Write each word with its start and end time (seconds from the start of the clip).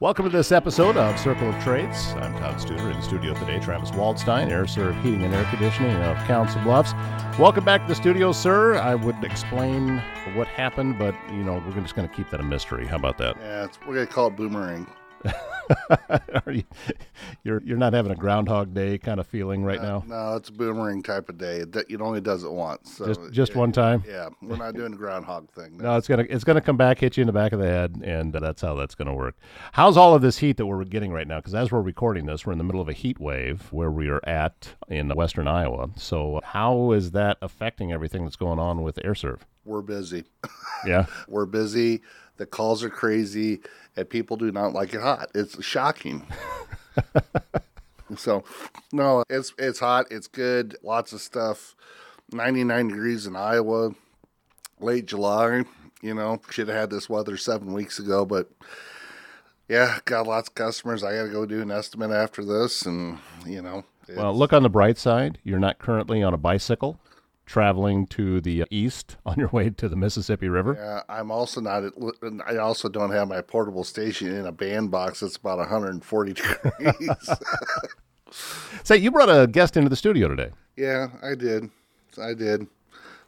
Welcome 0.00 0.24
to 0.24 0.30
this 0.30 0.50
episode 0.50 0.96
of 0.96 1.20
Circle 1.20 1.50
of 1.50 1.62
Trades. 1.62 2.12
I'm 2.12 2.32
Todd 2.38 2.54
Studer 2.54 2.90
in 2.90 2.96
the 2.96 3.02
studio 3.02 3.34
today. 3.34 3.60
Travis 3.60 3.90
Waldstein, 3.90 4.48
Aire 4.48 4.66
Serv 4.66 4.96
Heating 5.02 5.24
and 5.24 5.34
Air 5.34 5.44
Conditioning 5.50 5.94
of 5.94 6.16
Council 6.26 6.58
Bluffs. 6.62 6.94
Welcome 7.38 7.66
back 7.66 7.82
to 7.82 7.88
the 7.88 7.94
studio, 7.94 8.32
sir. 8.32 8.76
I 8.76 8.94
would 8.94 9.22
explain 9.22 9.98
what 10.32 10.48
happened, 10.48 10.98
but 10.98 11.14
you 11.30 11.44
know 11.44 11.62
we're 11.66 11.82
just 11.82 11.94
going 11.94 12.08
to 12.08 12.14
keep 12.14 12.30
that 12.30 12.40
a 12.40 12.42
mystery. 12.42 12.86
How 12.86 12.96
about 12.96 13.18
that? 13.18 13.36
Yeah, 13.40 13.66
we're 13.86 13.92
gonna 13.92 14.06
call 14.06 14.28
it 14.28 14.36
boomerang. 14.36 14.86
Are 16.46 16.52
you, 16.52 16.64
you're 17.44 17.62
you're 17.64 17.76
not 17.76 17.92
having 17.92 18.10
a 18.10 18.16
Groundhog 18.16 18.74
Day 18.74 18.98
kind 18.98 19.20
of 19.20 19.26
feeling 19.26 19.64
right 19.64 19.80
now. 19.80 20.02
No, 20.06 20.36
it's 20.36 20.48
a 20.48 20.52
boomerang 20.52 21.02
type 21.02 21.28
of 21.28 21.38
day. 21.38 21.58
It, 21.58 21.76
it 21.88 22.00
only 22.00 22.20
does 22.20 22.44
it 22.44 22.50
once. 22.50 22.96
So 22.96 23.06
Just 23.06 23.32
just 23.32 23.52
yeah, 23.52 23.58
one 23.58 23.72
time. 23.72 24.04
Yeah, 24.08 24.30
we're 24.42 24.56
not 24.56 24.74
doing 24.74 24.90
the 24.92 24.96
groundhog 24.96 25.50
thing. 25.50 25.78
No, 25.78 25.96
it's 25.96 26.08
gonna 26.08 26.26
it's 26.28 26.44
gonna 26.44 26.60
come 26.60 26.76
back, 26.76 26.98
hit 26.98 27.16
you 27.16 27.22
in 27.22 27.26
the 27.26 27.32
back 27.32 27.52
of 27.52 27.60
the 27.60 27.66
head, 27.66 28.00
and 28.04 28.34
uh, 28.34 28.40
that's 28.40 28.62
how 28.62 28.74
that's 28.74 28.94
gonna 28.94 29.14
work. 29.14 29.36
How's 29.72 29.96
all 29.96 30.14
of 30.14 30.22
this 30.22 30.38
heat 30.38 30.56
that 30.56 30.66
we're 30.66 30.84
getting 30.84 31.12
right 31.12 31.28
now? 31.28 31.38
Because 31.38 31.54
as 31.54 31.70
we're 31.70 31.82
recording 31.82 32.26
this, 32.26 32.46
we're 32.46 32.52
in 32.52 32.58
the 32.58 32.64
middle 32.64 32.80
of 32.80 32.88
a 32.88 32.94
heat 32.94 33.20
wave 33.20 33.68
where 33.70 33.90
we 33.90 34.08
are 34.08 34.26
at 34.26 34.74
in 34.88 35.08
western 35.10 35.46
Iowa. 35.46 35.90
So 35.96 36.40
how 36.42 36.92
is 36.92 37.12
that 37.12 37.38
affecting 37.42 37.92
everything 37.92 38.24
that's 38.24 38.36
going 38.36 38.58
on 38.58 38.82
with 38.82 38.98
Aire 39.04 39.14
Serv? 39.14 39.46
We're 39.64 39.82
busy. 39.82 40.24
Yeah, 40.86 41.04
We're 41.28 41.44
busy. 41.44 42.00
The 42.40 42.46
calls 42.46 42.82
are 42.82 42.88
crazy, 42.88 43.60
and 43.98 44.08
people 44.08 44.38
do 44.38 44.50
not 44.50 44.72
like 44.72 44.94
it 44.94 45.02
hot. 45.02 45.30
It's 45.34 45.62
shocking. 45.62 46.26
so, 48.16 48.44
no, 48.92 49.24
it's 49.28 49.52
it's 49.58 49.78
hot. 49.78 50.06
It's 50.10 50.26
good. 50.26 50.74
Lots 50.82 51.12
of 51.12 51.20
stuff. 51.20 51.76
Ninety 52.32 52.64
nine 52.64 52.88
degrees 52.88 53.26
in 53.26 53.36
Iowa. 53.36 53.90
Late 54.80 55.04
July. 55.04 55.64
You 56.00 56.14
know, 56.14 56.40
should 56.48 56.68
have 56.68 56.78
had 56.78 56.88
this 56.88 57.10
weather 57.10 57.36
seven 57.36 57.74
weeks 57.74 57.98
ago, 57.98 58.24
but 58.24 58.48
yeah, 59.68 59.98
got 60.06 60.26
lots 60.26 60.48
of 60.48 60.54
customers. 60.54 61.04
I 61.04 61.12
got 61.12 61.24
to 61.24 61.28
go 61.28 61.44
do 61.44 61.60
an 61.60 61.70
estimate 61.70 62.10
after 62.10 62.42
this, 62.42 62.86
and 62.86 63.18
you 63.44 63.60
know, 63.60 63.84
Well, 64.16 64.34
look 64.34 64.54
on 64.54 64.62
the 64.62 64.70
bright 64.70 64.96
side. 64.96 65.36
You're 65.44 65.58
not 65.58 65.78
currently 65.78 66.22
on 66.22 66.32
a 66.32 66.38
bicycle 66.38 66.98
traveling 67.50 68.06
to 68.06 68.40
the 68.40 68.64
east 68.70 69.16
on 69.26 69.36
your 69.36 69.48
way 69.48 69.68
to 69.70 69.88
the 69.88 69.96
Mississippi 69.96 70.48
River. 70.48 70.76
Yeah, 70.78 71.02
I'm 71.14 71.30
also 71.32 71.60
not. 71.60 71.82
I 72.46 72.56
also 72.56 72.88
don't 72.88 73.10
have 73.10 73.28
my 73.28 73.40
portable 73.40 73.82
station 73.84 74.34
in 74.34 74.46
a 74.46 74.52
band 74.52 74.90
box 74.90 75.20
that's 75.20 75.36
about 75.36 75.58
140 75.58 76.32
degrees. 76.34 77.30
Say, 78.84 78.98
you 78.98 79.10
brought 79.10 79.28
a 79.28 79.48
guest 79.48 79.76
into 79.76 79.88
the 79.88 79.96
studio 79.96 80.28
today. 80.28 80.50
yeah, 80.76 81.08
I 81.22 81.34
did. 81.34 81.70
I 82.20 82.34
did. 82.34 82.68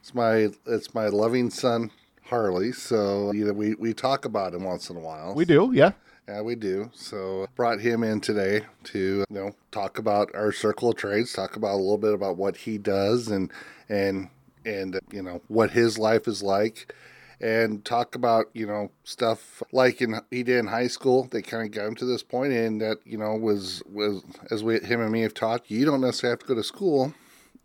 It's 0.00 0.14
my 0.14 0.50
it's 0.66 0.94
my 0.94 1.08
loving 1.08 1.50
son 1.50 1.90
Harley. 2.24 2.70
So 2.72 3.32
you 3.32 3.44
know 3.44 3.52
we 3.52 3.74
we 3.74 3.92
talk 3.92 4.24
about 4.24 4.54
him 4.54 4.62
once 4.64 4.88
in 4.88 4.96
a 4.96 5.00
while. 5.00 5.34
We 5.34 5.44
do, 5.44 5.72
yeah. 5.74 5.92
Yeah, 6.28 6.42
we 6.42 6.54
do. 6.54 6.90
So 6.94 7.46
brought 7.56 7.80
him 7.80 8.04
in 8.04 8.20
today 8.20 8.64
to 8.84 8.98
you 8.98 9.24
know 9.28 9.54
talk 9.72 9.98
about 9.98 10.30
our 10.34 10.52
circle 10.52 10.90
of 10.90 10.96
trades, 10.96 11.32
talk 11.32 11.56
about 11.56 11.74
a 11.74 11.76
little 11.76 11.98
bit 11.98 12.14
about 12.14 12.36
what 12.36 12.56
he 12.56 12.78
does 12.78 13.28
and 13.28 13.50
and 13.88 14.28
and 14.64 15.00
you 15.10 15.22
know 15.22 15.40
what 15.48 15.72
his 15.72 15.98
life 15.98 16.28
is 16.28 16.40
like, 16.42 16.94
and 17.40 17.84
talk 17.84 18.14
about 18.14 18.46
you 18.52 18.66
know 18.66 18.92
stuff 19.02 19.64
like 19.72 20.00
in 20.00 20.20
he 20.30 20.44
did 20.44 20.58
in 20.58 20.68
high 20.68 20.86
school. 20.86 21.26
They 21.28 21.42
kind 21.42 21.64
of 21.64 21.72
got 21.72 21.88
him 21.88 21.96
to 21.96 22.04
this 22.04 22.22
point, 22.22 22.52
and 22.52 22.80
that 22.80 22.98
you 23.04 23.18
know 23.18 23.34
was 23.34 23.82
was 23.90 24.22
as 24.50 24.62
we 24.62 24.78
him 24.78 25.00
and 25.00 25.10
me 25.10 25.22
have 25.22 25.34
talked. 25.34 25.70
You 25.70 25.84
don't 25.84 26.00
necessarily 26.00 26.34
have 26.34 26.40
to 26.40 26.46
go 26.46 26.54
to 26.54 26.62
school, 26.62 27.14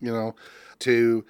you 0.02 0.12
know, 0.12 0.36
to 0.80 1.24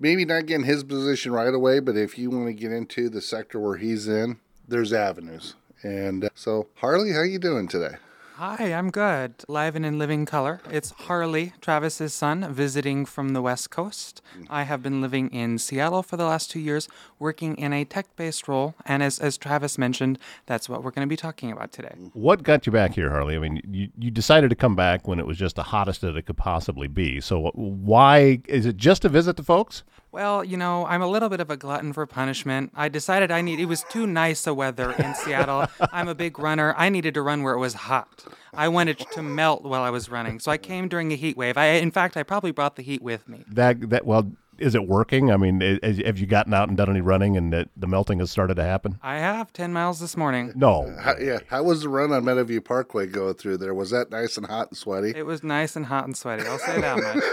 maybe 0.00 0.24
not 0.24 0.46
get 0.46 0.56
in 0.56 0.64
his 0.64 0.82
position 0.82 1.30
right 1.30 1.54
away, 1.54 1.78
but 1.78 1.96
if 1.96 2.18
you 2.18 2.28
want 2.28 2.48
to 2.48 2.52
get 2.52 2.72
into 2.72 3.08
the 3.08 3.20
sector 3.20 3.60
where 3.60 3.76
he's 3.76 4.08
in, 4.08 4.40
there's 4.66 4.92
avenues. 4.92 5.54
And 5.82 6.24
uh, 6.24 6.28
so, 6.34 6.68
Harley, 6.76 7.12
how 7.12 7.22
you 7.22 7.38
doing 7.38 7.68
today? 7.68 7.96
Hi, 8.36 8.72
I'm 8.72 8.90
good. 8.90 9.34
Live 9.46 9.76
and 9.76 9.86
in 9.86 9.98
living 9.98 10.26
color. 10.26 10.60
It's 10.68 10.90
Harley, 10.90 11.52
Travis's 11.60 12.14
son, 12.14 12.52
visiting 12.52 13.04
from 13.04 13.34
the 13.34 13.42
West 13.42 13.70
Coast. 13.70 14.22
I 14.48 14.64
have 14.64 14.82
been 14.82 15.00
living 15.00 15.28
in 15.28 15.58
Seattle 15.58 16.02
for 16.02 16.16
the 16.16 16.24
last 16.24 16.50
two 16.50 16.58
years, 16.58 16.88
working 17.18 17.56
in 17.56 17.72
a 17.72 17.84
tech 17.84 18.16
based 18.16 18.48
role. 18.48 18.74
And 18.84 19.02
as, 19.02 19.18
as 19.20 19.36
Travis 19.36 19.76
mentioned, 19.78 20.18
that's 20.46 20.68
what 20.68 20.82
we're 20.82 20.90
going 20.90 21.06
to 21.06 21.10
be 21.10 21.16
talking 21.16 21.52
about 21.52 21.72
today. 21.72 21.94
What 22.14 22.42
got 22.42 22.66
you 22.66 22.72
back 22.72 22.94
here, 22.94 23.10
Harley? 23.10 23.36
I 23.36 23.38
mean, 23.38 23.60
you, 23.70 23.90
you 23.96 24.10
decided 24.10 24.50
to 24.50 24.56
come 24.56 24.74
back 24.74 25.06
when 25.06 25.20
it 25.20 25.26
was 25.26 25.36
just 25.36 25.54
the 25.54 25.64
hottest 25.64 26.00
that 26.00 26.16
it 26.16 26.22
could 26.22 26.38
possibly 26.38 26.88
be. 26.88 27.20
So 27.20 27.50
why 27.54 28.40
is 28.48 28.66
it 28.66 28.76
just 28.76 29.02
to 29.02 29.08
visit 29.08 29.36
the 29.36 29.44
folks? 29.44 29.84
Well, 30.12 30.44
you 30.44 30.58
know, 30.58 30.84
I'm 30.86 31.00
a 31.00 31.06
little 31.06 31.30
bit 31.30 31.40
of 31.40 31.50
a 31.50 31.56
glutton 31.56 31.94
for 31.94 32.04
punishment. 32.04 32.70
I 32.74 32.90
decided 32.90 33.30
I 33.30 33.40
need, 33.40 33.58
it 33.58 33.64
was 33.64 33.82
too 33.84 34.06
nice 34.06 34.46
a 34.46 34.52
weather 34.52 34.92
in 34.92 35.14
Seattle. 35.24 35.66
I'm 35.90 36.06
a 36.06 36.14
big 36.14 36.38
runner. 36.38 36.74
I 36.76 36.90
needed 36.90 37.14
to 37.14 37.22
run 37.22 37.42
where 37.42 37.54
it 37.54 37.58
was 37.58 37.72
hot. 37.72 38.22
I 38.52 38.68
wanted 38.68 38.98
to 38.98 39.22
melt 39.22 39.62
while 39.62 39.82
I 39.82 39.88
was 39.88 40.10
running. 40.10 40.38
So 40.38 40.50
I 40.50 40.58
came 40.58 40.86
during 40.88 41.12
a 41.12 41.16
heat 41.16 41.38
wave. 41.38 41.56
I, 41.56 41.66
in 41.68 41.90
fact, 41.90 42.18
I 42.18 42.24
probably 42.24 42.50
brought 42.50 42.76
the 42.76 42.82
heat 42.82 43.00
with 43.00 43.26
me. 43.26 43.44
That 43.48 43.88
that 43.88 44.04
well, 44.04 44.30
is 44.58 44.74
it 44.74 44.86
working? 44.86 45.30
I 45.30 45.36
mean, 45.36 45.60
is, 45.62 45.98
have 46.04 46.18
you 46.18 46.26
gotten 46.26 46.54
out 46.54 46.68
and 46.68 46.76
done 46.76 46.90
any 46.90 47.00
running, 47.00 47.36
and 47.36 47.52
that 47.52 47.68
the 47.76 47.86
melting 47.86 48.18
has 48.20 48.30
started 48.30 48.54
to 48.54 48.64
happen? 48.64 48.98
I 49.02 49.18
have 49.18 49.52
10 49.52 49.72
miles 49.72 50.00
this 50.00 50.16
morning. 50.16 50.52
No. 50.54 50.94
How, 51.00 51.16
yeah, 51.18 51.38
how 51.48 51.62
was 51.62 51.82
the 51.82 51.88
run 51.88 52.12
on 52.12 52.24
Meadowview 52.24 52.64
Parkway 52.64 53.06
going 53.06 53.34
through 53.34 53.58
there? 53.58 53.74
Was 53.74 53.90
that 53.90 54.10
nice 54.10 54.36
and 54.36 54.46
hot 54.46 54.68
and 54.68 54.76
sweaty? 54.76 55.12
It 55.16 55.26
was 55.26 55.42
nice 55.42 55.76
and 55.76 55.86
hot 55.86 56.04
and 56.04 56.16
sweaty. 56.16 56.44
I'll 56.46 56.58
say 56.58 56.80
that 56.80 56.96
much. 56.98 57.22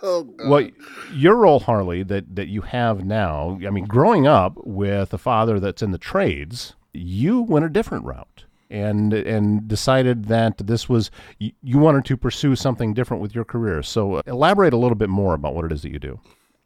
Oh, 0.00 0.28
well, 0.46 0.68
your 1.12 1.36
role, 1.36 1.60
Harley, 1.60 2.02
that 2.04 2.36
that 2.36 2.48
you 2.48 2.62
have 2.62 3.04
now. 3.04 3.58
I 3.66 3.70
mean, 3.70 3.84
growing 3.86 4.26
up 4.26 4.54
with 4.64 5.12
a 5.12 5.18
father 5.18 5.58
that's 5.58 5.82
in 5.82 5.90
the 5.90 5.98
trades, 5.98 6.74
you 6.92 7.42
went 7.42 7.64
a 7.64 7.68
different 7.68 8.04
route. 8.04 8.44
And 8.70 9.14
and 9.14 9.66
decided 9.66 10.26
that 10.26 10.58
this 10.58 10.88
was 10.88 11.10
you, 11.38 11.78
wanted 11.78 12.04
to 12.04 12.16
pursue 12.16 12.54
something 12.54 12.92
different 12.92 13.22
with 13.22 13.34
your 13.34 13.44
career. 13.44 13.82
So 13.82 14.16
uh, 14.16 14.22
elaborate 14.26 14.74
a 14.74 14.76
little 14.76 14.96
bit 14.96 15.08
more 15.08 15.34
about 15.34 15.54
what 15.54 15.64
it 15.64 15.72
is 15.72 15.82
that 15.82 15.90
you 15.90 15.98
do. 15.98 16.20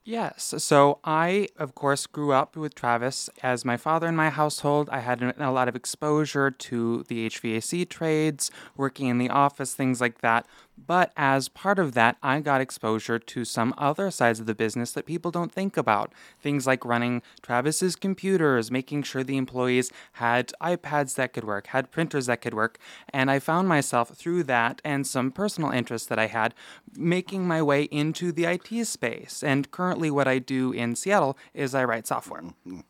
Yes. 0.04 0.54
So 0.58 0.98
I, 1.04 1.48
of 1.56 1.76
course, 1.76 2.08
grew 2.08 2.32
up 2.32 2.56
with 2.56 2.74
Travis 2.74 3.30
as 3.40 3.64
my 3.64 3.76
father 3.76 4.08
in 4.08 4.16
my 4.16 4.30
household. 4.30 4.88
I 4.90 4.98
had 4.98 5.22
a 5.38 5.52
lot 5.52 5.68
of 5.68 5.76
exposure 5.76 6.50
to 6.50 7.04
the 7.06 7.28
HVAC 7.28 7.88
trades, 7.88 8.50
working 8.76 9.06
in 9.06 9.18
the 9.18 9.30
office, 9.30 9.74
things 9.74 10.00
like 10.00 10.20
that. 10.20 10.44
But 10.86 11.12
as 11.16 11.48
part 11.48 11.78
of 11.78 11.94
that, 11.94 12.16
I 12.22 12.40
got 12.40 12.60
exposure 12.60 13.18
to 13.18 13.44
some 13.44 13.74
other 13.78 14.10
sides 14.10 14.40
of 14.40 14.46
the 14.46 14.54
business 14.54 14.92
that 14.92 15.06
people 15.06 15.30
don't 15.30 15.52
think 15.52 15.76
about. 15.76 16.12
Things 16.40 16.66
like 16.66 16.84
running 16.84 17.22
Travis's 17.42 17.96
computers, 17.96 18.70
making 18.70 19.02
sure 19.04 19.22
the 19.22 19.36
employees 19.36 19.90
had 20.12 20.52
iPads 20.60 21.14
that 21.16 21.32
could 21.32 21.44
work, 21.44 21.68
had 21.68 21.90
printers 21.90 22.26
that 22.26 22.40
could 22.40 22.54
work. 22.54 22.78
And 23.12 23.30
I 23.30 23.38
found 23.38 23.68
myself 23.68 24.10
through 24.10 24.44
that 24.44 24.80
and 24.84 25.06
some 25.06 25.30
personal 25.30 25.70
interests 25.70 26.08
that 26.08 26.18
I 26.18 26.26
had 26.26 26.54
making 26.96 27.46
my 27.46 27.62
way 27.62 27.84
into 27.84 28.32
the 28.32 28.44
IT 28.44 28.86
space. 28.86 29.42
And 29.42 29.70
currently, 29.70 30.10
what 30.10 30.28
I 30.28 30.38
do 30.38 30.72
in 30.72 30.96
Seattle 30.96 31.36
is 31.54 31.74
I 31.74 31.84
write 31.84 32.06
software. 32.06 32.42
Mm-hmm. 32.42 32.80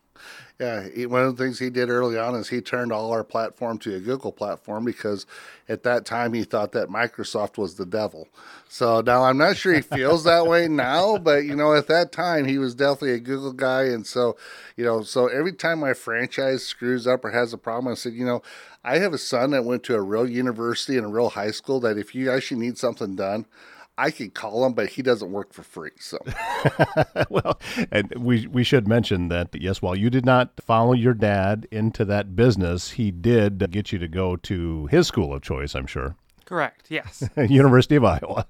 Yeah, 0.61 0.87
he, 0.95 1.07
one 1.07 1.23
of 1.25 1.37
the 1.37 1.43
things 1.43 1.59
he 1.59 1.71
did 1.71 1.89
early 1.89 2.19
on 2.19 2.35
is 2.35 2.49
he 2.49 2.61
turned 2.61 2.93
all 2.93 3.11
our 3.11 3.25
platform 3.25 3.79
to 3.79 3.97
a 3.97 4.01
Google 4.01 4.31
platform 4.31 4.85
because 4.85 5.27
at 5.69 5.83
that 5.83 6.05
time 6.05 6.35
he 6.35 6.45
thought 6.45 6.73
that 6.73 6.89
Microsoft 6.89 7.59
was 7.59 7.75
the 7.75 7.87
devil. 7.87 8.29
So 8.69 9.01
now 9.01 9.25
I'm 9.25 9.39
not 9.39 9.57
sure 9.57 9.75
he 9.75 9.81
feels 9.81 10.25
that 10.25 10.47
way 10.47 10.69
now, 10.71 11.19
but 11.19 11.45
you 11.45 11.57
know, 11.57 11.75
at 11.75 11.89
that 11.89 12.13
time 12.13 12.45
he 12.45 12.59
was 12.59 12.75
definitely 12.75 13.13
a 13.13 13.19
Google 13.19 13.53
guy. 13.53 13.85
And 13.85 14.07
so, 14.07 14.37
you 14.77 14.85
know, 14.85 15.03
so 15.03 15.27
every 15.27 15.53
time 15.53 15.81
my 15.81 15.95
franchise 15.95 16.65
screws 16.65 17.07
up 17.07 17.25
or 17.25 17.31
has 17.31 17.53
a 17.53 17.59
problem, 17.59 17.91
I 17.91 17.97
said, 17.97 18.13
you 18.13 18.25
know, 18.25 18.43
I 18.85 18.99
have 18.99 19.13
a 19.13 19.19
son 19.19 19.51
that 19.51 19.65
went 19.65 19.83
to 19.85 19.95
a 19.95 20.01
real 20.01 20.29
university 20.29 20.97
and 20.97 21.07
a 21.07 21.11
real 21.11 21.31
high 21.31 21.51
school 21.51 21.81
that 21.81 21.99
if 21.99 22.15
you 22.15 22.31
actually 22.31 22.61
need 22.61 22.79
something 22.79 23.17
done, 23.17 23.47
I 23.99 24.11
could 24.11 24.33
call 24.35 24.65
him, 24.65 24.73
but 24.73 24.89
he 24.89 25.03
doesn't 25.03 25.31
work 25.33 25.53
for 25.53 25.63
free. 25.63 25.91
So 25.99 26.19
well, 27.31 27.61
and 27.91 28.13
we 28.17 28.47
we 28.47 28.65
should 28.65 28.89
mention 28.89 29.29
that 29.29 29.49
yes, 29.55 29.83
while 29.83 29.95
you 29.95 30.09
did 30.11 30.25
not 30.25 30.53
follow 30.61 30.95
your 30.95 31.15
dad 31.15 31.69
into 31.71 32.05
that 32.07 32.35
business, 32.35 32.93
he 32.93 33.11
did 33.11 33.71
get 33.71 33.93
you 33.93 33.99
to 33.99 34.09
go 34.09 34.37
to 34.37 34.87
his 34.87 35.07
school 35.09 35.35
of 35.35 35.43
choice. 35.43 35.75
I'm 35.75 35.87
sure, 35.87 36.17
Correct, 36.47 36.87
yes. 36.89 37.29
University 37.37 37.97
of 37.97 38.05
Iowa. 38.05 38.47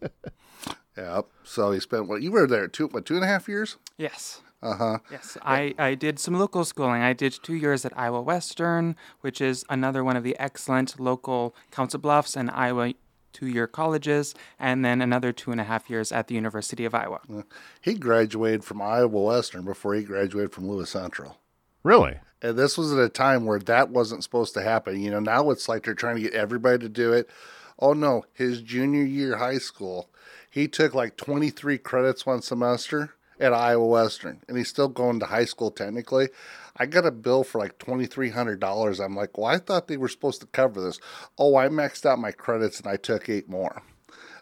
yep. 0.96 1.26
so 1.44 1.72
he 1.72 1.80
spent 1.80 2.08
what 2.08 2.22
you 2.22 2.30
were 2.30 2.46
there 2.46 2.68
two 2.68 2.86
what 2.88 3.04
two 3.04 3.16
and 3.16 3.24
a 3.24 3.28
half 3.28 3.48
years. 3.48 3.76
yes. 3.98 4.40
Uh 4.64 4.76
huh. 4.76 4.98
Yes, 5.10 5.36
I, 5.42 5.74
I 5.76 5.96
did 5.96 6.20
some 6.20 6.34
local 6.34 6.64
schooling. 6.64 7.02
I 7.02 7.14
did 7.14 7.36
two 7.42 7.54
years 7.54 7.84
at 7.84 7.98
Iowa 7.98 8.22
Western, 8.22 8.94
which 9.20 9.40
is 9.40 9.64
another 9.68 10.04
one 10.04 10.16
of 10.16 10.22
the 10.22 10.38
excellent 10.38 11.00
local 11.00 11.52
Council 11.72 11.98
Bluffs 11.98 12.36
and 12.36 12.48
Iowa 12.48 12.92
two 13.32 13.46
year 13.46 13.66
colleges, 13.66 14.34
and 14.58 14.84
then 14.84 15.00
another 15.00 15.32
two 15.32 15.52
and 15.52 15.60
a 15.60 15.64
half 15.64 15.88
years 15.90 16.12
at 16.12 16.28
the 16.28 16.34
University 16.34 16.84
of 16.84 16.94
Iowa. 16.94 17.20
Uh, 17.32 17.42
he 17.80 17.94
graduated 17.94 18.64
from 18.64 18.82
Iowa 18.82 19.08
Western 19.08 19.64
before 19.64 19.94
he 19.94 20.02
graduated 20.02 20.52
from 20.52 20.68
Lewis 20.68 20.90
Central. 20.90 21.38
really? 21.82 22.18
And 22.44 22.58
this 22.58 22.76
was 22.76 22.92
at 22.92 22.98
a 22.98 23.08
time 23.08 23.46
where 23.46 23.60
that 23.60 23.90
wasn't 23.90 24.24
supposed 24.24 24.52
to 24.54 24.62
happen. 24.62 25.00
You 25.00 25.12
know, 25.12 25.20
now 25.20 25.50
it's 25.50 25.68
like 25.68 25.84
they're 25.84 25.94
trying 25.94 26.16
to 26.16 26.22
get 26.22 26.34
everybody 26.34 26.78
to 26.78 26.88
do 26.88 27.12
it. 27.12 27.30
Oh 27.78 27.92
no, 27.92 28.24
his 28.32 28.60
junior 28.60 29.04
year 29.04 29.36
high 29.36 29.58
school, 29.58 30.10
he 30.50 30.66
took 30.66 30.92
like 30.92 31.16
23 31.16 31.78
credits 31.78 32.26
one 32.26 32.42
semester 32.42 33.14
at 33.38 33.52
Iowa 33.52 33.86
Western, 33.86 34.40
and 34.48 34.56
he's 34.56 34.68
still 34.68 34.88
going 34.88 35.20
to 35.20 35.26
high 35.26 35.44
school 35.44 35.70
technically. 35.70 36.28
I 36.76 36.86
got 36.86 37.04
a 37.06 37.10
bill 37.10 37.44
for 37.44 37.58
like 37.58 37.78
twenty 37.78 38.06
three 38.06 38.30
hundred 38.30 38.60
dollars. 38.60 38.98
I'm 39.00 39.14
like, 39.14 39.36
well, 39.36 39.46
I 39.46 39.58
thought 39.58 39.88
they 39.88 39.96
were 39.96 40.08
supposed 40.08 40.40
to 40.40 40.46
cover 40.46 40.80
this. 40.80 40.98
Oh, 41.38 41.56
I 41.56 41.68
maxed 41.68 42.06
out 42.06 42.18
my 42.18 42.32
credits 42.32 42.78
and 42.80 42.88
I 42.88 42.96
took 42.96 43.28
eight 43.28 43.48
more. 43.48 43.82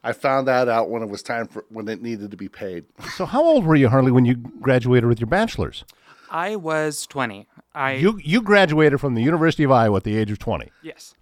I 0.02 0.12
found 0.12 0.48
that 0.48 0.68
out 0.68 0.88
when 0.88 1.02
it 1.02 1.10
was 1.10 1.22
time 1.22 1.46
for 1.46 1.64
when 1.68 1.86
it 1.88 2.00
needed 2.00 2.30
to 2.30 2.36
be 2.36 2.48
paid. 2.48 2.84
So, 3.16 3.26
how 3.26 3.44
old 3.44 3.64
were 3.66 3.74
you, 3.76 3.88
Harley, 3.88 4.12
when 4.12 4.24
you 4.24 4.36
graduated 4.36 5.08
with 5.08 5.20
your 5.20 5.26
bachelor's? 5.26 5.84
I 6.30 6.56
was 6.56 7.06
20. 7.08 7.48
I 7.74 7.92
You 7.94 8.18
you 8.22 8.40
graduated 8.42 9.00
from 9.00 9.14
the 9.14 9.22
University 9.22 9.64
of 9.64 9.72
Iowa 9.72 9.96
at 9.96 10.04
the 10.04 10.16
age 10.16 10.30
of 10.30 10.38
twenty. 10.38 10.70
yes. 10.82 11.14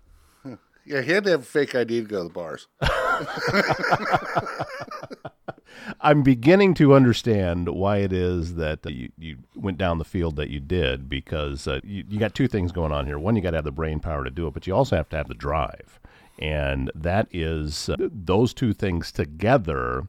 Yeah, 0.88 1.02
he 1.02 1.12
had 1.12 1.25
to 1.25 1.31
have 1.32 1.43
a 1.43 1.44
fake 1.44 1.75
ID 1.75 2.00
to 2.00 2.06
go 2.06 2.23
to 2.23 2.25
the 2.25 2.31
bars. 2.31 2.67
I'm 6.00 6.23
beginning 6.23 6.73
to 6.75 6.94
understand 6.94 7.69
why 7.69 7.99
it 7.99 8.11
is 8.11 8.55
that 8.55 8.87
uh, 8.87 8.88
you, 8.88 9.11
you 9.19 9.37
went 9.55 9.76
down 9.76 9.99
the 9.99 10.06
field 10.06 10.37
that 10.37 10.49
you 10.49 10.61
did 10.61 11.11
because 11.11 11.69
uh, 11.69 11.81
you, 11.85 12.05
you 12.08 12.19
got 12.19 12.35
two 12.35 12.49
things 12.49 12.73
going 12.73 12.90
on 12.90 13.05
here. 13.05 13.19
One, 13.19 13.37
you 13.37 13.43
got 13.43 13.50
to 13.50 13.58
have 13.58 13.64
the 13.64 13.70
brain 13.70 14.00
power 14.00 14.25
to 14.25 14.31
do 14.31 14.46
it, 14.46 14.55
but 14.55 14.67
you 14.67 14.75
also 14.75 14.96
have 14.96 15.11
to 15.11 15.17
have 15.19 15.29
the 15.29 15.35
drive. 15.35 16.00
And 16.38 16.90
that 16.94 17.29
is, 17.32 17.90
uh, 17.90 17.96
those 17.99 18.55
two 18.55 18.73
things 18.73 19.12
together 19.12 20.08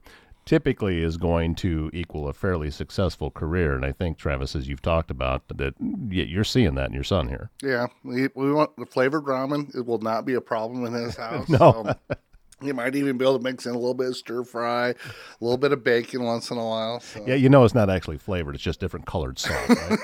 typically 0.50 1.04
is 1.04 1.16
going 1.18 1.54
to 1.54 1.92
equal 1.94 2.28
a 2.28 2.34
fairly 2.34 2.72
successful 2.72 3.30
career. 3.30 3.76
And 3.76 3.86
I 3.86 3.92
think, 3.92 4.18
Travis, 4.18 4.56
as 4.56 4.68
you've 4.68 4.82
talked 4.82 5.12
about, 5.12 5.48
that 5.50 5.76
you're 6.10 6.44
seeing 6.44 6.74
that 6.74 6.88
in 6.88 6.94
your 6.96 7.04
son 7.04 7.28
here. 7.28 7.52
Yeah, 7.62 7.86
we, 8.04 8.30
we 8.34 8.52
want 8.52 8.76
the 8.76 8.88
flavored 8.88 9.26
ramen. 9.26 9.76
It 9.76 9.86
will 9.86 10.00
not 10.00 10.26
be 10.26 10.34
a 10.34 10.42
problem 10.42 10.86
in 10.88 10.94
his 10.94 11.16
house. 11.18 11.48
No. 11.50 11.86
Um, 11.86 11.96
so 12.10 12.16
you 12.64 12.74
might 12.74 12.96
even 12.96 13.16
be 13.20 13.26
able 13.26 13.38
to 13.38 13.44
mix 13.44 13.68
in 13.68 13.74
a 13.74 13.78
little 13.78 13.94
bit 13.94 14.08
of 14.08 14.18
stir 14.18 14.44
fry, 14.44 14.90
a 14.90 14.96
little 15.40 15.60
bit 15.60 15.72
of 15.72 15.84
bacon 15.84 16.24
once 16.24 16.50
in 16.50 16.58
a 16.58 16.66
while. 16.66 17.00
So. 17.00 17.24
Yeah, 17.28 17.36
you 17.36 17.48
know 17.48 17.64
it's 17.64 17.76
not 17.76 17.92
actually 17.92 18.18
flavored; 18.18 18.56
it's 18.56 18.64
just 18.64 18.80
different 18.80 19.06
colored 19.06 19.38
salt. 19.38 19.70
Right? 19.70 20.00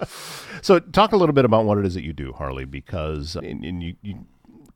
so, 0.62 0.80
talk 0.80 1.12
a 1.12 1.16
little 1.16 1.34
bit 1.34 1.44
about 1.44 1.66
what 1.66 1.76
it 1.76 1.84
is 1.84 1.94
that 1.94 2.02
you 2.02 2.12
do, 2.14 2.32
Harley, 2.32 2.64
because 2.64 3.36
and, 3.36 3.62
and 3.62 3.82
you, 3.82 3.94
you 4.02 4.24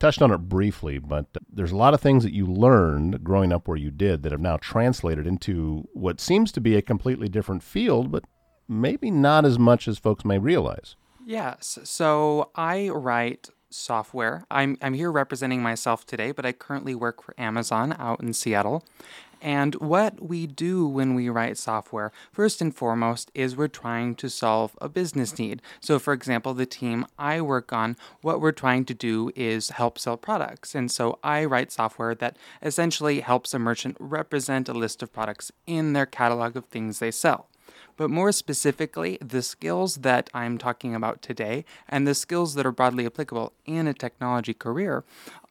touched 0.04 0.20
on 0.20 0.30
it 0.30 0.48
briefly, 0.50 0.98
but 0.98 1.24
there's 1.50 1.72
a 1.72 1.76
lot 1.76 1.94
of 1.94 2.00
things 2.00 2.24
that 2.24 2.34
you 2.34 2.44
learned 2.44 3.24
growing 3.24 3.52
up 3.52 3.66
where 3.66 3.78
you 3.78 3.90
did 3.90 4.22
that 4.22 4.32
have 4.32 4.40
now 4.40 4.58
translated 4.58 5.26
into 5.26 5.88
what 5.94 6.20
seems 6.20 6.52
to 6.52 6.60
be 6.60 6.76
a 6.76 6.82
completely 6.82 7.26
different 7.26 7.62
field, 7.62 8.12
but 8.12 8.24
maybe 8.68 9.10
not 9.10 9.46
as 9.46 9.58
much 9.58 9.88
as 9.88 9.96
folks 9.96 10.22
may 10.22 10.38
realize. 10.38 10.96
Yes. 11.24 11.78
So 11.84 12.50
I 12.54 12.90
write 12.90 13.48
software. 13.70 14.44
I'm, 14.50 14.76
I'm 14.82 14.92
here 14.92 15.10
representing 15.10 15.62
myself 15.62 16.04
today, 16.04 16.32
but 16.32 16.44
I 16.44 16.52
currently 16.52 16.94
work 16.94 17.22
for 17.22 17.34
Amazon 17.38 17.96
out 17.98 18.22
in 18.22 18.34
Seattle. 18.34 18.84
And 19.44 19.74
what 19.74 20.22
we 20.26 20.46
do 20.46 20.86
when 20.86 21.14
we 21.14 21.28
write 21.28 21.58
software, 21.58 22.12
first 22.32 22.62
and 22.62 22.74
foremost, 22.74 23.30
is 23.34 23.54
we're 23.54 23.68
trying 23.68 24.14
to 24.14 24.30
solve 24.30 24.74
a 24.80 24.88
business 24.88 25.38
need. 25.38 25.60
So, 25.80 25.98
for 25.98 26.14
example, 26.14 26.54
the 26.54 26.64
team 26.64 27.04
I 27.18 27.42
work 27.42 27.70
on, 27.70 27.98
what 28.22 28.40
we're 28.40 28.52
trying 28.52 28.86
to 28.86 28.94
do 28.94 29.30
is 29.36 29.68
help 29.68 29.98
sell 29.98 30.16
products. 30.16 30.74
And 30.74 30.90
so 30.90 31.18
I 31.22 31.44
write 31.44 31.70
software 31.70 32.14
that 32.14 32.38
essentially 32.62 33.20
helps 33.20 33.52
a 33.52 33.58
merchant 33.58 33.98
represent 34.00 34.70
a 34.70 34.72
list 34.72 35.02
of 35.02 35.12
products 35.12 35.52
in 35.66 35.92
their 35.92 36.06
catalog 36.06 36.56
of 36.56 36.64
things 36.64 36.98
they 36.98 37.10
sell. 37.10 37.46
But 37.98 38.08
more 38.08 38.32
specifically, 38.32 39.18
the 39.20 39.42
skills 39.42 39.96
that 39.96 40.30
I'm 40.32 40.56
talking 40.56 40.94
about 40.94 41.20
today 41.20 41.66
and 41.86 42.08
the 42.08 42.14
skills 42.14 42.54
that 42.54 42.64
are 42.64 42.72
broadly 42.72 43.04
applicable 43.04 43.52
in 43.66 43.86
a 43.86 43.94
technology 43.94 44.54
career 44.54 45.04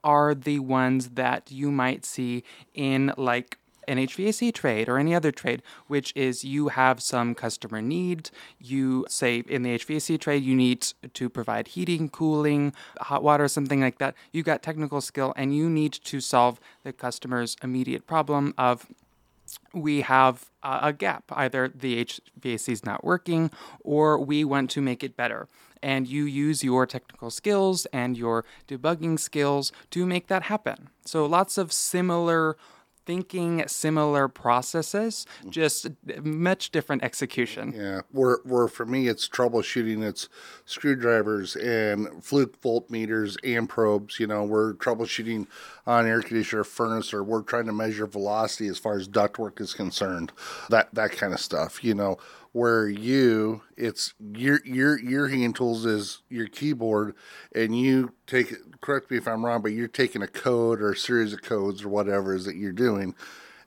are 0.03 0.33
the 0.33 0.59
ones 0.59 1.09
that 1.09 1.51
you 1.51 1.71
might 1.71 2.05
see 2.05 2.43
in 2.73 3.13
like 3.17 3.59
an 3.87 3.97
HVAC 3.97 4.53
trade 4.53 4.89
or 4.89 4.97
any 4.97 5.13
other 5.15 5.31
trade, 5.31 5.61
which 5.87 6.13
is 6.15 6.43
you 6.43 6.69
have 6.69 7.01
some 7.01 7.35
customer 7.35 7.81
need. 7.81 8.29
You 8.59 9.05
say 9.09 9.43
in 9.47 9.63
the 9.63 9.77
HVAC 9.77 10.19
trade, 10.19 10.43
you 10.43 10.55
need 10.55 10.87
to 11.13 11.29
provide 11.29 11.69
heating, 11.69 12.09
cooling, 12.09 12.73
hot 12.99 13.23
water, 13.23 13.47
something 13.47 13.81
like 13.81 13.97
that. 13.99 14.15
You 14.31 14.43
got 14.43 14.63
technical 14.63 15.01
skill 15.01 15.33
and 15.35 15.55
you 15.55 15.69
need 15.69 15.93
to 15.93 16.19
solve 16.19 16.59
the 16.83 16.93
customer's 16.93 17.55
immediate 17.63 18.07
problem 18.07 18.53
of 18.57 18.87
we 19.73 20.01
have 20.01 20.49
a 20.63 20.93
gap. 20.93 21.25
Either 21.29 21.67
the 21.67 22.05
HVAC 22.05 22.69
is 22.69 22.85
not 22.85 23.03
working 23.03 23.51
or 23.83 24.17
we 24.17 24.43
want 24.43 24.69
to 24.71 24.81
make 24.81 25.03
it 25.03 25.17
better. 25.17 25.47
And 25.81 26.07
you 26.07 26.23
use 26.23 26.63
your 26.63 26.85
technical 26.85 27.29
skills 27.29 27.85
and 27.87 28.17
your 28.17 28.45
debugging 28.69 29.19
skills 29.19 29.73
to 29.91 30.05
make 30.05 30.27
that 30.27 30.43
happen. 30.43 30.89
So 31.05 31.25
lots 31.25 31.57
of 31.57 31.73
similar 31.73 32.55
thinking, 33.05 33.63
similar 33.67 34.27
processes, 34.27 35.25
mm. 35.43 35.49
just 35.49 35.87
much 36.23 36.71
different 36.71 37.03
execution. 37.03 37.73
Yeah, 37.75 38.01
where 38.11 38.39
where 38.43 38.67
for 38.67 38.85
me 38.85 39.07
it's 39.07 39.27
troubleshooting. 39.27 40.03
It's 40.03 40.29
screwdrivers 40.65 41.55
and 41.55 42.23
fluke 42.23 42.61
voltmeters 42.61 43.37
and 43.43 43.67
probes. 43.67 44.19
You 44.19 44.27
know, 44.27 44.43
we're 44.43 44.73
troubleshooting 44.73 45.47
on 45.85 46.07
air 46.07 46.21
conditioner, 46.21 46.63
furnace, 46.63 47.13
or 47.13 47.23
we're 47.23 47.41
trying 47.41 47.65
to 47.65 47.73
measure 47.73 48.07
velocity 48.07 48.67
as 48.67 48.77
far 48.77 48.95
as 48.95 49.07
ductwork 49.07 49.59
is 49.59 49.73
concerned. 49.73 50.31
That 50.69 50.93
that 50.93 51.11
kind 51.11 51.33
of 51.33 51.39
stuff. 51.39 51.83
You 51.83 51.95
know, 51.95 52.17
where 52.53 52.87
you 52.87 53.61
it's 53.75 54.13
your 54.33 54.61
your 54.65 54.97
your 54.99 55.27
hand 55.27 55.55
tools 55.55 55.85
is 55.85 56.21
your 56.29 56.47
keyboard, 56.47 57.13
and 57.53 57.77
you 57.77 58.13
take 58.25 58.51
it. 58.51 58.59
Correct 58.81 59.11
me 59.11 59.17
if 59.17 59.27
I'm 59.27 59.45
wrong, 59.45 59.61
but 59.61 59.73
you're 59.73 59.87
taking 59.87 60.21
a 60.21 60.27
code 60.27 60.81
or 60.81 60.91
a 60.91 60.95
series 60.97 61.33
of 61.33 61.41
codes 61.41 61.83
or 61.83 61.89
whatever 61.89 62.33
it 62.33 62.37
is 62.37 62.45
that 62.45 62.55
you're 62.55 62.71
doing, 62.71 63.13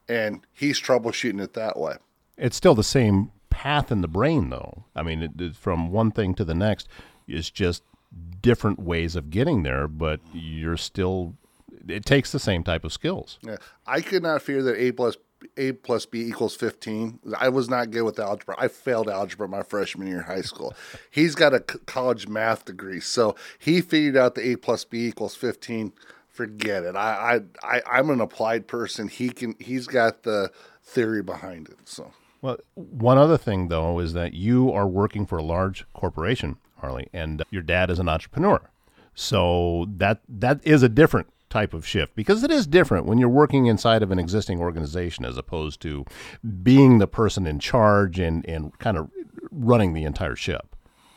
and 0.08 0.40
he's 0.52 0.80
troubleshooting 0.80 1.42
it 1.42 1.52
that 1.54 1.78
way. 1.78 1.96
It's 2.38 2.56
still 2.56 2.74
the 2.74 2.82
same 2.84 3.30
path 3.50 3.90
in 3.90 4.02
the 4.02 4.08
brain, 4.08 4.50
though. 4.50 4.84
I 4.94 5.02
mean, 5.02 5.22
it, 5.22 5.40
it- 5.40 5.56
from 5.56 5.90
one 5.90 6.10
thing 6.10 6.34
to 6.34 6.44
the 6.44 6.54
next, 6.54 6.88
it's 7.26 7.50
just 7.50 7.82
different 8.40 8.78
ways 8.78 9.16
of 9.16 9.30
getting 9.30 9.62
there, 9.62 9.88
but 9.88 10.20
you're 10.32 10.76
still. 10.76 11.34
It 11.88 12.04
takes 12.04 12.32
the 12.32 12.38
same 12.40 12.62
type 12.64 12.84
of 12.84 12.92
skills. 12.92 13.38
Yeah, 13.42 13.56
I 13.86 14.00
could 14.00 14.22
not 14.22 14.42
fear 14.42 14.62
that 14.62 14.76
a 14.80 14.92
plus 14.92 15.16
a 15.56 15.72
plus 15.72 16.06
b 16.06 16.26
equals 16.26 16.56
fifteen. 16.56 17.18
I 17.38 17.48
was 17.48 17.68
not 17.68 17.90
good 17.90 18.02
with 18.02 18.18
algebra. 18.18 18.56
I 18.58 18.68
failed 18.68 19.08
algebra 19.08 19.48
my 19.48 19.62
freshman 19.62 20.08
year 20.08 20.18
in 20.18 20.24
high 20.24 20.42
school. 20.42 20.74
He's 21.10 21.34
got 21.34 21.54
a 21.54 21.60
college 21.60 22.26
math 22.26 22.64
degree, 22.64 23.00
so 23.00 23.34
he 23.58 23.80
figured 23.80 24.16
out 24.16 24.34
the 24.34 24.52
a 24.52 24.56
plus 24.56 24.84
b 24.84 25.06
equals 25.06 25.34
fifteen. 25.34 25.92
Forget 26.28 26.84
it. 26.84 26.96
I 26.96 27.40
I, 27.62 27.76
I 27.76 27.82
I'm 27.98 28.10
an 28.10 28.20
applied 28.20 28.66
person. 28.66 29.08
He 29.08 29.30
can. 29.30 29.54
He's 29.58 29.86
got 29.86 30.22
the 30.22 30.50
theory 30.82 31.22
behind 31.22 31.68
it. 31.68 31.78
So 31.84 32.12
Well, 32.42 32.58
one 32.74 33.18
other 33.18 33.38
thing, 33.38 33.68
though, 33.68 33.98
is 33.98 34.12
that 34.12 34.34
you 34.34 34.70
are 34.70 34.86
working 34.86 35.26
for 35.26 35.38
a 35.38 35.42
large 35.42 35.84
corporation, 35.94 36.58
Harley, 36.78 37.08
and 37.12 37.40
uh, 37.40 37.44
your 37.50 37.62
dad 37.62 37.90
is 37.90 37.98
an 37.98 38.08
entrepreneur. 38.08 38.60
So 39.14 39.86
that 39.96 40.20
that 40.28 40.60
is 40.62 40.82
a 40.82 40.88
different 40.88 41.28
type 41.56 41.72
of 41.72 41.86
shift 41.86 42.14
because 42.14 42.42
it 42.42 42.50
is 42.50 42.66
different 42.66 43.06
when 43.06 43.16
you're 43.16 43.30
working 43.30 43.64
inside 43.64 44.02
of 44.02 44.10
an 44.10 44.18
existing 44.18 44.60
organization 44.60 45.24
as 45.24 45.38
opposed 45.38 45.80
to 45.80 46.04
being 46.62 46.98
the 46.98 47.06
person 47.06 47.46
in 47.46 47.58
charge 47.58 48.18
and, 48.18 48.46
and 48.46 48.78
kind 48.78 48.98
of 48.98 49.10
running 49.50 49.94
the 49.94 50.04
entire 50.04 50.36
ship. 50.36 50.76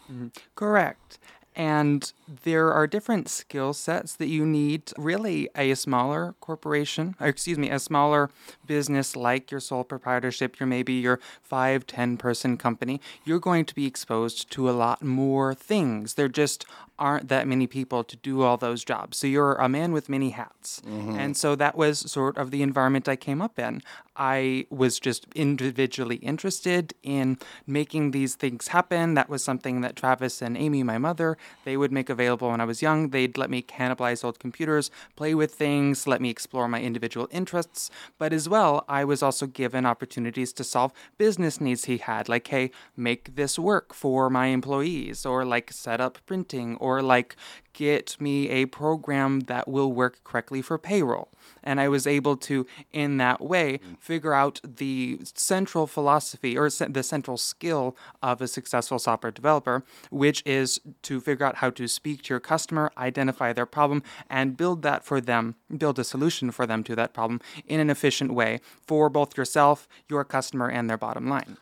Mm-hmm. 0.10 0.27
Correct. 0.55 1.19
And 1.58 2.13
there 2.43 2.71
are 2.71 2.88
different 2.88 3.29
skill 3.29 3.74
sets 3.74 4.15
that 4.15 4.27
you 4.27 4.45
need. 4.45 4.91
Really, 4.98 5.50
a 5.55 5.74
smaller 5.75 6.36
corporation, 6.39 7.15
or 7.19 7.27
excuse 7.27 7.57
me, 7.57 7.69
a 7.69 7.79
smaller 7.79 8.29
business 8.65 9.15
like 9.15 9.51
your 9.51 9.59
sole 9.59 9.83
proprietorship, 9.83 10.59
your 10.59 10.67
maybe 10.67 10.93
your 10.93 11.19
five, 11.41 11.88
10 11.88 12.17
person 12.17 12.57
company, 12.57 13.01
you're 13.25 13.39
going 13.39 13.65
to 13.65 13.75
be 13.75 13.86
exposed 13.86 14.51
to 14.51 14.69
a 14.69 14.71
lot 14.71 15.03
more 15.03 15.53
things. 15.53 16.13
There 16.13 16.29
just 16.29 16.65
aren't 17.00 17.29
that 17.29 17.48
many 17.48 17.65
people 17.65 18.03
to 18.03 18.17
do 18.17 18.41
all 18.41 18.57
those 18.57 18.83
jobs. 18.83 19.17
So 19.17 19.25
you're 19.25 19.55
a 19.55 19.69
man 19.69 19.93
with 19.93 20.09
many 20.09 20.31
hats. 20.31 20.81
Mm-hmm. 20.86 21.17
And 21.17 21.38
so 21.38 21.55
that 21.55 21.75
was 21.75 22.00
sort 22.12 22.38
of 22.38 22.51
the 22.51 22.62
environment 22.62 23.07
I 23.07 23.15
came 23.15 23.41
up 23.41 23.57
in. 23.57 23.81
I 24.15 24.67
was 24.69 25.00
just 25.00 25.25
individually 25.33 26.17
interested 26.17 26.93
in 27.01 27.38
making 27.65 28.12
these 28.12 28.36
things 28.36 28.67
happen. 28.67 29.13
That 29.13 29.29
was 29.29 29.43
something 29.43 29.79
that 29.81 29.95
Travis 29.95 30.41
and 30.41 30.57
Amy, 30.57 30.83
my 30.83 30.98
mother, 30.98 31.38
they 31.63 31.77
would 31.77 31.93
make 31.93 32.09
available 32.20 32.50
when 32.50 32.60
I 32.60 32.66
was 32.66 32.82
young. 32.82 33.10
They'd 33.10 33.38
let 33.38 33.50
me 33.50 33.62
cannibalize 33.62 34.26
old 34.26 34.40
computers, 34.40 34.92
play 35.16 35.34
with 35.34 35.54
things, 35.54 36.06
let 36.06 36.20
me 36.22 36.30
explore 36.30 36.68
my 36.68 36.82
individual 36.82 37.30
interests. 37.32 37.90
But 38.18 38.34
as 38.34 38.50
well, 38.50 38.84
I 38.90 39.06
was 39.06 39.24
also 39.24 39.48
given 39.48 39.86
opportunities 39.86 40.52
to 40.54 40.64
solve 40.64 40.92
business 41.18 41.62
needs 41.62 41.86
he 41.86 41.98
had, 41.98 42.28
like, 42.28 42.48
hey, 42.48 42.72
make 42.98 43.36
this 43.36 43.58
work 43.58 43.94
for 43.94 44.30
my 44.30 44.48
employees, 44.48 45.26
or 45.26 45.46
like 45.46 45.72
set 45.72 46.02
up 46.02 46.18
printing, 46.26 46.76
or 46.78 47.02
like 47.02 47.38
get 47.74 48.20
me 48.20 48.50
a 48.50 48.66
program 48.66 49.42
that 49.42 49.68
will 49.68 49.92
work 49.92 50.24
correctly 50.24 50.62
for 50.62 50.78
payroll. 50.78 51.30
And 51.64 51.80
I 51.80 51.88
was 51.88 52.08
able 52.08 52.38
to, 52.38 52.66
in 52.92 53.18
that 53.18 53.42
way, 53.42 53.80
mm. 53.80 54.00
figure 54.00 54.34
out 54.34 54.60
the 54.64 55.20
central 55.24 55.88
philosophy 55.88 56.58
or 56.58 56.70
the 56.70 57.04
central 57.04 57.38
skill 57.38 57.96
of 58.22 58.42
a 58.42 58.48
successful 58.48 59.00
software 59.00 59.32
developer, 59.32 59.84
which 60.10 60.44
is 60.46 60.80
to 61.04 61.20
figure 61.20 61.46
out 61.46 61.58
how 61.58 61.70
to 61.72 61.88
speak 61.88 62.24
to 62.24 62.34
your 62.34 62.40
customer, 62.40 62.92
identify 62.98 63.54
their 63.54 63.66
problem, 63.66 64.04
and 64.30 64.58
build 64.58 64.82
that 64.84 65.04
for 65.04 65.22
them, 65.22 65.56
build 65.76 66.00
a 66.00 66.04
solution 66.04 66.52
for 66.52 66.66
them 66.66 66.84
to 66.84 66.96
that 66.96 67.14
problem 67.14 67.40
in 67.68 67.80
an 67.80 67.90
efficient 67.90 68.34
way 68.34 68.60
for 68.86 69.10
both 69.10 69.38
yourself, 69.38 69.88
your 70.08 70.24
customer, 70.24 70.70
and 70.70 70.90
their 70.90 70.98
bottom 70.98 71.28
line. 71.28 71.58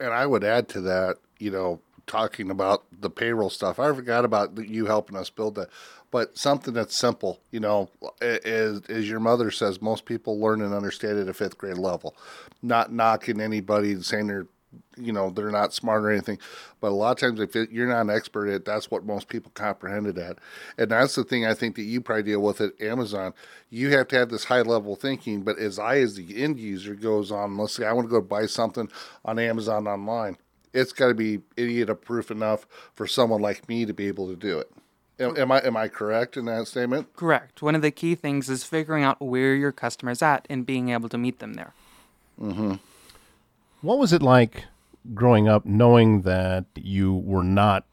and 0.00 0.12
I 0.12 0.26
would 0.26 0.44
add 0.44 0.68
to 0.70 0.80
that, 0.82 1.18
you 1.38 1.50
know, 1.50 1.80
talking 2.10 2.50
about 2.50 2.84
the 2.90 3.08
payroll 3.08 3.50
stuff. 3.50 3.78
I 3.78 3.92
forgot 3.94 4.24
about 4.24 4.68
you 4.68 4.86
helping 4.86 5.16
us 5.16 5.30
build 5.30 5.54
that. 5.54 5.68
But 6.10 6.36
something 6.36 6.74
that's 6.74 6.96
simple, 6.96 7.40
you 7.52 7.60
know, 7.60 7.88
as, 8.20 8.82
as 8.88 9.08
your 9.08 9.20
mother 9.20 9.52
says, 9.52 9.80
most 9.80 10.06
people 10.06 10.40
learn 10.40 10.60
and 10.60 10.74
understand 10.74 11.20
at 11.20 11.28
a 11.28 11.34
fifth 11.34 11.56
grade 11.56 11.78
level. 11.78 12.16
Not 12.62 12.92
knocking 12.92 13.40
anybody 13.40 13.92
and 13.92 14.04
saying 14.04 14.26
they're 14.26 14.48
you 14.96 15.12
know 15.12 15.30
they're 15.30 15.50
not 15.50 15.72
smart 15.72 16.04
or 16.04 16.10
anything 16.12 16.38
but 16.80 16.92
a 16.92 16.94
lot 16.94 17.10
of 17.10 17.18
times 17.18 17.40
if 17.40 17.56
you're 17.72 17.88
not 17.88 18.02
an 18.02 18.10
expert 18.10 18.48
at 18.48 18.64
that's 18.64 18.88
what 18.88 19.04
most 19.04 19.28
people 19.28 19.50
comprehend 19.54 20.06
it 20.06 20.16
at 20.16 20.38
and 20.78 20.92
that's 20.92 21.16
the 21.16 21.24
thing 21.24 21.44
i 21.44 21.52
think 21.52 21.74
that 21.74 21.82
you 21.82 22.00
probably 22.00 22.22
deal 22.22 22.40
with 22.40 22.60
at 22.60 22.80
amazon 22.80 23.34
you 23.68 23.90
have 23.90 24.06
to 24.06 24.16
have 24.16 24.28
this 24.28 24.44
high 24.44 24.62
level 24.62 24.94
thinking 24.94 25.42
but 25.42 25.58
as 25.58 25.76
i 25.76 25.98
as 25.98 26.14
the 26.14 26.40
end 26.40 26.60
user 26.60 26.94
goes 26.94 27.32
on 27.32 27.56
let's 27.56 27.74
say 27.74 27.84
i 27.84 27.92
want 27.92 28.06
to 28.06 28.10
go 28.12 28.20
buy 28.20 28.46
something 28.46 28.88
on 29.24 29.40
amazon 29.40 29.88
online 29.88 30.36
it's 30.72 30.92
got 30.92 31.08
to 31.08 31.14
be 31.14 31.40
idiot 31.56 31.88
proof 32.02 32.30
enough 32.30 32.66
for 32.94 33.06
someone 33.06 33.40
like 33.40 33.68
me 33.68 33.84
to 33.84 33.92
be 33.92 34.08
able 34.08 34.28
to 34.28 34.36
do 34.36 34.58
it 34.58 34.70
Am, 35.20 35.36
am, 35.36 35.52
I 35.52 35.58
am 35.58 35.76
I 35.76 35.88
correct 35.88 36.36
in 36.38 36.46
that 36.46 36.66
statement? 36.66 37.14
Correct. 37.14 37.60
One 37.60 37.74
of 37.74 37.82
the 37.82 37.90
key 37.90 38.14
things 38.14 38.48
is 38.48 38.64
figuring 38.64 39.04
out 39.04 39.20
where 39.20 39.54
your 39.54 39.70
customer's 39.70 40.22
at 40.22 40.46
and 40.48 40.64
being 40.64 40.88
able 40.88 41.10
to 41.10 41.18
meet 41.18 41.40
them 41.40 41.54
there. 41.54 41.74
Mm-hmm. 42.40 42.74
What 43.82 43.98
was 43.98 44.14
it 44.14 44.22
like 44.22 44.64
growing 45.14 45.46
up 45.46 45.66
knowing 45.66 46.22
that 46.22 46.64
you 46.74 47.14
were 47.14 47.44
not 47.44 47.84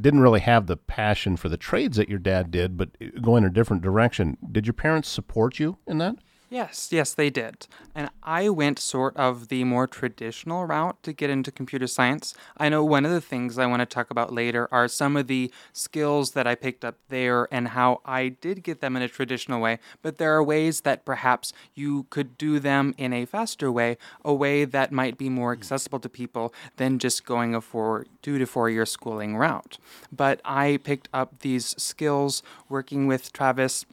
didn't 0.00 0.20
really 0.20 0.40
have 0.40 0.68
the 0.68 0.76
passion 0.76 1.36
for 1.36 1.48
the 1.48 1.56
trades 1.56 1.96
that 1.96 2.08
your 2.08 2.20
dad 2.20 2.52
did, 2.52 2.76
but 2.76 2.90
going 3.20 3.44
a 3.44 3.50
different 3.50 3.82
direction? 3.82 4.36
Did 4.52 4.64
your 4.64 4.74
parents 4.74 5.08
support 5.08 5.58
you 5.58 5.78
in 5.88 5.98
that? 5.98 6.14
Yes, 6.50 6.88
yes, 6.90 7.12
they 7.12 7.28
did. 7.28 7.66
And 7.94 8.08
I 8.22 8.48
went 8.48 8.78
sort 8.78 9.14
of 9.18 9.48
the 9.48 9.64
more 9.64 9.86
traditional 9.86 10.64
route 10.64 11.02
to 11.02 11.12
get 11.12 11.28
into 11.28 11.52
computer 11.52 11.86
science. 11.86 12.34
I 12.56 12.70
know 12.70 12.82
one 12.82 13.04
of 13.04 13.12
the 13.12 13.20
things 13.20 13.58
I 13.58 13.66
want 13.66 13.80
to 13.80 13.86
talk 13.86 14.10
about 14.10 14.32
later 14.32 14.66
are 14.72 14.88
some 14.88 15.16
of 15.16 15.26
the 15.26 15.52
skills 15.74 16.30
that 16.30 16.46
I 16.46 16.54
picked 16.54 16.86
up 16.86 16.96
there 17.10 17.48
and 17.52 17.68
how 17.68 18.00
I 18.06 18.28
did 18.28 18.62
get 18.62 18.80
them 18.80 18.96
in 18.96 19.02
a 19.02 19.08
traditional 19.08 19.60
way, 19.60 19.78
but 20.00 20.16
there 20.16 20.34
are 20.34 20.42
ways 20.42 20.82
that 20.82 21.04
perhaps 21.04 21.52
you 21.74 22.06
could 22.08 22.38
do 22.38 22.58
them 22.58 22.94
in 22.96 23.12
a 23.12 23.26
faster 23.26 23.70
way, 23.70 23.98
a 24.24 24.32
way 24.32 24.64
that 24.64 24.90
might 24.90 25.18
be 25.18 25.28
more 25.28 25.54
mm. 25.54 25.58
accessible 25.58 26.00
to 26.00 26.08
people 26.08 26.54
than 26.76 26.98
just 26.98 27.26
going 27.26 27.54
a 27.54 27.60
four, 27.60 28.06
two 28.22 28.38
to 28.38 28.46
four 28.46 28.70
year 28.70 28.86
schooling 28.86 29.36
route. 29.36 29.76
But 30.10 30.40
I 30.46 30.78
picked 30.82 31.10
up 31.12 31.40
these 31.40 31.74
skills 31.76 32.42
working 32.70 33.06
with 33.06 33.34
Travis 33.34 33.84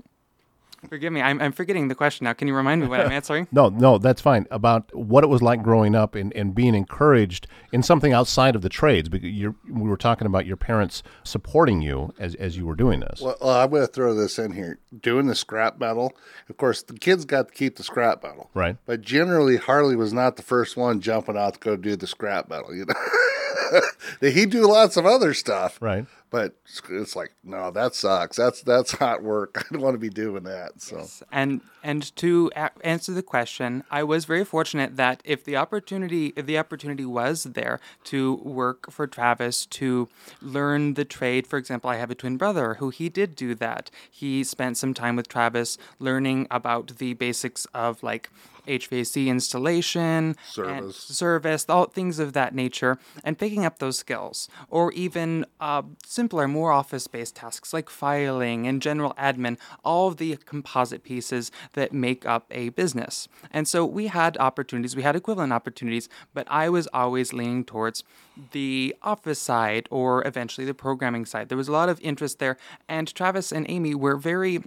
Forgive 0.88 1.12
me, 1.14 1.22
I'm, 1.22 1.42
I'm 1.42 1.52
forgetting 1.52 1.88
the 1.88 1.96
question 1.96 2.26
now. 2.26 2.34
Can 2.34 2.48
you 2.48 2.56
remind 2.56 2.82
me 2.82 2.88
what 2.88 3.00
I'm 3.00 3.12
answering? 3.20 3.48
no, 3.52 3.70
no, 3.70 3.98
that's 3.98 4.22
fine. 4.22 4.48
About 4.52 4.94
what 4.96 5.24
it 5.24 5.28
was 5.28 5.42
like 5.42 5.64
growing 5.64 5.96
up 5.96 6.16
and, 6.16 6.34
and 6.34 6.54
being 6.54 6.76
encouraged 6.76 7.48
in 7.72 7.84
something 7.84 8.14
outside 8.14 8.56
of 8.56 8.62
the 8.62 8.70
trades. 8.70 9.10
Because 9.10 9.30
you 9.30 9.56
we 9.70 9.90
were 9.90 9.98
talking 9.98 10.28
about 10.28 10.46
your 10.46 10.58
parents 10.58 11.04
supporting 11.24 11.82
you 11.82 12.14
as, 12.20 12.36
as 12.36 12.58
you 12.58 12.66
were 12.66 12.76
doing 12.76 13.00
this. 13.00 13.22
Well, 13.22 13.38
well, 13.42 13.64
I'm 13.64 13.70
going 13.70 13.82
to 13.82 13.88
throw 13.88 14.14
this 14.14 14.40
in 14.40 14.54
here. 14.54 14.80
Doing 15.02 15.28
the 15.28 15.36
scrap 15.36 15.80
metal, 15.80 16.14
of 16.50 16.58
course, 16.58 16.82
the 16.82 16.94
kids 16.94 17.26
got 17.26 17.50
to 17.50 17.54
keep 17.54 17.76
the 17.76 17.84
scrap 17.84 18.24
metal. 18.24 18.50
Right. 18.54 18.78
But 18.86 19.02
generally, 19.02 19.58
Harley 19.58 19.96
was 19.96 20.14
not 20.14 20.36
the 20.36 20.44
first 20.44 20.78
one 20.78 21.02
jumping 21.02 21.38
out 21.38 21.56
to 21.56 21.60
go 21.60 21.76
do 21.76 21.96
the 21.96 22.08
scrap 22.08 22.50
metal. 22.50 22.74
You 22.74 22.86
know, 22.86 23.82
he 24.30 24.46
do 24.46 24.68
lots 24.68 24.98
of 24.98 25.06
other 25.06 25.34
stuff. 25.34 25.82
Right 25.82 26.06
but 26.36 26.54
it's 26.90 27.16
like 27.16 27.32
no 27.46 27.72
that 27.72 27.96
sucks. 27.96 28.36
That's 28.36 28.62
that's 28.62 28.92
hot 29.04 29.24
work. 29.24 29.52
I 29.58 29.64
don't 29.72 29.82
want 29.82 29.96
to 29.96 30.00
be 30.00 30.10
doing 30.10 30.44
that 30.44 30.82
so. 30.82 30.98
Yes. 30.98 31.24
and 31.32 31.62
and 31.82 32.02
to 32.18 32.52
a- 32.56 32.72
answer 32.94 33.12
the 33.20 33.22
question 33.36 33.84
i 33.92 34.02
was 34.04 34.26
very 34.26 34.44
fortunate 34.44 34.92
that 34.98 35.22
if 35.24 35.40
the 35.46 35.56
opportunity 35.56 36.34
if 36.36 36.46
the 36.46 36.58
opportunity 36.58 37.06
was 37.06 37.44
there 37.60 37.80
to 38.12 38.20
work 38.62 38.92
for 38.92 39.06
travis 39.08 39.66
to 39.68 40.10
learn 40.42 40.96
the 40.96 41.06
trade 41.06 41.44
for 41.48 41.58
example 41.58 41.90
i 41.90 41.96
have 41.96 42.12
a 42.12 42.16
twin 42.16 42.38
brother 42.44 42.68
who 42.80 42.90
he 42.90 43.08
did 43.10 43.36
do 43.36 43.56
that. 43.56 43.90
He 44.22 44.44
spent 44.44 44.78
some 44.78 44.94
time 44.94 45.16
with 45.16 45.28
travis 45.28 45.78
learning 46.00 46.48
about 46.60 46.98
the 46.98 47.14
basics 47.14 47.66
of 47.74 48.04
like 48.04 48.30
HVAC 48.68 49.28
installation, 49.28 50.36
service, 50.48 50.96
service, 50.98 51.66
all 51.70 51.86
things 51.86 52.20
of 52.20 52.34
that 52.34 52.54
nature, 52.54 52.98
and 53.24 53.38
picking 53.38 53.66
up 53.66 53.80
those 53.80 53.98
skills, 53.98 54.50
or 54.70 54.92
even 54.94 55.46
uh, 55.60 55.82
simpler, 56.06 56.48
more 56.48 56.72
office-based 56.72 57.36
tasks 57.36 57.74
like 57.74 57.90
filing 57.90 58.68
and 58.68 58.82
general 58.82 59.14
admin, 59.18 59.58
all 59.84 60.08
of 60.08 60.18
the 60.18 60.38
composite 60.46 61.04
pieces 61.04 61.52
that 61.74 61.94
make 61.94 62.26
up 62.26 62.46
a 62.52 62.70
business. 62.70 63.28
And 63.52 63.68
so 63.68 63.86
we 63.86 64.08
had 64.08 64.38
opportunities, 64.38 64.96
we 64.96 65.04
had 65.04 65.16
equivalent 65.16 65.54
opportunities, 65.54 66.10
but 66.34 66.48
I 66.50 66.70
was 66.70 66.88
always 66.94 67.34
leaning 67.34 67.64
towards 67.64 68.04
the 68.52 68.96
office 69.02 69.40
side 69.40 69.88
or 69.92 70.26
eventually 70.28 70.66
the 70.66 70.74
programming 70.74 71.26
side. 71.26 71.50
There 71.50 71.58
was 71.58 71.68
a 71.68 71.72
lot 71.72 71.90
of 71.90 72.00
interest 72.02 72.40
there, 72.40 72.58
and 72.88 73.14
Travis 73.14 73.52
and 73.52 73.66
Amy 73.70 73.96
were 73.96 74.18
very 74.18 74.62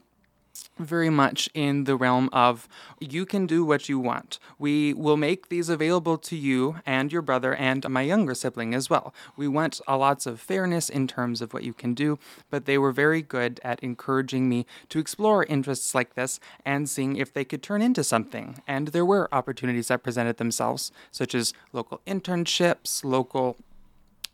very 0.79 1.11
much 1.11 1.49
in 1.55 1.85
the 1.85 1.97
realm 1.97 2.29
of 2.33 2.69
you 3.01 3.27
can 3.27 3.47
do 3.47 3.65
what 3.65 3.89
you 3.89 3.99
want. 3.99 4.39
We 4.59 4.95
will 4.95 5.17
make 5.17 5.49
these 5.49 5.69
available 5.69 6.19
to 6.19 6.37
you 6.37 6.77
and 6.87 7.13
your 7.13 7.23
brother 7.23 7.55
and 7.55 7.89
my 7.89 8.03
younger 8.03 8.35
sibling 8.35 8.75
as 8.75 8.89
well. 8.89 9.15
We 9.37 9.49
want 9.49 9.81
a 9.87 9.97
lots 9.97 10.27
of 10.27 10.41
fairness 10.41 10.89
in 10.89 11.07
terms 11.07 11.43
of 11.43 11.53
what 11.53 11.65
you 11.65 11.73
can 11.73 11.95
do, 11.95 12.19
but 12.51 12.65
they 12.65 12.79
were 12.79 12.93
very 12.93 13.23
good 13.23 13.61
at 13.65 13.81
encouraging 13.81 14.49
me 14.49 14.67
to 14.89 14.99
explore 14.99 15.45
interests 15.45 15.95
like 15.95 16.15
this 16.15 16.41
and 16.65 16.89
seeing 16.89 17.17
if 17.17 17.33
they 17.33 17.45
could 17.45 17.63
turn 17.63 17.83
into 17.83 18.05
something. 18.05 18.63
And 18.67 18.89
there 18.89 19.05
were 19.05 19.29
opportunities 19.33 19.89
that 19.89 20.03
presented 20.03 20.37
themselves, 20.37 20.93
such 21.11 21.35
as 21.35 21.53
local 21.73 22.01
internships, 22.07 23.05
local 23.05 23.57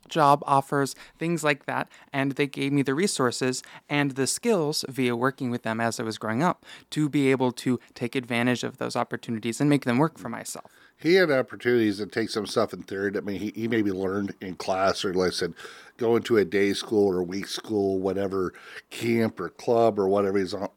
job 0.08 0.42
offers, 0.46 0.94
things 1.18 1.44
like 1.44 1.66
that. 1.66 1.88
And 2.12 2.32
they 2.32 2.46
gave 2.46 2.72
me 2.72 2.82
the 2.82 2.94
resources 2.94 3.62
and 3.88 4.12
the 4.12 4.26
skills 4.26 4.84
via 4.88 5.16
working 5.16 5.50
with 5.50 5.62
them 5.62 5.80
as 5.80 6.00
I 6.00 6.02
was 6.02 6.18
growing 6.18 6.42
up 6.42 6.64
to 6.90 7.08
be 7.08 7.30
able 7.30 7.52
to 7.52 7.80
take 7.94 8.14
advantage 8.14 8.64
of 8.64 8.78
those 8.78 8.96
opportunities 8.96 9.60
and 9.60 9.70
make 9.70 9.84
them 9.84 9.98
work 9.98 10.18
for 10.18 10.28
myself. 10.28 10.72
He 10.96 11.14
had 11.14 11.30
opportunities 11.30 11.98
to 11.98 12.06
take 12.06 12.30
some 12.30 12.46
stuff 12.46 12.72
in 12.72 12.82
theory 12.82 13.10
that 13.10 13.24
I 13.24 13.26
mean, 13.26 13.40
he, 13.40 13.52
he 13.54 13.68
maybe 13.68 13.90
learned 13.90 14.34
in 14.40 14.54
class 14.54 15.04
or, 15.04 15.12
like 15.12 15.28
I 15.28 15.30
said, 15.30 15.54
go 15.96 16.16
into 16.16 16.36
a 16.36 16.44
day 16.44 16.72
school 16.72 17.12
or 17.12 17.22
week 17.22 17.48
school, 17.48 17.98
whatever 17.98 18.54
camp 18.90 19.40
or 19.40 19.48
club 19.48 19.98
or 19.98 20.08
whatever 20.08 20.38
he's 20.38 20.54
on, 20.54 20.68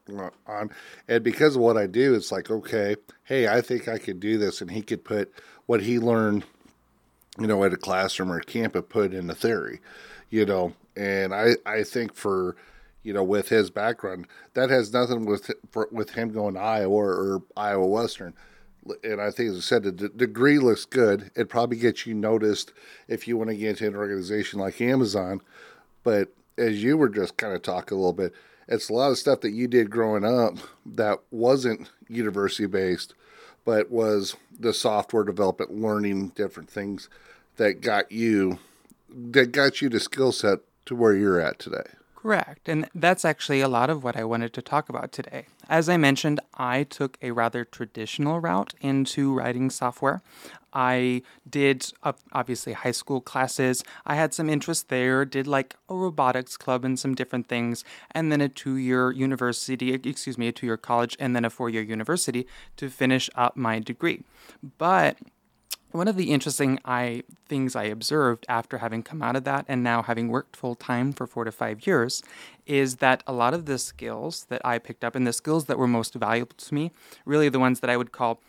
on. 0.46 0.70
And 1.06 1.22
because 1.22 1.56
of 1.56 1.62
what 1.62 1.76
I 1.76 1.86
do, 1.86 2.14
it's 2.14 2.32
like, 2.32 2.50
okay, 2.50 2.96
hey, 3.24 3.48
I 3.48 3.60
think 3.60 3.88
I 3.88 3.98
could 3.98 4.20
do 4.20 4.38
this. 4.38 4.60
And 4.60 4.70
he 4.70 4.82
could 4.82 5.04
put 5.04 5.32
what 5.66 5.82
he 5.82 5.98
learned– 5.98 6.44
you 7.38 7.46
know, 7.46 7.62
at 7.64 7.72
a 7.72 7.76
classroom 7.76 8.32
or 8.32 8.38
a 8.38 8.44
camp 8.44 8.74
and 8.74 8.88
put 8.88 9.14
in 9.14 9.26
the 9.26 9.34
theory, 9.34 9.80
you 10.30 10.44
know. 10.44 10.72
And 10.96 11.32
I, 11.32 11.56
I 11.64 11.84
think 11.84 12.14
for, 12.14 12.56
you 13.02 13.12
know, 13.12 13.22
with 13.22 13.48
his 13.48 13.70
background, 13.70 14.26
that 14.54 14.70
has 14.70 14.92
nothing 14.92 15.24
with 15.24 15.50
for, 15.70 15.88
with 15.92 16.10
him 16.10 16.32
going 16.32 16.54
to 16.54 16.60
Iowa 16.60 16.92
or, 16.92 17.10
or 17.10 17.42
Iowa 17.56 17.86
Western. 17.86 18.34
And 19.04 19.20
I 19.20 19.30
think, 19.30 19.50
as 19.50 19.58
I 19.58 19.60
said, 19.60 19.82
the 19.82 19.92
d- 19.92 20.08
degree 20.16 20.58
looks 20.58 20.84
good. 20.84 21.30
It 21.36 21.48
probably 21.48 21.76
gets 21.76 22.06
you 22.06 22.14
noticed 22.14 22.72
if 23.06 23.28
you 23.28 23.36
want 23.36 23.50
to 23.50 23.56
get 23.56 23.70
into 23.70 23.86
an 23.86 23.96
organization 23.96 24.58
like 24.60 24.80
Amazon. 24.80 25.40
But 26.02 26.28
as 26.56 26.82
you 26.82 26.96
were 26.96 27.08
just 27.08 27.36
kind 27.36 27.54
of 27.54 27.62
talking 27.62 27.96
a 27.96 28.00
little 28.00 28.12
bit, 28.12 28.32
it's 28.66 28.88
a 28.88 28.94
lot 28.94 29.10
of 29.10 29.18
stuff 29.18 29.40
that 29.42 29.52
you 29.52 29.68
did 29.68 29.90
growing 29.90 30.24
up 30.24 30.56
that 30.84 31.20
wasn't 31.30 31.90
university 32.08 32.66
based, 32.66 33.14
but 33.64 33.90
was 33.90 34.36
the 34.58 34.72
software 34.72 35.24
development, 35.24 35.74
learning 35.74 36.28
different 36.30 36.70
things 36.70 37.08
that 37.58 37.80
got 37.80 38.10
you 38.10 38.58
that 39.10 39.52
got 39.52 39.80
you 39.80 39.88
the 39.88 40.00
skill 40.00 40.32
set 40.32 40.60
to 40.86 40.94
where 40.94 41.14
you're 41.14 41.40
at 41.40 41.58
today. 41.58 41.84
Correct. 42.14 42.68
And 42.68 42.88
that's 42.96 43.24
actually 43.24 43.60
a 43.60 43.68
lot 43.68 43.90
of 43.90 44.02
what 44.02 44.16
I 44.16 44.24
wanted 44.24 44.52
to 44.54 44.60
talk 44.60 44.88
about 44.88 45.12
today. 45.12 45.46
As 45.68 45.88
I 45.88 45.96
mentioned, 45.96 46.40
I 46.54 46.82
took 46.82 47.16
a 47.22 47.30
rather 47.30 47.64
traditional 47.64 48.40
route 48.40 48.74
into 48.80 49.32
writing 49.32 49.70
software. 49.70 50.20
I 50.72 51.22
did 51.48 51.92
uh, 52.02 52.14
obviously 52.32 52.72
high 52.72 52.90
school 52.90 53.20
classes. 53.20 53.84
I 54.04 54.16
had 54.16 54.34
some 54.34 54.50
interest 54.50 54.88
there, 54.88 55.24
did 55.24 55.46
like 55.46 55.76
a 55.88 55.94
robotics 55.94 56.56
club 56.56 56.84
and 56.84 56.98
some 56.98 57.14
different 57.14 57.46
things, 57.46 57.84
and 58.10 58.32
then 58.32 58.40
a 58.40 58.48
two 58.48 58.76
year 58.76 59.12
university, 59.12 59.94
excuse 59.94 60.36
me, 60.36 60.48
a 60.48 60.52
two 60.52 60.66
year 60.66 60.76
college, 60.76 61.16
and 61.20 61.36
then 61.36 61.44
a 61.44 61.50
four 61.50 61.70
year 61.70 61.82
university 61.82 62.46
to 62.76 62.90
finish 62.90 63.30
up 63.36 63.56
my 63.56 63.78
degree. 63.78 64.24
But 64.76 65.18
one 65.92 66.08
of 66.08 66.16
the 66.16 66.30
interesting 66.30 66.78
I, 66.84 67.22
things 67.48 67.74
I 67.74 67.84
observed 67.84 68.44
after 68.48 68.78
having 68.78 69.02
come 69.02 69.22
out 69.22 69.36
of 69.36 69.44
that 69.44 69.64
and 69.68 69.82
now 69.82 70.02
having 70.02 70.28
worked 70.28 70.56
full 70.56 70.74
time 70.74 71.12
for 71.12 71.26
four 71.26 71.44
to 71.44 71.52
five 71.52 71.86
years 71.86 72.22
is 72.66 72.96
that 72.96 73.22
a 73.26 73.32
lot 73.32 73.54
of 73.54 73.64
the 73.64 73.78
skills 73.78 74.46
that 74.50 74.60
I 74.64 74.78
picked 74.78 75.02
up 75.02 75.14
and 75.14 75.26
the 75.26 75.32
skills 75.32 75.64
that 75.64 75.78
were 75.78 75.86
most 75.86 76.14
valuable 76.14 76.56
to 76.56 76.74
me, 76.74 76.92
really 77.24 77.48
the 77.48 77.58
ones 77.58 77.80
that 77.80 77.90
I 77.90 77.96
would 77.96 78.12
call 78.12 78.40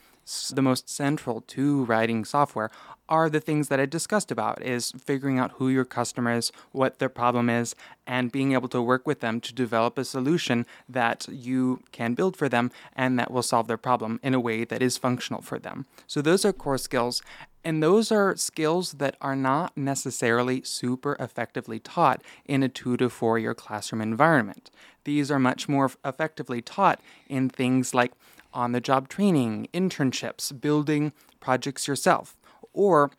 the 0.55 0.62
most 0.62 0.89
central 0.89 1.41
to 1.41 1.86
writing 1.86 2.24
software 2.25 2.69
are 3.09 3.29
the 3.29 3.39
things 3.39 3.67
that 3.67 3.79
I 3.79 3.88
discussed 3.88 4.31
about 4.31 4.62
is 4.62 4.91
figuring 4.91 5.39
out 5.39 5.53
who 5.53 5.67
your 5.67 5.83
customer 5.83 6.33
is, 6.33 6.51
what 6.71 7.00
their 7.00 7.09
problem 7.09 7.50
is, 7.50 7.75
and 8.05 8.31
being 8.31 8.53
able 8.53 8.67
to 8.69 8.81
work 8.81 9.07
with 9.07 9.19
them 9.19 9.41
to 9.41 9.53
develop 9.53 9.98
a 9.98 10.05
solution 10.05 10.65
that 10.88 11.27
you 11.27 11.81
can 11.91 12.13
build 12.13 12.38
for 12.38 12.48
them 12.48 12.71
and 12.95 13.17
that 13.17 13.31
will 13.31 13.41
solve 13.41 13.67
their 13.67 13.77
problem 13.77 14.19
in 14.21 14.36
a 14.36 14.39
way 14.39 14.63
that 14.63 14.83
is 14.83 14.98
functional 14.98 15.41
for 15.41 15.57
them. 15.57 15.88
So 16.05 16.21
those 16.21 16.45
are 16.45 16.53
core 16.53 16.77
skills. 16.77 17.21
And 17.63 17.83
those 17.83 18.12
are 18.12 18.38
skills 18.38 18.93
that 18.93 19.17
are 19.19 19.36
not 19.36 19.75
necessarily 19.75 20.62
super 20.63 21.17
effectively 21.19 21.79
taught 21.79 22.21
in 22.45 22.63
a 22.63 22.69
two 22.69 22.95
to 22.98 23.09
four 23.09 23.38
year 23.38 23.53
classroom 23.53 24.01
environment. 24.01 24.71
These 25.03 25.31
are 25.31 25.39
much 25.39 25.67
more 25.67 25.91
effectively 26.05 26.62
taught 26.62 27.01
in 27.27 27.50
things 27.50 27.93
like 27.93 28.13
on 28.53 28.72
the 28.72 28.82
job 28.82 29.10
training, 29.10 29.68
internships, 29.74 30.60
building 30.60 31.13
projects 31.39 31.88
yourself, 31.88 32.36
or 32.74 33.12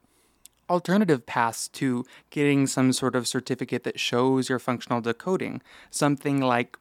alternative 0.69 1.27
paths 1.27 1.69
to 1.69 2.05
getting 2.31 2.67
some 2.67 2.93
sort 2.93 3.17
of 3.17 3.27
certificate 3.27 3.83
that 3.83 3.99
shows 3.99 4.49
your 4.49 4.59
functional 4.59 5.01
decoding. 5.01 5.61
Something 5.91 6.41
like 6.41 6.77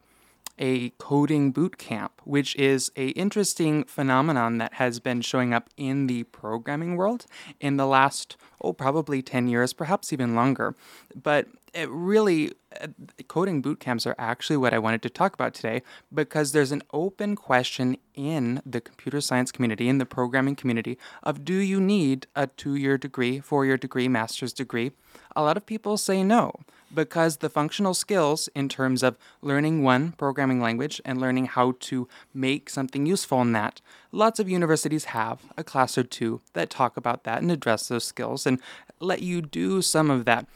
a 0.60 0.90
coding 0.98 1.52
boot 1.52 1.78
camp, 1.78 2.22
which 2.26 2.56
is 2.56 2.92
a 2.96 3.08
interesting 3.10 3.86
phenomenon 3.86 4.58
that 4.58 4.74
has 4.74 5.00
been 5.00 5.22
showing 5.22 5.54
up 5.54 5.70
in 5.78 6.08
the 6.08 6.24
programming 6.26 6.98
world 6.98 7.26
in 7.60 7.78
the 7.78 7.88
last 7.88 8.36
oh 8.62 8.74
probably 8.74 9.22
10 9.22 9.48
years, 9.48 9.74
perhaps 9.74 10.12
even 10.12 10.36
longer. 10.36 10.76
But 11.16 11.48
it 11.74 11.90
really 11.90 12.54
uh, 12.80 12.88
coding 13.28 13.62
boot 13.62 13.80
camps 13.80 14.06
are 14.06 14.16
actually 14.18 14.58
what 14.58 14.74
I 14.74 14.80
wanted 14.80 15.02
to 15.04 15.10
talk 15.10 15.34
about 15.34 15.54
today 15.54 15.82
because 16.14 16.52
there's 16.52 16.72
an 16.72 16.84
open 16.94 17.36
question 17.36 17.98
in 18.14 18.62
the 18.66 18.82
computer 18.82 19.22
science 19.22 19.52
community 19.52 19.90
in 19.90 19.98
the 19.98 20.06
programming 20.06 20.56
community 20.56 20.98
of 21.24 21.46
do 21.46 21.56
you 21.56 21.80
need 21.80 22.28
a 22.36 22.48
2-year 22.48 22.98
degree, 22.98 23.40
4-year 23.40 23.78
degree, 23.78 24.08
master's 24.08 24.54
degree? 24.54 24.92
A 25.36 25.42
lot 25.42 25.58
of 25.58 25.66
people 25.66 25.98
say 25.98 26.24
no 26.24 26.54
because 26.94 27.38
the 27.38 27.50
functional 27.50 27.94
skills 27.94 28.50
in 28.56 28.68
terms 28.68 29.04
of 29.04 29.18
learning 29.42 29.84
one 29.84 30.12
programming 30.14 30.60
language 30.60 31.00
and 31.06 31.22
learning 31.22 31.46
how 31.46 31.76
to 31.80 32.08
make 32.34 32.70
something 32.70 33.06
useful 33.06 33.42
in 33.42 33.52
that, 33.54 33.82
lots 34.12 34.40
of 34.40 34.50
universities 34.50 35.06
have 35.06 35.42
a 35.58 35.64
class 35.64 35.98
or 35.98 36.04
two 36.04 36.42
that 36.54 36.70
talk 36.70 36.98
about 36.98 37.24
that 37.24 37.42
and 37.42 37.52
address 37.52 37.88
those 37.88 38.04
skills 38.04 38.46
and 38.46 38.60
let 39.00 39.22
you 39.22 39.42
do 39.42 39.82
some 39.82 40.10
of 40.10 40.26
that 40.26 40.48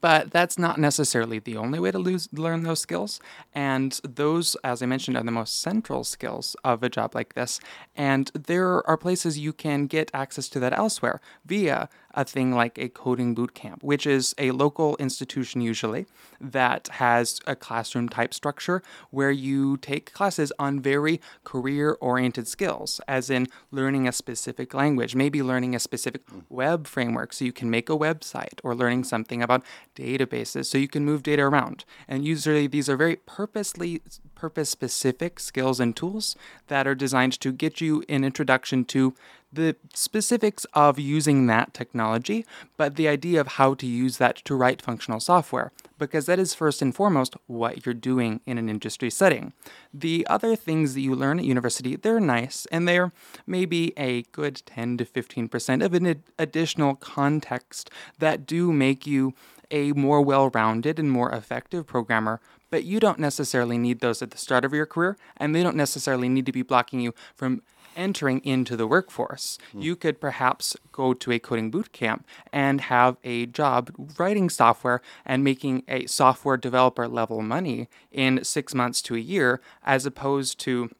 but 0.00 0.30
that's 0.30 0.58
not 0.58 0.78
necessarily 0.78 1.38
the 1.38 1.56
only 1.56 1.78
way 1.78 1.90
to 1.90 1.98
lose, 1.98 2.28
learn 2.32 2.62
those 2.62 2.80
skills. 2.80 3.20
And 3.54 4.00
those, 4.02 4.56
as 4.64 4.82
I 4.82 4.86
mentioned, 4.86 5.16
are 5.16 5.22
the 5.22 5.30
most 5.30 5.60
central 5.60 6.04
skills 6.04 6.56
of 6.64 6.82
a 6.82 6.88
job 6.88 7.14
like 7.14 7.34
this. 7.34 7.60
And 7.94 8.30
there 8.34 8.86
are 8.88 8.96
places 8.96 9.38
you 9.38 9.52
can 9.52 9.86
get 9.86 10.10
access 10.14 10.48
to 10.50 10.60
that 10.60 10.72
elsewhere 10.72 11.20
via 11.44 11.88
a 12.14 12.24
thing 12.24 12.52
like 12.52 12.78
a 12.78 12.88
coding 12.88 13.34
boot 13.34 13.54
camp, 13.54 13.82
which 13.82 14.06
is 14.06 14.34
a 14.38 14.50
local 14.50 14.96
institution 14.96 15.60
usually 15.60 16.06
that 16.40 16.88
has 16.88 17.40
a 17.46 17.56
classroom 17.56 18.08
type 18.08 18.34
structure 18.34 18.82
where 19.10 19.30
you 19.30 19.76
take 19.78 20.12
classes 20.12 20.52
on 20.58 20.80
very 20.80 21.20
career 21.44 21.96
oriented 22.00 22.46
skills, 22.46 23.00
as 23.08 23.30
in 23.30 23.46
learning 23.70 24.06
a 24.06 24.12
specific 24.12 24.74
language, 24.74 25.14
maybe 25.14 25.42
learning 25.42 25.74
a 25.74 25.80
specific 25.80 26.28
hmm. 26.28 26.40
web 26.48 26.86
framework 26.86 27.32
so 27.32 27.44
you 27.44 27.52
can 27.52 27.70
make 27.70 27.88
a 27.88 27.96
website, 27.96 28.60
or 28.62 28.74
learning 28.74 29.04
something 29.04 29.42
about 29.42 29.64
databases 29.94 30.66
so 30.66 30.78
you 30.78 30.88
can 30.88 31.04
move 31.04 31.22
data 31.22 31.42
around. 31.42 31.84
And 32.08 32.24
usually 32.24 32.66
these 32.66 32.88
are 32.88 32.96
very 32.96 33.16
purposely 33.16 34.02
purpose 34.34 34.70
specific 34.70 35.38
skills 35.38 35.78
and 35.80 35.96
tools 35.96 36.36
that 36.68 36.86
are 36.86 36.94
designed 36.94 37.38
to 37.40 37.52
get 37.52 37.80
you 37.80 38.02
an 38.08 38.24
introduction 38.24 38.84
to 38.86 39.14
the 39.52 39.76
specifics 39.94 40.64
of 40.72 40.98
using 40.98 41.46
that 41.46 41.74
technology, 41.74 42.46
but 42.76 42.96
the 42.96 43.06
idea 43.06 43.40
of 43.40 43.48
how 43.48 43.74
to 43.74 43.86
use 43.86 44.16
that 44.16 44.36
to 44.36 44.54
write 44.54 44.80
functional 44.80 45.20
software, 45.20 45.72
because 45.98 46.26
that 46.26 46.38
is 46.38 46.54
first 46.54 46.80
and 46.80 46.94
foremost 46.94 47.36
what 47.46 47.84
you're 47.84 47.94
doing 47.94 48.40
in 48.46 48.56
an 48.56 48.68
industry 48.68 49.10
setting. 49.10 49.52
The 49.92 50.26
other 50.28 50.56
things 50.56 50.94
that 50.94 51.02
you 51.02 51.14
learn 51.14 51.38
at 51.38 51.44
university, 51.44 51.96
they're 51.96 52.20
nice, 52.20 52.66
and 52.72 52.88
they're 52.88 53.12
maybe 53.46 53.92
a 53.98 54.22
good 54.32 54.62
10 54.64 54.96
to 54.98 55.04
15% 55.04 55.84
of 55.84 55.92
an 55.92 56.06
ad- 56.06 56.22
additional 56.38 56.94
context 56.94 57.90
that 58.18 58.46
do 58.46 58.72
make 58.72 59.06
you 59.06 59.34
a 59.72 59.92
more 59.92 60.22
well 60.22 60.50
rounded 60.50 61.00
and 61.00 61.10
more 61.10 61.32
effective 61.32 61.86
programmer, 61.86 62.40
but 62.70 62.84
you 62.84 63.00
don't 63.00 63.18
necessarily 63.18 63.78
need 63.78 64.00
those 64.00 64.22
at 64.22 64.30
the 64.30 64.38
start 64.38 64.64
of 64.64 64.72
your 64.72 64.86
career, 64.86 65.16
and 65.36 65.54
they 65.54 65.62
don't 65.62 65.76
necessarily 65.76 66.28
need 66.28 66.46
to 66.46 66.52
be 66.52 66.62
blocking 66.62 67.00
you 67.00 67.14
from 67.34 67.62
entering 67.96 68.40
into 68.44 68.76
the 68.76 68.86
workforce. 68.86 69.58
Mm. 69.74 69.82
You 69.82 69.96
could 69.96 70.20
perhaps 70.20 70.76
go 70.92 71.14
to 71.14 71.32
a 71.32 71.38
coding 71.38 71.70
boot 71.70 71.92
camp 71.92 72.26
and 72.52 72.82
have 72.82 73.16
a 73.24 73.46
job 73.46 73.90
writing 74.18 74.48
software 74.48 75.02
and 75.26 75.44
making 75.44 75.82
a 75.88 76.06
software 76.06 76.56
developer 76.56 77.08
level 77.08 77.42
money 77.42 77.88
in 78.10 78.44
six 78.44 78.74
months 78.74 79.02
to 79.02 79.14
a 79.14 79.18
year, 79.18 79.60
as 79.84 80.06
opposed 80.06 80.58
to 80.60 80.90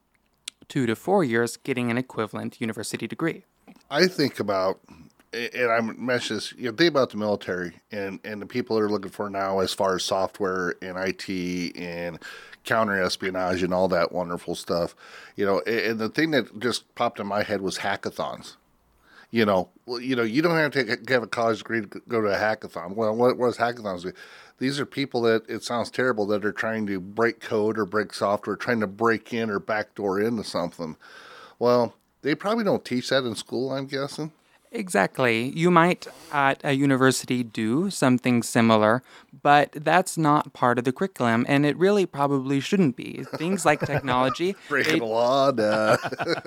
two 0.69 0.87
to 0.87 0.97
four 0.97 1.25
years 1.25 1.57
getting 1.57 1.91
an 1.91 1.99
equivalent 1.99 2.61
university 2.61 3.07
degree. 3.07 3.45
I 3.91 4.07
think 4.07 4.41
about 4.41 4.81
and 5.33 5.71
I 5.71 5.81
mentioned 5.81 6.39
this, 6.39 6.53
you 6.53 6.71
know, 6.71 6.77
think 6.77 6.91
about 6.91 7.11
the 7.11 7.17
military 7.17 7.75
and, 7.91 8.21
and 8.25 8.41
the 8.41 8.47
people 8.47 8.77
that 8.77 8.83
are 8.83 8.91
looking 8.91 9.11
for 9.11 9.31
now 9.31 9.61
as 9.61 9.73
far 9.73 9.97
as 9.97 10.05
software 10.05 10.75
and 10.83 10.97
IT 10.99 11.77
and 11.77 12.19
counter 12.65 13.01
espionage 13.03 13.63
and 13.63 13.73
all 13.73 13.89
that 13.89 14.13
wonderful 14.13 14.55
stuff. 14.55 14.95
You 15.37 15.47
know, 15.47 15.61
and 15.61 15.99
the 15.99 16.09
thing 16.09 16.33
that 16.33 16.61
just 16.61 16.95
popped 16.95 17.19
in 17.19 17.27
my 17.27 17.43
head 17.43 17.63
was 17.63 17.79
hackathons. 17.79 18.57
You 19.31 19.47
know, 19.47 19.71
you 19.87 20.15
know, 20.15 20.23
you 20.23 20.43
don't 20.43 20.57
have 20.57 20.73
to 20.73 20.99
have 21.09 21.23
a 21.23 21.27
college 21.27 21.59
degree 21.59 21.81
to 21.81 22.03
go 22.07 22.21
to 22.21 22.29
a 22.29 22.37
hackathon. 22.37 22.95
Well, 22.95 23.17
what, 23.17 23.39
is 23.49 23.57
hackathons? 23.57 24.13
These 24.59 24.79
are 24.79 24.85
people 24.85 25.23
that 25.23 25.49
it 25.49 25.65
sounds 25.65 25.91
terrible 25.91 26.27
that 26.27 26.45
are 26.45 26.53
trying 26.53 26.87
to 26.89 27.01
break 27.01 27.41
code 27.41 27.79
or 27.79 27.87
break 27.87 28.13
software, 28.13 28.57
trying 28.57 28.81
to 28.81 28.87
break 28.87 29.33
in 29.33 29.49
or 29.49 29.59
backdoor 29.59 30.21
into 30.21 30.45
something. 30.45 30.97
Well, 31.59 31.95
they 32.21 32.35
probably 32.35 32.65
don't 32.65 32.85
teach 32.85 33.09
that 33.09 33.25
in 33.25 33.35
school. 33.35 33.73
I'm 33.73 33.87
guessing. 33.87 34.33
Exactly. 34.75 35.51
You 35.55 35.71
might 35.71 36.07
at 36.33 36.61
a 36.65 36.73
university 36.73 37.43
do 37.43 37.91
something 37.91 38.43
similar, 38.43 39.03
but 39.43 39.73
that's 39.73 40.17
not 40.17 40.53
part 40.53 40.79
of 40.79 40.85
the 40.85 40.93
curriculum, 40.93 41.45
and 41.49 41.67
it 41.67 41.77
really 41.77 42.07
probably 42.07 42.61
shouldn't 42.61 42.97
be. 42.97 43.25
Things 43.37 43.65
like 43.65 43.81
technology. 43.81 44.55
Breaking 44.69 45.01
the 45.01 45.05
law. 45.05 45.53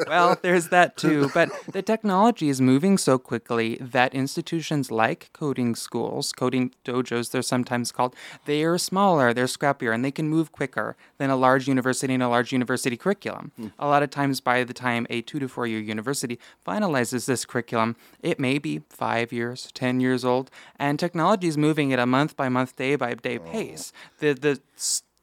well, 0.08 0.38
there's 0.42 0.70
that 0.70 0.98
too. 0.98 1.30
But 1.34 1.50
the 1.72 1.82
technology 1.82 2.50
is 2.50 2.62
moving 2.62 2.98
so 2.98 3.18
quickly 3.18 3.78
that 3.82 4.14
institutions 4.14 4.92
like 4.92 5.30
coding 5.34 5.76
schools, 5.76 6.32
coding 6.32 6.74
dojos, 6.86 7.32
they're 7.32 7.42
sometimes 7.42 7.92
called, 7.92 8.16
they 8.46 8.64
are 8.64 8.78
smaller, 8.78 9.34
they're 9.34 9.46
scrappier, 9.46 9.94
and 9.94 10.04
they 10.04 10.12
can 10.12 10.30
move 10.30 10.52
quicker 10.52 10.96
than 11.18 11.30
a 11.30 11.36
large 11.36 11.68
university 11.68 12.14
and 12.14 12.24
a 12.24 12.30
large 12.30 12.52
university 12.52 12.98
curriculum. 12.98 13.52
Hmm. 13.58 13.68
A 13.80 13.88
lot 13.88 14.04
of 14.04 14.10
times, 14.10 14.40
by 14.40 14.64
the 14.64 14.74
time 14.74 15.06
a 15.10 15.22
two 15.22 15.40
to 15.40 15.48
four 15.48 15.68
year 15.68 15.80
university 15.80 16.40
finalizes 16.66 17.26
this 17.26 17.46
curriculum, 17.46 17.96
it 18.22 18.40
may 18.40 18.58
be 18.58 18.82
five 18.90 19.32
years, 19.34 19.70
10 19.74 20.00
years 20.00 20.24
old, 20.24 20.50
and 20.80 20.98
technology 21.00 21.48
is 21.48 21.58
moving 21.58 21.92
at 21.92 22.00
a 22.00 22.06
month 22.06 22.36
by 22.36 22.50
month, 22.50 22.76
day 22.86 22.96
by 22.96 23.14
day 23.16 23.40
oh. 23.40 23.52
pace. 23.52 23.92
The, 24.20 24.34
the, 24.34 24.60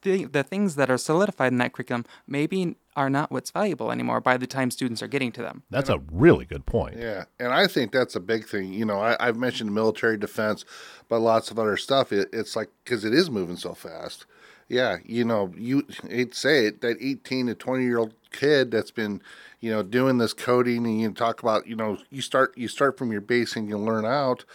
the, 0.03 0.25
the 0.25 0.42
things 0.42 0.75
that 0.77 0.90
are 0.90 0.98
solidified 0.98 1.53
in 1.53 1.59
that 1.59 1.72
curriculum 1.72 2.05
maybe 2.27 2.77
are 2.94 3.09
not 3.09 3.31
what's 3.31 3.51
valuable 3.51 3.90
anymore 3.90 4.20
by 4.20 4.37
the 4.37 4.46
time 4.46 4.70
students 4.70 5.03
are 5.03 5.09
getting 5.09 5.33
to 5.33 5.42
them. 5.42 5.62
That's 5.70 5.88
a 5.88 6.03
really 6.11 6.44
good 6.44 6.66
point. 6.66 6.96
Yeah. 6.98 7.25
And 7.38 7.53
I 7.53 7.66
think 7.66 7.92
that's 7.92 8.14
a 8.16 8.20
big 8.20 8.46
thing. 8.46 8.72
You 8.72 8.85
know, 8.85 9.01
I, 9.01 9.16
have 9.20 9.37
mentioned 9.37 9.75
military 9.75 10.18
defense, 10.18 10.64
but 11.09 11.20
lots 11.20 11.51
of 11.51 11.59
other 11.59 11.77
stuff. 11.77 12.12
It, 12.12 12.29
it's 12.33 12.55
like, 12.57 12.68
because 12.85 13.05
it 13.05 13.14
is 13.14 13.31
moving 13.31 13.57
so 13.57 13.75
fast. 13.75 14.27
Yeah. 14.68 14.98
You 15.05 15.25
know, 15.25 15.53
you 15.57 15.87
hate 16.09 16.33
to 16.33 16.38
say 16.38 16.66
it, 16.66 16.81
that 16.83 16.96
18 17.01 17.46
to 17.46 17.55
20 17.55 17.85
year 17.85 17.98
old 17.98 18.14
kid 18.31 18.70
that's 18.70 18.90
been 18.90 19.22
you 19.61 19.70
know 19.70 19.83
doing 19.83 20.18
this 20.18 20.33
coding 20.33 20.87
and 20.87 21.01
you 21.01 21.12
talk 21.12 21.42
about 21.42 21.66
you 21.66 21.77
know 21.77 21.98
you 22.11 22.22
start 22.22 22.57
you 22.57 22.66
start 22.66 22.96
from 22.96 23.12
your 23.12 23.20
base 23.20 23.57
and 23.57 23.68
you 23.68 23.77
learn 23.77 24.07
out 24.07 24.46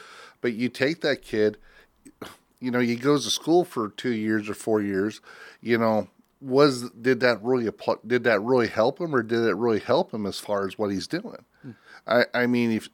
but 0.41 0.54
you 0.54 0.67
take 0.67 1.02
that 1.02 1.22
kid 1.22 1.58
you 2.60 2.72
know 2.72 2.80
he 2.80 2.96
goes 2.96 3.24
to 3.26 3.32
school 3.32 3.63
for 3.63 3.89
two 3.89 4.12
years 4.12 4.50
or 4.50 4.54
four 4.54 4.82
years 4.82 5.22
you 5.62 5.78
know 5.78 6.08
was 6.39 6.89
did 6.91 7.20
that 7.20 7.41
really 7.43 7.67
did 8.06 8.24
that 8.24 8.41
really 8.41 8.67
help 8.67 9.00
him 9.00 9.15
or 9.15 9.24
did 9.24 9.43
it 9.46 9.56
really 9.56 9.80
help 9.80 10.13
him 10.13 10.26
as 10.26 10.39
far 10.39 10.67
as 10.67 10.78
what 10.78 10.91
he's 10.91 11.08
doing 11.08 11.43
hmm. 11.63 11.72
I, 12.06 12.26
I 12.34 12.48
mean 12.48 12.72
if 12.72 12.89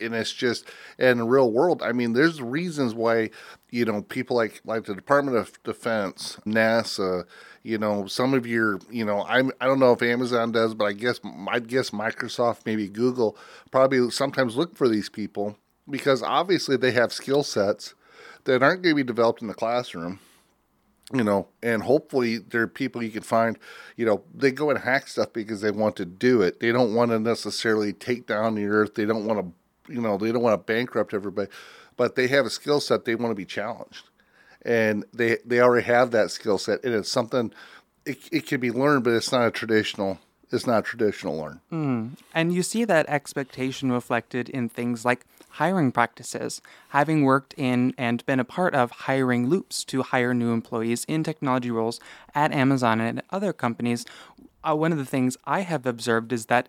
and 0.00 0.14
it's 0.14 0.32
just 0.32 0.64
in 0.98 1.18
the 1.18 1.24
real 1.24 1.50
world 1.50 1.82
i 1.82 1.92
mean 1.92 2.14
there's 2.14 2.40
reasons 2.40 2.94
why 2.94 3.30
you 3.70 3.84
know 3.84 4.02
people 4.02 4.36
like 4.36 4.62
like 4.64 4.84
the 4.84 4.94
department 4.94 5.36
of 5.36 5.62
defense 5.62 6.38
nasa 6.46 7.24
you 7.62 7.76
know 7.76 8.06
some 8.06 8.32
of 8.32 8.46
your 8.46 8.78
you 8.90 9.04
know 9.04 9.24
I'm, 9.28 9.52
i 9.60 9.66
don't 9.66 9.80
know 9.80 9.92
if 9.92 10.00
amazon 10.00 10.52
does 10.52 10.72
but 10.72 10.86
i 10.86 10.92
guess 10.92 11.20
i'd 11.48 11.68
guess 11.68 11.90
microsoft 11.90 12.60
maybe 12.64 12.88
google 12.88 13.36
probably 13.70 14.10
sometimes 14.10 14.56
look 14.56 14.74
for 14.74 14.88
these 14.88 15.10
people 15.10 15.58
because 15.88 16.22
obviously 16.22 16.78
they 16.78 16.92
have 16.92 17.12
skill 17.12 17.42
sets 17.42 17.94
that 18.46 18.62
aren't 18.62 18.82
going 18.82 18.96
to 18.96 19.02
be 19.02 19.06
developed 19.06 19.42
in 19.42 19.48
the 19.48 19.54
classroom 19.54 20.18
you 21.12 21.22
know, 21.22 21.46
and 21.62 21.82
hopefully 21.82 22.38
there 22.38 22.62
are 22.62 22.66
people 22.66 23.02
you 23.02 23.10
can 23.10 23.22
find, 23.22 23.58
you 23.96 24.04
know, 24.04 24.22
they 24.34 24.50
go 24.50 24.70
and 24.70 24.78
hack 24.80 25.06
stuff 25.06 25.32
because 25.32 25.60
they 25.60 25.70
want 25.70 25.94
to 25.96 26.04
do 26.04 26.42
it. 26.42 26.58
They 26.58 26.72
don't 26.72 26.94
want 26.94 27.12
to 27.12 27.20
necessarily 27.20 27.92
take 27.92 28.26
down 28.26 28.56
the 28.56 28.66
earth. 28.66 28.94
They 28.94 29.04
don't 29.04 29.24
want 29.24 29.40
to, 29.40 29.92
you 29.92 30.00
know, 30.00 30.16
they 30.16 30.32
don't 30.32 30.42
want 30.42 30.54
to 30.54 30.72
bankrupt 30.72 31.14
everybody, 31.14 31.48
but 31.96 32.16
they 32.16 32.26
have 32.28 32.44
a 32.44 32.50
skill 32.50 32.80
set. 32.80 33.04
They 33.04 33.14
want 33.14 33.30
to 33.30 33.36
be 33.36 33.44
challenged, 33.44 34.08
and 34.62 35.04
they 35.12 35.38
they 35.44 35.60
already 35.60 35.86
have 35.86 36.10
that 36.10 36.32
skill 36.32 36.58
set. 36.58 36.82
And 36.82 36.92
it's 36.92 37.10
something 37.10 37.52
it, 38.04 38.18
it 38.32 38.46
can 38.46 38.58
be 38.58 38.72
learned, 38.72 39.04
but 39.04 39.12
it's 39.12 39.30
not 39.30 39.46
a 39.46 39.52
traditional. 39.52 40.18
It's 40.52 40.66
not 40.66 40.84
traditional 40.84 41.36
learn. 41.36 41.60
And 42.34 42.52
you 42.54 42.62
see 42.62 42.84
that 42.84 43.08
expectation 43.08 43.90
reflected 43.90 44.48
in 44.48 44.68
things 44.68 45.04
like 45.04 45.24
hiring 45.50 45.90
practices. 45.90 46.60
Having 46.90 47.24
worked 47.24 47.54
in 47.56 47.94
and 47.98 48.24
been 48.26 48.38
a 48.38 48.44
part 48.44 48.74
of 48.74 48.90
hiring 48.90 49.48
loops 49.48 49.84
to 49.84 50.02
hire 50.02 50.34
new 50.34 50.52
employees 50.52 51.04
in 51.08 51.24
technology 51.24 51.70
roles 51.70 51.98
at 52.34 52.52
Amazon 52.52 53.00
and 53.00 53.22
other 53.30 53.52
companies, 53.52 54.04
uh, 54.66 54.74
one 54.74 54.92
of 54.92 54.98
the 54.98 55.04
things 55.04 55.36
I 55.44 55.60
have 55.60 55.86
observed 55.86 56.32
is 56.32 56.46
that 56.46 56.68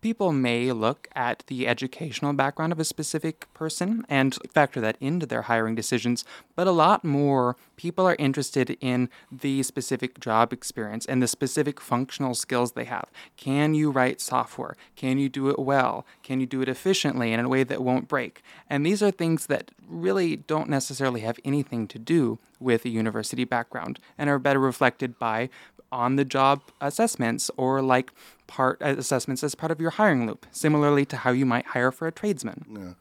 people 0.00 0.32
may 0.32 0.72
look 0.72 1.08
at 1.14 1.42
the 1.46 1.66
educational 1.66 2.32
background 2.34 2.72
of 2.72 2.78
a 2.78 2.84
specific 2.84 3.52
person 3.54 4.04
and 4.08 4.38
factor 4.52 4.80
that 4.80 4.96
into 5.00 5.26
their 5.26 5.42
hiring 5.42 5.74
decisions, 5.74 6.24
but 6.54 6.66
a 6.66 6.72
lot 6.72 7.04
more 7.04 7.56
people 7.80 8.06
are 8.06 8.16
interested 8.18 8.76
in 8.82 9.08
the 9.32 9.62
specific 9.62 10.20
job 10.20 10.52
experience 10.52 11.06
and 11.06 11.22
the 11.22 11.26
specific 11.26 11.80
functional 11.80 12.34
skills 12.34 12.72
they 12.72 12.84
have. 12.84 13.08
Can 13.38 13.72
you 13.72 13.90
write 13.90 14.20
software? 14.20 14.76
Can 14.96 15.16
you 15.16 15.30
do 15.30 15.48
it 15.48 15.58
well? 15.58 16.04
Can 16.22 16.40
you 16.40 16.46
do 16.46 16.60
it 16.60 16.68
efficiently 16.68 17.32
in 17.32 17.40
a 17.40 17.48
way 17.48 17.64
that 17.64 17.82
won't 17.82 18.06
break? 18.06 18.42
And 18.68 18.84
these 18.84 19.02
are 19.02 19.10
things 19.10 19.46
that 19.46 19.70
really 19.88 20.36
don't 20.36 20.68
necessarily 20.68 21.20
have 21.22 21.40
anything 21.42 21.88
to 21.88 21.98
do 21.98 22.38
with 22.58 22.84
a 22.84 22.90
university 22.90 23.44
background 23.44 23.98
and 24.18 24.28
are 24.28 24.38
better 24.38 24.60
reflected 24.60 25.18
by 25.18 25.48
on 25.90 26.16
the 26.16 26.24
job 26.26 26.60
assessments 26.82 27.50
or 27.56 27.80
like 27.80 28.12
part 28.46 28.76
uh, 28.82 28.94
assessments 28.98 29.42
as 29.42 29.54
part 29.54 29.72
of 29.72 29.80
your 29.80 29.92
hiring 29.92 30.26
loop, 30.26 30.44
similarly 30.50 31.06
to 31.06 31.16
how 31.16 31.30
you 31.30 31.46
might 31.46 31.64
hire 31.68 31.90
for 31.90 32.06
a 32.06 32.12
tradesman. 32.12 32.96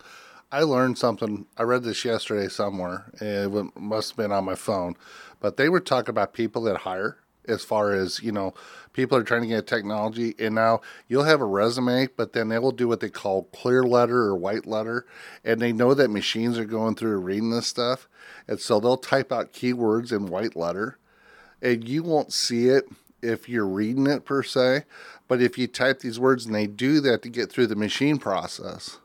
I 0.52 0.64
learned 0.64 0.98
something. 0.98 1.46
I 1.58 1.64
read 1.64 1.84
this 1.84 2.04
yesterday 2.04 2.48
somewhere. 2.48 3.12
It 3.22 3.78
must 3.80 4.12
have 4.12 4.18
been 4.18 4.32
on 4.32 4.46
my 4.46 4.56
phone, 4.56 4.96
but 5.40 5.58
they 5.58 5.70
were 5.70 5.80
talking 5.80 6.10
about 6.10 6.34
people 6.34 6.64
that 6.64 6.78
hire. 6.78 7.18
As 7.48 7.64
far 7.64 7.94
as 7.94 8.22
you 8.22 8.32
know, 8.32 8.54
people 8.94 9.18
are 9.18 9.24
trying 9.24 9.42
to 9.42 9.48
get 9.48 9.66
technology, 9.66 10.36
and 10.38 10.54
now 10.54 10.82
you'll 11.08 11.24
have 11.24 11.42
a 11.42 11.46
resume, 11.46 12.08
but 12.16 12.34
then 12.34 12.50
they 12.50 12.60
will 12.60 12.72
do 12.72 12.88
what 12.88 13.00
they 13.00 13.10
call 13.10 13.44
clear 13.46 13.84
letter 13.84 14.22
or 14.22 14.36
white 14.36 14.68
letter, 14.68 15.06
and 15.44 15.60
they 15.60 15.72
know 15.72 15.96
that 15.96 16.10
machines 16.12 16.60
are 16.60 16.66
going 16.66 16.96
through 16.96 17.18
reading 17.18 17.50
this 17.50 17.66
stuff, 17.66 18.08
and 18.48 18.60
so 18.60 18.80
they'll 18.80 18.98
type 18.98 19.32
out 19.32 19.54
keywords 19.54 20.12
in 20.12 20.28
white 20.28 20.56
letter, 20.56 21.00
and 21.62 21.88
you 21.88 22.04
won't 22.04 22.34
see 22.34 22.68
it 22.68 22.86
if 23.24 23.50
you're 23.50 23.66
reading 23.66 24.06
it 24.06 24.26
per 24.26 24.44
se, 24.44 24.84
but 25.28 25.42
if 25.42 25.58
you 25.58 25.66
type 25.66 26.00
these 26.00 26.20
words 26.20 26.46
and 26.46 26.54
they 26.54 26.68
do 26.68 27.00
that 27.00 27.24
to 27.24 27.30
get 27.30 27.52
through 27.52 27.68
the 27.68 27.76
machine 27.76 28.20
process, 28.20 28.98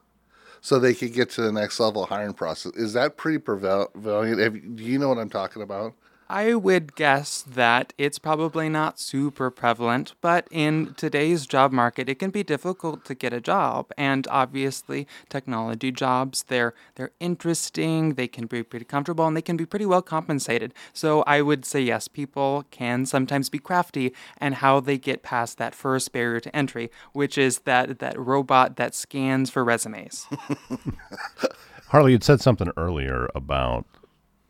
so 0.64 0.79
they 0.79 0.94
could 0.94 1.12
get 1.12 1.29
to 1.29 1.42
the 1.42 1.53
next 1.53 1.79
level 1.79 2.07
hiring 2.07 2.33
process. 2.33 2.72
Is 2.72 2.94
that 2.94 3.18
pretty 3.18 3.37
prevalent? 3.37 3.90
Do 4.03 4.83
you 4.83 4.98
know 4.98 5.11
what 5.11 5.18
I'm 5.18 5.29
talking 5.29 5.61
about? 5.61 5.92
I 6.35 6.57
would 6.57 6.97
guess 6.97 7.42
that 7.42 7.92
it's 7.97 8.18
probably 8.18 8.68
not 8.68 8.99
super 8.99 9.53
prevalent, 9.53 10.14
but 10.20 10.49
in 10.51 10.92
today's 10.94 11.47
job 11.47 11.70
market, 11.70 12.09
it 12.09 12.16
can 12.16 12.31
be 12.31 12.42
difficult 12.42 13.05
to 13.05 13.14
get 13.14 13.33
a 13.33 13.40
job. 13.40 13.92
And 13.97 14.27
obviously, 14.29 15.07
technology 15.29 15.92
jobs, 15.92 16.42
they're 16.49 16.75
they're 16.97 17.12
interesting, 17.20 18.14
they 18.14 18.27
can 18.27 18.47
be 18.47 18.64
pretty 18.64 18.85
comfortable, 18.85 19.25
and 19.29 19.37
they 19.37 19.42
can 19.42 19.57
be 19.57 19.64
pretty 19.64 19.87
well 19.87 20.03
compensated. 20.03 20.75
So 20.92 21.23
I 21.23 21.40
would 21.40 21.64
say 21.64 21.81
yes, 21.83 22.09
people 22.09 22.64
can 22.73 23.07
sometimes 23.07 23.49
be 23.49 23.61
crafty 23.61 24.12
and 24.38 24.57
how 24.57 24.81
they 24.81 24.99
get 24.99 25.23
past 25.23 25.57
that 25.59 25.73
first 25.73 26.12
barrier 26.12 26.40
to 26.40 26.57
entry, 26.57 26.90
which 27.12 27.38
is 27.38 27.61
that 27.61 28.01
that 28.01 28.18
robot 28.18 28.75
that 28.75 28.97
scans 28.97 29.51
for 29.51 29.62
resumes. 29.62 30.27
Harley 31.90 32.11
had 32.11 32.25
said 32.25 32.40
something 32.40 32.73
earlier 32.77 33.29
about 33.37 33.87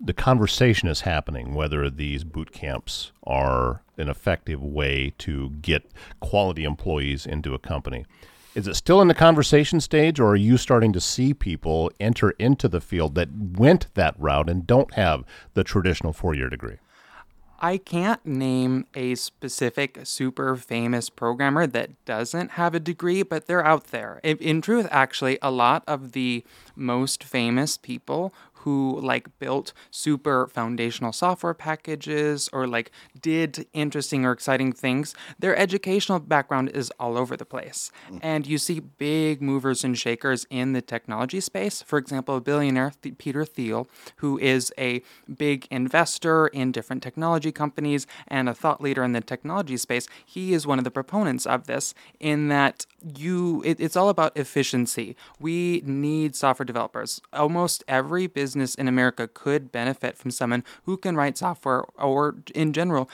the 0.00 0.12
conversation 0.12 0.88
is 0.88 1.02
happening 1.02 1.54
whether 1.54 1.88
these 1.88 2.24
boot 2.24 2.52
camps 2.52 3.12
are 3.24 3.82
an 3.96 4.08
effective 4.08 4.62
way 4.62 5.12
to 5.18 5.50
get 5.62 5.90
quality 6.20 6.64
employees 6.64 7.26
into 7.26 7.54
a 7.54 7.58
company. 7.58 8.04
Is 8.54 8.68
it 8.68 8.76
still 8.76 9.00
in 9.02 9.08
the 9.08 9.14
conversation 9.14 9.80
stage, 9.80 10.20
or 10.20 10.28
are 10.28 10.36
you 10.36 10.56
starting 10.56 10.92
to 10.92 11.00
see 11.00 11.34
people 11.34 11.90
enter 11.98 12.30
into 12.32 12.68
the 12.68 12.80
field 12.80 13.16
that 13.16 13.28
went 13.32 13.88
that 13.94 14.14
route 14.18 14.48
and 14.48 14.66
don't 14.66 14.94
have 14.94 15.24
the 15.54 15.64
traditional 15.64 16.12
four 16.12 16.34
year 16.34 16.48
degree? 16.48 16.76
I 17.60 17.78
can't 17.78 18.24
name 18.26 18.86
a 18.94 19.14
specific 19.14 20.00
super 20.04 20.54
famous 20.54 21.08
programmer 21.08 21.66
that 21.68 22.04
doesn't 22.04 22.52
have 22.52 22.74
a 22.74 22.80
degree, 22.80 23.22
but 23.22 23.46
they're 23.46 23.64
out 23.64 23.86
there. 23.86 24.20
In, 24.22 24.36
in 24.36 24.60
truth, 24.60 24.86
actually, 24.90 25.38
a 25.40 25.50
lot 25.50 25.82
of 25.86 26.12
the 26.12 26.44
most 26.76 27.24
famous 27.24 27.78
people 27.78 28.34
who 28.64 28.98
like 29.02 29.28
built 29.38 29.74
super 29.90 30.48
foundational 30.48 31.12
software 31.12 31.52
packages 31.52 32.48
or 32.50 32.66
like 32.66 32.90
did 33.20 33.66
interesting 33.74 34.24
or 34.24 34.32
exciting 34.32 34.72
things, 34.72 35.14
their 35.38 35.54
educational 35.54 36.18
background 36.18 36.70
is 36.70 36.90
all 36.98 37.18
over 37.18 37.36
the 37.36 37.44
place. 37.44 37.92
Mm. 38.10 38.20
And 38.22 38.46
you 38.46 38.56
see 38.56 38.80
big 38.80 39.42
movers 39.42 39.84
and 39.84 39.98
shakers 39.98 40.46
in 40.48 40.72
the 40.72 40.80
technology 40.80 41.40
space. 41.40 41.82
For 41.82 41.98
example, 41.98 42.36
a 42.36 42.40
billionaire, 42.40 42.92
Th- 43.02 43.16
Peter 43.18 43.44
Thiel, 43.44 43.86
who 44.16 44.38
is 44.38 44.72
a 44.78 45.02
big 45.36 45.66
investor 45.70 46.46
in 46.46 46.72
different 46.72 47.02
technology 47.02 47.52
companies 47.52 48.06
and 48.26 48.48
a 48.48 48.54
thought 48.54 48.80
leader 48.80 49.04
in 49.04 49.12
the 49.12 49.20
technology 49.20 49.76
space, 49.76 50.08
he 50.24 50.54
is 50.54 50.66
one 50.66 50.78
of 50.78 50.84
the 50.84 50.90
proponents 50.90 51.44
of 51.44 51.66
this 51.66 51.94
in 52.18 52.48
that 52.48 52.86
you 53.14 53.62
it, 53.62 53.78
it's 53.78 53.96
all 53.96 54.08
about 54.08 54.34
efficiency. 54.36 55.16
We 55.38 55.82
need 55.84 56.34
software 56.34 56.64
developers. 56.64 57.20
Almost 57.30 57.84
every 57.86 58.26
business 58.26 58.53
in 58.54 58.88
America 58.88 59.28
could 59.28 59.72
benefit 59.72 60.16
from 60.16 60.30
someone 60.30 60.64
who 60.84 60.96
can 60.96 61.16
write 61.16 61.38
software 61.38 61.84
or 61.98 62.36
in 62.54 62.72
general 62.72 63.08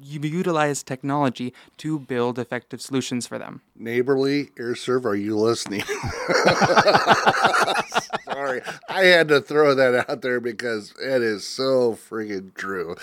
u- 0.00 0.20
utilize 0.20 0.82
technology 0.82 1.54
to 1.78 1.98
build 1.98 2.38
effective 2.38 2.80
solutions 2.80 3.26
for 3.26 3.38
them. 3.38 3.62
Neighborly 3.76 4.50
Aire 4.58 4.74
Serv, 4.74 5.06
are 5.06 5.14
you 5.14 5.36
listening? 5.36 5.82
Sorry, 8.24 8.62
I 8.88 9.04
had 9.04 9.28
to 9.28 9.40
throw 9.40 9.74
that 9.74 10.08
out 10.08 10.22
there 10.22 10.40
because 10.40 10.92
it 11.00 11.22
is 11.22 11.46
so 11.46 11.92
freaking 11.94 12.54
true. 12.54 12.96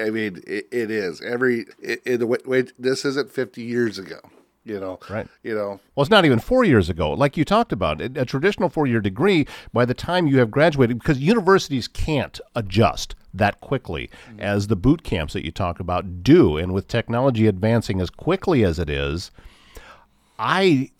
I 0.00 0.10
mean, 0.10 0.42
it, 0.46 0.68
it 0.70 0.90
is 0.90 1.20
every. 1.22 1.66
This 1.82 3.04
isn't 3.04 3.32
fifty 3.32 3.62
years 3.62 3.98
ago. 3.98 4.20
You 4.66 4.80
know, 4.80 4.98
Right. 5.08 5.26
You 5.42 5.54
know, 5.54 5.80
Well, 5.94 6.02
it's 6.02 6.10
not 6.10 6.24
even 6.24 6.40
four 6.40 6.64
years 6.64 6.90
ago. 6.90 7.12
Like 7.12 7.36
you 7.36 7.44
talked 7.44 7.72
about, 7.72 8.00
a 8.00 8.10
a 8.16 8.24
traditional 8.24 8.68
four 8.68 8.86
year 8.86 9.00
degree, 9.00 9.46
by 9.72 9.84
the 9.84 9.94
time 9.94 10.26
you 10.26 10.38
have 10.38 10.50
graduated, 10.50 10.98
because 10.98 11.18
universities 11.18 11.88
can't 11.88 12.40
adjust 12.54 13.14
that 13.32 13.60
quickly 13.60 14.10
mm-hmm. 14.28 14.40
as 14.40 14.66
the 14.66 14.76
boot 14.76 15.02
camps 15.02 15.32
that 15.32 15.44
you 15.44 15.52
talk 15.52 15.78
about 15.80 16.22
do. 16.22 16.56
And 16.56 16.74
with 16.74 16.88
technology 16.88 17.46
advancing 17.46 18.00
as 18.00 18.10
quickly 18.10 18.64
as 18.64 18.78
it 18.78 18.90
is 18.90 19.30
i 20.38 20.90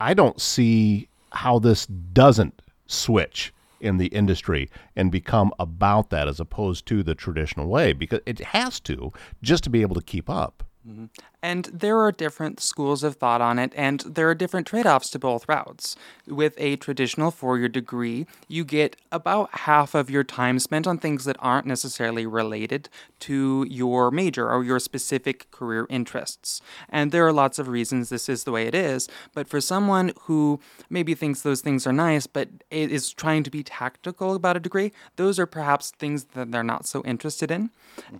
i 0.00 0.14
don't 0.14 0.40
see 0.40 1.08
how 1.32 1.58
this 1.58 1.86
doesn't 1.86 2.62
switch 2.86 3.52
in 3.80 3.98
the 3.98 4.06
industry 4.06 4.70
and 4.96 5.12
become 5.12 5.52
about 5.58 6.10
that 6.10 6.28
as 6.28 6.40
opposed 6.40 6.86
to 6.86 7.02
the 7.02 7.14
traditional 7.14 7.68
way 7.68 7.92
because 7.92 8.20
it 8.24 8.38
has 8.40 8.80
to 8.80 9.12
just 9.42 9.64
to 9.64 9.70
be 9.70 9.82
able 9.82 9.94
to 9.94 10.02
keep 10.02 10.30
up. 10.30 10.64
Mm-hmm. 10.88 11.06
And 11.42 11.66
there 11.66 12.00
are 12.00 12.10
different 12.10 12.60
schools 12.60 13.04
of 13.04 13.16
thought 13.16 13.40
on 13.40 13.58
it, 13.58 13.72
and 13.76 14.00
there 14.00 14.28
are 14.28 14.34
different 14.34 14.66
trade 14.66 14.86
offs 14.86 15.10
to 15.10 15.18
both 15.18 15.48
routes. 15.48 15.94
With 16.26 16.54
a 16.56 16.76
traditional 16.76 17.30
four 17.30 17.58
year 17.58 17.68
degree, 17.68 18.26
you 18.48 18.64
get 18.64 18.96
about 19.12 19.50
half 19.60 19.94
of 19.94 20.10
your 20.10 20.24
time 20.24 20.58
spent 20.58 20.86
on 20.86 20.98
things 20.98 21.24
that 21.24 21.36
aren't 21.38 21.66
necessarily 21.66 22.26
related 22.26 22.88
to 23.20 23.66
your 23.68 24.10
major 24.10 24.50
or 24.50 24.64
your 24.64 24.78
specific 24.78 25.50
career 25.50 25.86
interests. 25.90 26.62
And 26.88 27.12
there 27.12 27.26
are 27.26 27.32
lots 27.32 27.58
of 27.58 27.68
reasons 27.68 28.08
this 28.08 28.28
is 28.28 28.44
the 28.44 28.52
way 28.52 28.66
it 28.66 28.74
is, 28.74 29.08
but 29.34 29.46
for 29.46 29.60
someone 29.60 30.12
who 30.22 30.58
maybe 30.88 31.14
thinks 31.14 31.42
those 31.42 31.60
things 31.60 31.86
are 31.86 31.92
nice, 31.92 32.26
but 32.26 32.48
is 32.70 33.12
trying 33.12 33.42
to 33.42 33.50
be 33.50 33.62
tactical 33.62 34.34
about 34.34 34.56
a 34.56 34.60
degree, 34.60 34.90
those 35.16 35.38
are 35.38 35.46
perhaps 35.46 35.90
things 35.92 36.24
that 36.34 36.50
they're 36.50 36.64
not 36.64 36.86
so 36.86 37.02
interested 37.04 37.50
in. 37.50 37.70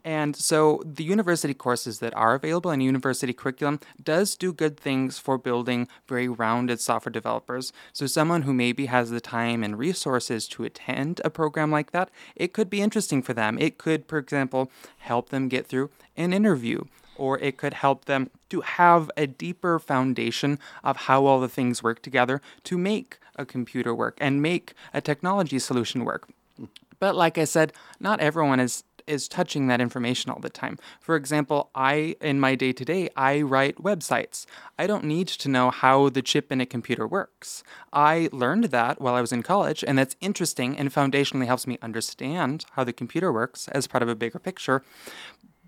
And 0.05 0.37
so 0.37 0.83
the 0.85 1.05
university 1.05 1.55
courses 1.55 1.99
that 2.01 2.15
are 2.15 2.35
available 2.35 2.71
in 2.71 2.81
university 2.81 3.06
curriculum 3.15 3.81
does 4.03 4.37
do 4.37 4.53
good 4.53 4.79
things 4.79 5.19
for 5.19 5.39
building 5.39 5.89
very 6.09 6.29
rounded 6.29 6.81
software 6.81 7.13
developers. 7.13 7.73
So 7.93 8.07
someone 8.07 8.43
who 8.43 8.53
maybe 8.53 8.87
has 8.87 9.11
the 9.11 9.21
time 9.21 9.63
and 9.63 9.79
resources 9.79 10.49
to 10.49 10.65
attend 10.65 11.21
a 11.25 11.31
program 11.31 11.71
like 11.71 11.93
that, 11.93 12.11
it 12.35 12.53
could 12.53 12.71
be 12.71 12.83
interesting 12.83 13.23
for 13.23 13.35
them. 13.35 13.59
It 13.59 13.79
could, 13.79 14.07
for 14.07 14.19
example, 14.19 14.71
help 14.99 15.31
them 15.31 15.49
get 15.49 15.67
through 15.67 15.91
an 16.17 16.33
interview 16.33 16.85
or 17.17 17.39
it 17.39 17.57
could 17.57 17.75
help 17.75 18.05
them 18.05 18.31
to 18.51 18.61
have 18.61 19.11
a 19.17 19.27
deeper 19.27 19.79
foundation 19.79 20.59
of 20.85 20.97
how 20.97 21.25
all 21.25 21.41
the 21.41 21.49
things 21.49 21.83
work 21.83 22.03
together 22.03 22.41
to 22.65 22.77
make 22.77 23.19
a 23.37 23.47
computer 23.47 23.95
work 23.95 24.17
and 24.21 24.43
make 24.43 24.75
a 24.93 25.01
technology 25.01 25.59
solution 25.59 26.05
work. 26.05 26.29
But 26.99 27.15
like 27.15 27.37
I 27.39 27.45
said, 27.45 27.73
not 28.01 28.21
everyone 28.21 28.61
is 28.61 28.85
is 29.07 29.29
touching 29.29 29.67
that 29.67 29.81
information 29.81 30.31
all 30.31 30.41
the 30.41 30.51
time. 30.51 30.79
For 31.01 31.17
example, 31.17 31.71
I, 31.75 32.17
in 32.21 32.41
my 32.41 32.55
day 32.55 32.73
to 32.73 32.85
day, 32.85 33.09
I 33.17 33.43
write 33.43 33.77
websites. 33.77 34.47
I 34.79 34.87
don't 34.87 35.05
need 35.05 35.29
to 35.29 35.49
know 35.49 35.71
how 35.71 36.09
the 36.09 36.23
chip 36.23 36.51
in 36.53 36.61
a 36.61 36.67
computer 36.67 37.07
works. 37.07 37.63
I 37.93 38.29
learned 38.33 38.65
that 38.65 39.01
while 39.01 39.15
I 39.15 39.21
was 39.21 39.33
in 39.33 39.43
college, 39.43 39.85
and 39.87 39.99
that's 39.99 40.17
interesting 40.21 40.77
and 40.77 40.93
foundationally 40.93 41.47
helps 41.47 41.67
me 41.67 41.79
understand 41.83 42.65
how 42.73 42.85
the 42.85 42.93
computer 42.93 43.33
works 43.33 43.69
as 43.69 43.87
part 43.87 44.03
of 44.03 44.09
a 44.09 44.15
bigger 44.15 44.39
picture. 44.39 44.83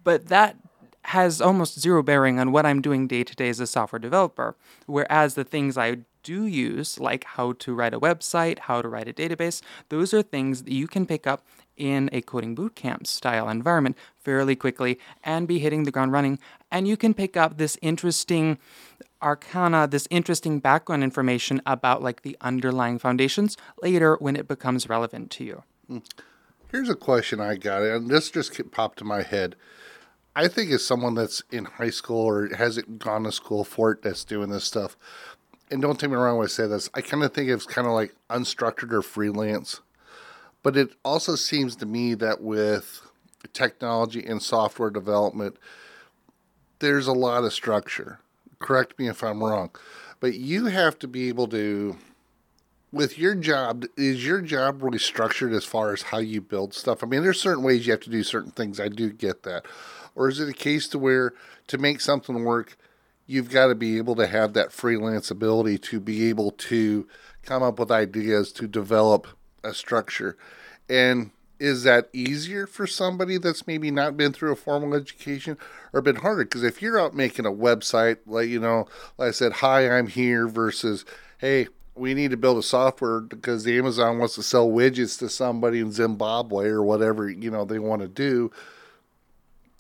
But 0.05 0.29
that 0.29 0.57
has 1.03 1.41
almost 1.41 1.81
zero 1.81 2.03
bearing 2.03 2.39
on 2.39 2.53
what 2.53 2.67
I'm 2.67 2.83
doing 2.83 3.07
day 3.07 3.25
to 3.25 3.35
day 3.35 3.49
as 3.49 3.61
a 3.61 3.67
software 3.67 3.99
developer. 3.99 4.57
Whereas 4.87 5.35
the 5.35 5.45
things 5.45 5.79
I 5.79 5.99
do 6.23 6.45
use, 6.45 7.01
like 7.01 7.25
how 7.25 7.53
to 7.53 7.75
write 7.75 7.95
a 7.95 8.01
website, 8.01 8.59
how 8.61 8.83
to 8.83 8.89
write 8.89 9.09
a 9.09 9.13
database, 9.15 9.63
those 9.89 10.13
are 10.13 10.23
things 10.23 10.65
that 10.65 10.73
you 10.73 10.87
can 10.87 11.07
pick 11.07 11.27
up 11.27 11.47
in 11.79 12.11
a 12.13 12.21
coding 12.21 12.55
bootcamp 12.55 13.07
style 13.07 13.49
environment 13.49 13.97
fairly 14.19 14.55
quickly 14.55 14.99
and 15.25 15.49
be 15.49 15.59
hitting 15.59 15.85
the 15.85 15.91
ground 15.91 16.13
running. 16.13 16.39
And 16.71 16.87
you 16.87 16.97
can 16.97 17.15
pick 17.15 17.37
up 17.37 17.57
this 17.57 17.79
interesting 17.81 18.59
arcana, 19.23 19.89
this 19.89 20.07
interesting 20.11 20.61
background 20.61 21.03
information 21.03 21.63
about 21.67 22.03
like 22.03 22.23
the 22.23 22.37
underlying 22.41 22.99
foundations 22.99 23.57
later 23.83 24.17
when 24.21 24.37
it 24.37 24.47
becomes 24.47 24.89
relevant 24.89 25.31
to 25.33 25.45
you. 25.45 25.63
Hmm. 25.87 25.99
Here's 26.71 26.91
a 26.91 26.95
question 26.95 27.41
I 27.41 27.57
got, 27.57 27.83
and 27.83 28.11
this 28.11 28.31
just 28.31 28.61
popped 28.71 29.01
in 29.01 29.07
my 29.07 29.23
head. 29.23 29.57
I 30.37 30.49
think 30.49 30.71
as 30.71 30.85
someone 30.85 31.15
that's 31.15 31.43
in 31.51 31.65
high 31.65 31.91
school 31.91 32.25
or 32.27 32.55
hasn't 32.55 32.99
gone 32.99 33.25
to 33.25 33.33
school 33.33 33.65
for 33.65 33.93
it 33.93 34.03
that's 34.03 34.23
doing 34.23 34.51
this 34.51 34.65
stuff, 34.65 34.97
and 35.71 35.83
don't 35.83 35.99
take 35.99 36.11
me 36.11 36.17
wrong 36.17 36.37
when 36.37 36.45
I 36.45 36.49
say 36.49 36.67
this, 36.67 36.91
I 36.95 37.01
kind 37.01 37.25
of 37.25 37.33
think 37.33 37.49
it's 37.49 37.67
kind 37.67 37.87
of 37.87 37.95
like 37.95 38.15
unstructured 38.31 38.93
or 38.93 39.03
freelance. 39.03 39.81
But 40.63 40.77
it 40.77 40.91
also 41.05 41.37
seems 41.37 41.77
to 41.77 41.87
me 41.87 42.15
that 42.15 42.43
with 42.43 43.03
technology 43.53 44.25
and 44.25 44.43
software 44.43 44.91
development, 44.91 45.57
there's 46.81 47.07
a 47.07 47.13
lot 47.13 47.45
of 47.45 47.53
structure. 47.53 48.21
Correct 48.59 48.99
me 48.99 49.09
if 49.09 49.23
I'm 49.23 49.43
wrong. 49.43 49.71
But 50.21 50.35
you 50.35 50.67
have 50.67 50.99
to 51.01 51.09
be 51.09 51.29
able 51.29 51.47
to, 51.49 51.97
with 52.93 53.19
your 53.19 53.35
job, 53.35 53.85
is 53.97 54.27
your 54.27 54.41
job 54.41 54.83
really 54.83 54.99
structured 54.99 55.53
as 55.53 55.65
far 55.65 55.93
as 55.93 56.03
how 56.03 56.19
you 56.19 56.41
build 56.41 56.75
stuff? 56.75 57.03
I 57.03 57.07
mean, 57.07 57.23
there's 57.23 57.41
certain 57.41 57.63
ways 57.63 57.87
you 57.87 57.93
have 57.93 58.01
to 58.01 58.11
do 58.11 58.23
certain 58.25 58.51
things. 58.51 58.81
I 58.81 58.89
do 58.89 59.11
get 59.11 59.45
that. 59.45 59.65
Or 60.17 60.29
is 60.29 60.41
it 60.41 60.49
a 60.49 60.53
case 60.53 60.89
to 60.89 60.99
where 60.99 61.35
to 61.69 61.79
make 61.79 62.01
something 62.01 62.45
work, 62.45 62.77
you've 63.27 63.51
got 63.51 63.69
to 63.69 63.75
be 63.77 63.99
able 63.99 64.17
to 64.17 64.27
have 64.27 64.55
that 64.55 64.73
freelance 64.73 65.31
ability 65.31 65.79
to 65.79 66.01
be 66.01 66.29
able 66.29 66.51
to 66.51 67.07
come 67.43 67.63
up 67.63 67.79
with 67.79 67.93
ideas 67.93 68.51
to 68.53 68.67
develop 68.67 69.29
a 69.69 69.75
structure. 69.75 70.37
And 70.89 71.31
is 71.61 71.83
that 71.83 72.09
easier 72.13 72.67
for 72.67 72.87
somebody 72.87 73.37
that's 73.39 73.67
maybe 73.67 73.91
not 73.91 74.17
been 74.17 74.33
through 74.33 74.53
a 74.53 74.57
formal 74.57 74.95
education 74.95 75.59
or 75.93 76.01
been 76.01 76.17
harder? 76.17 76.45
Because 76.45 76.63
if 76.63 76.81
you're 76.81 77.01
out 77.01 77.15
making 77.15 77.47
a 77.47 77.51
website, 77.51 78.19
like, 78.27 78.49
you 78.49 78.61
know, 78.61 78.87
like 79.17 79.29
I 79.29 79.33
said, 79.33 79.55
hi, 79.55 79.91
I'm 79.91 80.07
here 80.07 80.47
versus, 80.47 81.05
hey, 81.39 81.69
we 81.95 82.15
need 82.15 82.31
to 82.31 82.37
build 82.37 82.59
a 82.59 82.63
software 82.63 83.21
because 83.21 83.65
the 83.65 83.77
Amazon 83.77 84.19
wants 84.19 84.37
to 84.37 84.43
sell 84.43 84.69
widgets 84.69 85.19
to 85.19 85.29
somebody 85.29 85.81
in 85.81 85.91
Zimbabwe 85.91 86.69
or 86.69 86.83
whatever, 86.83 87.29
you 87.29 87.51
know, 87.51 87.65
they 87.65 87.81
want 87.81 88.03
to 88.03 88.09
do. 88.09 88.53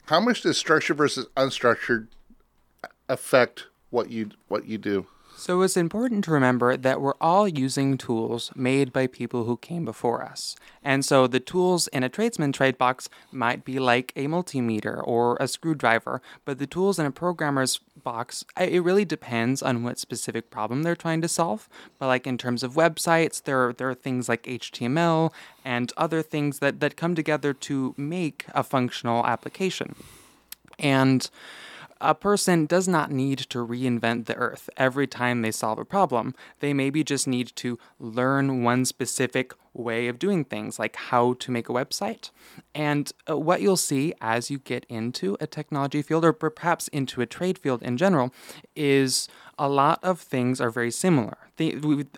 How 0.07 0.21
much 0.21 0.43
does 0.43 0.59
structure 0.59 0.95
versus 0.95 1.27
unstructured 1.37 2.09
affect 3.09 3.67
what 3.91 4.11
you 4.11 4.31
what 4.49 4.67
you 4.67 4.79
do? 4.79 5.07
So 5.39 5.63
it's 5.63 5.77
important 5.77 6.25
to 6.25 6.33
remember 6.33 6.77
that 6.77 7.01
we're 7.01 7.15
all 7.21 7.47
using 7.47 7.97
tools 7.97 8.51
made 8.57 8.93
by 8.93 9.07
people 9.07 9.45
who 9.45 9.57
came 9.57 9.85
before 9.85 10.21
us. 10.21 10.57
And 10.83 11.05
so 11.05 11.29
the 11.29 11.39
tools 11.39 11.87
in 11.87 12.03
a 12.03 12.09
tradesman 12.09 12.51
trade 12.51 12.77
box 12.77 13.09
might 13.31 13.65
be 13.65 13.79
like 13.79 14.13
a 14.17 14.27
multimeter 14.27 15.01
or 15.07 15.37
a 15.39 15.47
screwdriver, 15.47 16.21
but 16.45 16.59
the 16.59 16.67
tools 16.67 16.99
in 16.99 17.07
a 17.07 17.13
programmer's 17.13 17.79
box, 18.03 18.45
it 18.59 18.83
really 18.83 19.05
depends 19.05 19.63
on 19.63 19.85
what 19.85 20.01
specific 20.01 20.51
problem 20.51 20.83
they're 20.83 20.97
trying 20.97 21.23
to 21.23 21.29
solve. 21.29 21.69
But 22.01 22.09
like 22.09 22.27
in 22.27 22.37
terms 22.37 22.65
of 22.65 22.75
websites, 22.75 23.41
there, 23.41 23.73
there 23.73 23.89
are 23.89 23.95
things 23.95 24.29
like 24.29 24.43
HTML 24.43 25.33
and 25.65 25.93
other 25.97 26.21
things 26.21 26.59
that, 26.59 26.81
that 26.81 26.97
come 26.97 27.15
together 27.15 27.55
to 27.55 27.95
make 27.97 28.45
a 28.57 28.65
functional 28.65 29.25
application. 29.25 29.95
And 30.81 31.31
a 32.01 32.15
person 32.15 32.67
does 32.67 32.87
not 32.89 33.11
need 33.11 33.39
to 33.39 33.59
reinvent 33.59 34.27
the 34.27 34.37
earth 34.37 34.71
every 34.77 35.07
time 35.07 35.43
they 35.43 35.51
solve 35.51 35.79
a 35.79 35.85
problem. 35.85 36.35
They 36.61 36.73
maybe 36.73 37.03
just 37.03 37.27
need 37.27 37.53
to 37.57 37.79
learn 37.99 38.63
one 38.63 38.85
specific 38.85 39.53
way 39.75 40.09
of 40.09 40.19
doing 40.19 40.45
things, 40.45 40.79
like 40.79 40.97
how 40.97 41.35
to 41.35 41.51
make 41.51 41.69
a 41.69 41.73
website. 41.73 42.31
And 42.75 43.13
uh, 43.29 43.39
what 43.39 43.63
you'll 43.63 43.77
see 43.77 44.13
as 44.21 44.51
you 44.51 44.59
get 44.59 44.85
into 44.89 45.37
a 45.41 45.47
technology 45.47 46.03
field, 46.03 46.25
or 46.25 46.33
perhaps 46.33 46.89
into 46.89 47.21
a 47.21 47.27
trade 47.27 47.59
field 47.59 47.83
in 47.83 47.97
general, 47.97 48.33
is 48.75 49.29
a 49.59 49.69
lot 49.69 49.99
of 50.03 50.21
things 50.21 50.61
are 50.61 50.71
very 50.71 50.91
similar. 50.91 51.37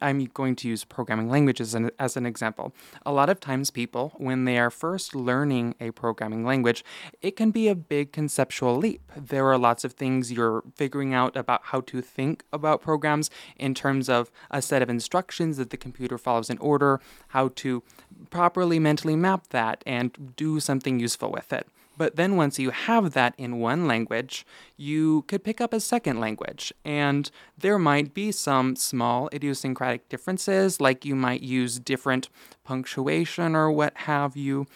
I'm 0.03 0.27
going 0.35 0.57
to 0.57 0.69
use 0.69 0.85
programming 0.85 1.31
languages 1.31 1.75
as 1.99 2.17
an 2.17 2.27
example. 2.27 2.75
A 3.07 3.13
lot 3.13 3.31
of 3.31 3.41
times, 3.41 3.71
people, 3.71 4.13
when 4.19 4.45
they 4.45 4.59
are 4.59 4.71
first 4.71 5.15
learning 5.15 5.75
a 5.81 5.93
programming 5.93 6.45
language, 6.45 6.85
it 7.23 7.37
can 7.37 7.51
be 7.51 7.69
a 7.69 7.75
big 7.75 8.13
conceptual 8.13 8.77
leap. 8.77 9.01
There 9.17 9.47
are 9.47 9.57
lots 9.57 9.83
of 9.85 9.95
things 9.95 10.31
you're 10.31 10.63
figuring 10.75 11.15
out 11.15 11.37
about 11.37 11.63
how 11.65 11.81
to 11.83 12.03
think 12.03 12.45
about 12.53 12.83
programs 12.83 13.31
in 13.57 13.75
terms 13.75 14.11
of 14.11 14.31
a 14.51 14.61
set 14.61 14.83
of 14.83 14.91
instructions 14.91 15.57
that 15.57 15.71
the 15.71 15.79
computer 15.79 16.19
follows 16.19 16.51
in 16.51 16.59
order, 16.59 17.01
how 17.29 17.49
to 17.57 17.83
properly 18.29 18.79
mentally 18.79 19.17
map 19.17 19.49
that 19.49 19.83
and 19.87 20.35
do 20.37 20.61
something 20.61 21.01
useful 21.01 21.31
with 21.31 21.51
it. 21.53 21.67
But 22.01 22.17
then 22.17 22.37
once 22.37 22.59
you 22.59 22.71
have 22.71 23.13
that 23.13 23.35
in 23.37 23.59
one 23.59 23.87
language, 23.87 24.47
you 24.79 25.21
could 25.29 25.45
pick 25.45 25.61
up 25.61 25.75
a 25.75 25.81
second 25.81 26.19
language. 26.19 26.73
And 26.83 27.31
there 27.59 27.79
might 27.79 28.15
be 28.15 28.33
some 28.33 28.75
small 28.75 29.29
idiosyncratic 29.35 30.09
differences, 30.09 30.81
like 30.81 31.05
you 31.05 31.15
might 31.15 31.43
use 31.43 31.79
different 31.79 32.31
punctuation 32.65 33.55
or 33.55 33.71
what 33.71 33.95
have 33.99 34.35
you. 34.35 34.67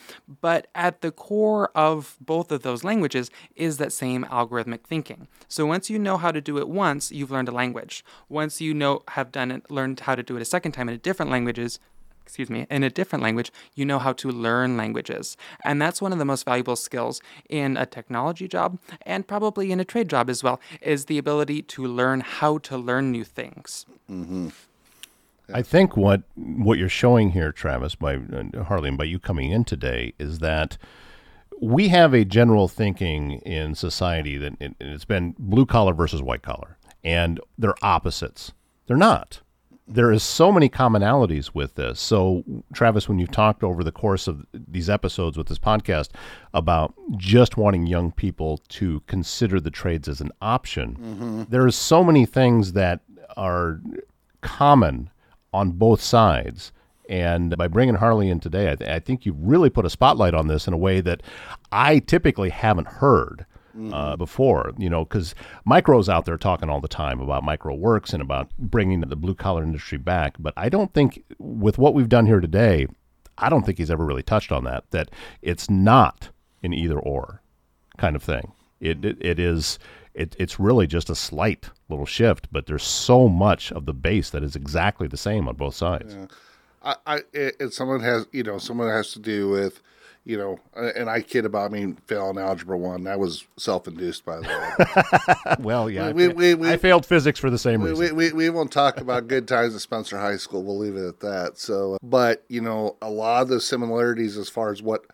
But 0.42 0.66
at 0.74 1.00
the 1.00 1.10
core 1.10 1.70
of 1.74 2.18
both 2.20 2.52
of 2.52 2.60
those 2.60 2.84
languages 2.84 3.30
is 3.56 3.78
that 3.78 3.94
same 3.94 4.26
algorithmic 4.26 4.82
thinking. 4.82 5.26
So 5.48 5.64
once 5.64 5.88
you 5.88 5.98
know 5.98 6.18
how 6.18 6.30
to 6.30 6.42
do 6.42 6.58
it 6.58 6.68
once, 6.68 7.10
you've 7.10 7.30
learned 7.30 7.48
a 7.48 7.52
language. 7.52 8.04
Once 8.28 8.60
you 8.60 8.74
know 8.74 9.02
have 9.08 9.32
done 9.32 9.50
it, 9.50 9.70
learned 9.70 10.00
how 10.00 10.14
to 10.14 10.22
do 10.22 10.36
it 10.36 10.42
a 10.42 10.44
second 10.44 10.72
time 10.72 10.90
in 10.90 10.98
different 10.98 11.30
languages, 11.30 11.78
excuse 12.24 12.50
me, 12.50 12.66
in 12.70 12.82
a 12.82 12.90
different 12.90 13.22
language, 13.22 13.52
you 13.74 13.84
know 13.84 13.98
how 13.98 14.12
to 14.14 14.30
learn 14.30 14.76
languages. 14.76 15.36
And 15.62 15.80
that's 15.80 16.00
one 16.00 16.12
of 16.12 16.18
the 16.18 16.24
most 16.24 16.44
valuable 16.44 16.76
skills 16.76 17.20
in 17.48 17.76
a 17.76 17.86
technology 17.86 18.48
job 18.48 18.78
and 19.02 19.26
probably 19.26 19.70
in 19.70 19.78
a 19.78 19.84
trade 19.84 20.08
job 20.08 20.30
as 20.30 20.42
well, 20.42 20.60
is 20.80 21.04
the 21.04 21.18
ability 21.18 21.62
to 21.62 21.86
learn 21.86 22.20
how 22.20 22.58
to 22.58 22.78
learn 22.78 23.12
new 23.12 23.24
things. 23.24 23.86
Mm-hmm. 24.10 24.48
I 25.52 25.60
think 25.60 25.96
what 25.96 26.22
what 26.36 26.78
you're 26.78 26.88
showing 26.88 27.32
here, 27.32 27.52
Travis, 27.52 27.94
by 27.94 28.16
uh, 28.16 28.64
Harley, 28.64 28.88
and 28.88 28.96
by 28.96 29.04
you 29.04 29.18
coming 29.18 29.50
in 29.50 29.64
today, 29.64 30.14
is 30.18 30.38
that 30.38 30.78
we 31.60 31.88
have 31.88 32.14
a 32.14 32.24
general 32.24 32.66
thinking 32.66 33.32
in 33.42 33.74
society 33.74 34.38
that 34.38 34.54
it, 34.58 34.74
it's 34.80 35.04
been 35.04 35.34
blue 35.38 35.66
collar 35.66 35.92
versus 35.92 36.22
white 36.22 36.42
collar, 36.42 36.78
and 37.04 37.40
they're 37.58 37.74
opposites. 37.82 38.52
They're 38.86 38.96
not 38.96 39.42
there 39.86 40.10
is 40.10 40.22
so 40.22 40.50
many 40.50 40.68
commonalities 40.68 41.50
with 41.54 41.74
this. 41.74 42.00
So, 42.00 42.42
Travis, 42.72 43.08
when 43.08 43.18
you've 43.18 43.30
talked 43.30 43.62
over 43.62 43.84
the 43.84 43.92
course 43.92 44.26
of 44.26 44.46
these 44.52 44.88
episodes 44.88 45.36
with 45.36 45.48
this 45.48 45.58
podcast 45.58 46.10
about 46.54 46.94
just 47.16 47.56
wanting 47.56 47.86
young 47.86 48.10
people 48.10 48.58
to 48.68 49.00
consider 49.06 49.60
the 49.60 49.70
trades 49.70 50.08
as 50.08 50.20
an 50.20 50.30
option, 50.40 50.96
mm-hmm. 50.96 51.42
there's 51.50 51.76
so 51.76 52.02
many 52.02 52.24
things 52.24 52.72
that 52.72 53.00
are 53.36 53.80
common 54.40 55.10
on 55.52 55.72
both 55.72 56.00
sides. 56.00 56.72
And 57.10 57.54
by 57.58 57.68
bringing 57.68 57.96
Harley 57.96 58.30
in 58.30 58.40
today, 58.40 58.72
I, 58.72 58.76
th- 58.76 58.90
I 58.90 58.98
think 58.98 59.26
you've 59.26 59.40
really 59.40 59.68
put 59.68 59.84
a 59.84 59.90
spotlight 59.90 60.32
on 60.32 60.48
this 60.48 60.66
in 60.66 60.72
a 60.72 60.78
way 60.78 61.02
that 61.02 61.22
I 61.70 61.98
typically 61.98 62.48
haven't 62.48 62.88
heard 62.88 63.44
mm-hmm. 63.76 63.92
uh, 63.92 64.16
before, 64.16 64.72
you 64.78 64.88
know, 64.88 65.04
because 65.04 65.34
Mike 65.64 65.88
Rowe's 65.88 66.08
out 66.08 66.24
there 66.24 66.36
talking 66.36 66.70
all 66.70 66.80
the 66.80 66.88
time 66.88 67.20
about 67.20 67.42
mikeroweWORKS 67.42 68.12
and 68.12 68.22
about 68.22 68.50
bringing 68.58 69.00
the 69.00 69.16
blue 69.16 69.34
collar 69.34 69.62
industry 69.62 69.98
back. 69.98 70.36
But 70.38 70.54
I 70.56 70.68
don't 70.68 70.92
think, 70.92 71.24
with 71.38 71.78
what 71.78 71.94
we've 71.94 72.08
done 72.08 72.26
here 72.26 72.40
today, 72.40 72.86
I 73.38 73.48
don't 73.48 73.64
think 73.64 73.78
he's 73.78 73.90
ever 73.90 74.04
really 74.04 74.22
touched 74.22 74.52
on 74.52 74.64
that, 74.64 74.84
that 74.90 75.10
it's 75.42 75.68
not 75.68 76.30
an 76.62 76.72
either 76.72 76.98
or 76.98 77.42
kind 77.96 78.16
of 78.16 78.22
thing. 78.22 78.52
It, 78.80 79.04
it, 79.04 79.18
it 79.20 79.38
is. 79.38 79.78
It, 80.14 80.36
it's 80.38 80.60
really 80.60 80.86
just 80.86 81.10
a 81.10 81.16
slight 81.16 81.70
little 81.88 82.06
shift, 82.06 82.46
but 82.52 82.66
there's 82.66 82.84
so 82.84 83.28
much 83.28 83.72
of 83.72 83.84
the 83.84 83.92
base 83.92 84.30
that 84.30 84.44
is 84.44 84.54
exactly 84.54 85.08
the 85.08 85.16
same 85.16 85.48
on 85.48 85.56
both 85.56 85.74
sides. 85.74 86.14
Yeah. 86.14 86.26
I, 86.84 86.96
I 87.06 87.20
it, 87.32 87.72
someone 87.72 88.00
has 88.00 88.26
you 88.30 88.42
know 88.42 88.58
someone 88.58 88.88
has 88.88 89.12
to 89.14 89.18
do 89.18 89.48
with 89.48 89.82
you 90.24 90.38
know, 90.38 90.58
and 90.74 91.10
I 91.10 91.20
kid 91.20 91.44
about 91.44 91.70
I 91.70 91.74
me 91.74 91.94
failing 92.06 92.38
algebra 92.38 92.78
one. 92.78 93.04
That 93.04 93.18
was 93.18 93.44
self-induced, 93.58 94.24
by 94.24 94.36
the 94.36 94.42
way. 94.42 95.56
well, 95.60 95.90
yeah, 95.90 96.12
we, 96.12 96.28
we, 96.28 96.54
we, 96.54 96.70
I 96.70 96.78
failed 96.78 97.04
physics 97.04 97.38
for 97.38 97.50
the 97.50 97.58
same 97.58 97.82
reason. 97.82 98.16
We, 98.16 98.32
we, 98.32 98.48
won't 98.48 98.72
talk 98.72 99.00
about 99.00 99.28
good 99.28 99.46
times 99.46 99.74
at 99.74 99.82
Spencer 99.82 100.18
High 100.18 100.36
School. 100.36 100.62
We'll 100.64 100.78
leave 100.78 100.96
it 100.96 101.06
at 101.06 101.20
that. 101.20 101.58
So, 101.58 101.98
but 102.02 102.42
you 102.48 102.62
know, 102.62 102.96
a 103.02 103.10
lot 103.10 103.42
of 103.42 103.48
the 103.48 103.60
similarities 103.60 104.38
as 104.38 104.48
far 104.48 104.72
as 104.72 104.82
what 104.82 105.04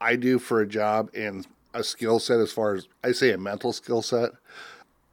I 0.00 0.16
do 0.16 0.38
for 0.38 0.60
a 0.60 0.66
job 0.66 1.10
and 1.14 1.46
a 1.72 1.82
skill 1.82 2.18
set 2.18 2.40
as 2.40 2.52
far 2.52 2.74
as 2.74 2.86
I 3.02 3.12
say 3.12 3.30
a 3.30 3.38
mental 3.38 3.72
skill 3.72 4.02
set 4.02 4.30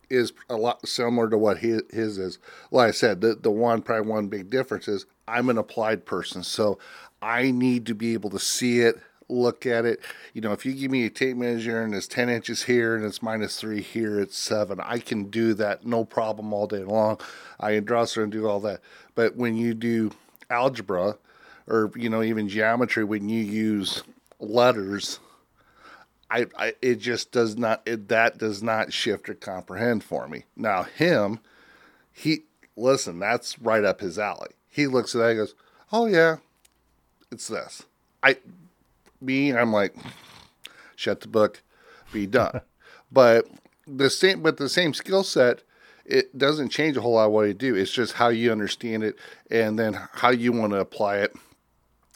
is 0.10 0.34
a 0.50 0.56
lot 0.56 0.88
similar 0.88 1.30
to 1.30 1.38
what 1.38 1.60
his, 1.60 1.82
his 1.90 2.18
is. 2.18 2.40
Like 2.72 2.90
I 2.90 2.92
said, 2.92 3.22
the, 3.22 3.36
the 3.36 3.52
one, 3.52 3.82
probably 3.82 4.10
one 4.10 4.28
big 4.28 4.50
difference 4.50 4.88
is 4.88 5.06
I'm 5.28 5.50
an 5.50 5.58
applied 5.58 6.06
person. 6.06 6.44
So 6.44 6.80
I 7.22 7.52
need 7.52 7.86
to 7.88 7.96
be 7.96 8.14
able 8.14 8.30
to 8.32 8.40
see 8.40 8.80
it, 8.80 8.96
look 9.30 9.66
at 9.66 9.86
it. 9.86 10.00
You 10.34 10.42
know, 10.42 10.54
if 10.54 10.66
you 10.66 10.74
give 10.74 10.92
me 10.92 11.06
a 11.06 11.10
tape 11.10 11.38
measure 11.38 11.82
and 11.82 11.94
it's 11.94 12.08
10 12.08 12.30
inches 12.30 12.64
here 12.64 12.96
and 12.96 13.06
it's 13.06 13.22
minus 13.22 13.60
three 13.60 13.82
here, 13.82 14.20
it's 14.20 14.38
seven. 14.38 14.80
I 14.80 15.00
can 15.00 15.26
do 15.26 15.54
that 15.56 15.86
no 15.86 16.06
problem 16.06 16.54
all 16.54 16.68
day 16.68 16.84
long. 16.84 17.20
I 17.60 17.76
can 17.76 17.84
draw 17.84 18.06
and 18.16 18.32
do 18.32 18.48
all 18.48 18.60
that. 18.62 18.82
But 19.16 19.36
when 19.36 19.56
you 19.56 19.74
do 19.74 20.12
algebra 20.50 21.18
or, 21.68 21.92
you 21.96 22.10
know, 22.10 22.24
even 22.24 22.48
geometry, 22.48 23.04
when 23.04 23.28
you 23.28 23.44
use 23.44 24.04
letters, 24.40 25.20
I, 26.30 26.48
I 26.58 26.74
it 26.82 26.96
just 26.96 27.32
does 27.32 27.58
not 27.58 27.82
it, 27.86 28.10
that 28.10 28.38
does 28.38 28.62
not 28.62 28.94
shift 28.94 29.30
or 29.30 29.34
comprehend 29.34 30.04
for 30.04 30.28
me. 30.28 30.44
Now 30.56 30.84
him, 30.84 31.40
he 32.12 32.44
listen, 32.76 33.20
that's 33.20 33.60
right 33.60 33.84
up 33.84 34.02
his 34.02 34.20
alley. 34.20 34.52
He 34.70 34.88
looks 34.88 35.16
at 35.16 35.20
that 35.20 35.30
and 35.30 35.40
goes, 35.40 35.56
"Oh 35.92 36.06
yeah, 36.06 36.38
it's 37.32 37.48
this." 37.48 37.84
I 38.22 38.38
me, 39.22 39.54
I'm 39.54 39.72
like, 39.72 39.96
shut 40.96 41.22
the 41.22 41.28
book, 41.28 41.62
be 42.12 42.26
done. 42.26 42.62
but 43.12 43.48
the 43.88 44.10
same, 44.10 44.42
but 44.42 44.58
the 44.58 44.70
same 44.70 44.94
skill 44.94 45.24
set, 45.24 45.64
it 46.06 46.38
doesn't 46.38 46.70
change 46.70 46.98
a 46.98 47.02
whole 47.02 47.14
lot 47.14 47.32
what 47.32 47.48
you 47.48 47.54
do. 47.54 47.76
It's 47.76 47.92
just 47.92 48.14
how 48.14 48.30
you 48.30 48.52
understand 48.52 49.04
it 49.04 49.16
and 49.52 49.78
then 49.78 49.94
how 50.14 50.30
you 50.30 50.52
want 50.52 50.72
to 50.72 50.80
apply 50.80 51.18
it 51.18 51.36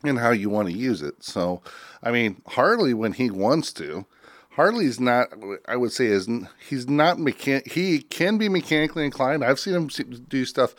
and 0.04 0.20
how 0.20 0.32
you 0.32 0.50
want 0.50 0.70
to 0.70 0.74
use 0.74 1.02
it. 1.02 1.24
So, 1.24 1.62
I 2.02 2.12
mean, 2.12 2.42
Harley 2.48 2.94
when 2.94 3.14
he 3.14 3.30
wants 3.30 3.74
to, 3.74 4.06
Harley's 4.52 5.00
not. 5.00 5.30
I 5.68 5.78
would 5.78 5.92
say 5.92 6.08
is 6.08 6.28
he's 6.68 6.88
not 6.88 7.18
mechan. 7.18 7.66
He 7.66 8.02
can 8.02 8.38
be 8.38 8.50
mechanically 8.50 9.06
inclined. 9.06 9.44
I've 9.44 9.60
seen 9.60 9.74
him 9.74 9.88
do 10.28 10.46
stuff 10.46 10.76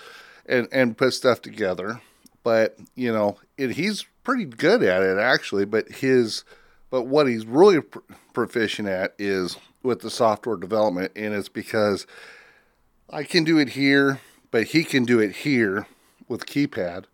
and 0.46 0.68
and 0.70 0.96
put 0.96 1.14
stuff 1.14 1.40
together, 1.40 2.00
but 2.42 2.76
you 2.94 3.12
know, 3.12 3.38
it, 3.56 3.72
he's 3.72 4.04
pretty 4.24 4.44
good 4.44 4.82
at 4.82 5.02
it 5.02 5.18
actually. 5.18 5.64
But 5.64 5.88
his, 5.88 6.44
but 6.90 7.02
what 7.02 7.26
he's 7.26 7.46
really 7.46 7.80
pr- 7.80 8.00
proficient 8.32 8.88
at 8.88 9.14
is 9.18 9.56
with 9.82 10.00
the 10.00 10.10
software 10.10 10.56
development, 10.56 11.12
and 11.16 11.34
it's 11.34 11.48
because 11.48 12.06
I 13.10 13.24
can 13.24 13.44
do 13.44 13.58
it 13.58 13.70
here, 13.70 14.20
but 14.50 14.68
he 14.68 14.84
can 14.84 15.04
do 15.04 15.18
it 15.20 15.36
here 15.36 15.86
with 16.28 16.46
keypad 16.46 17.04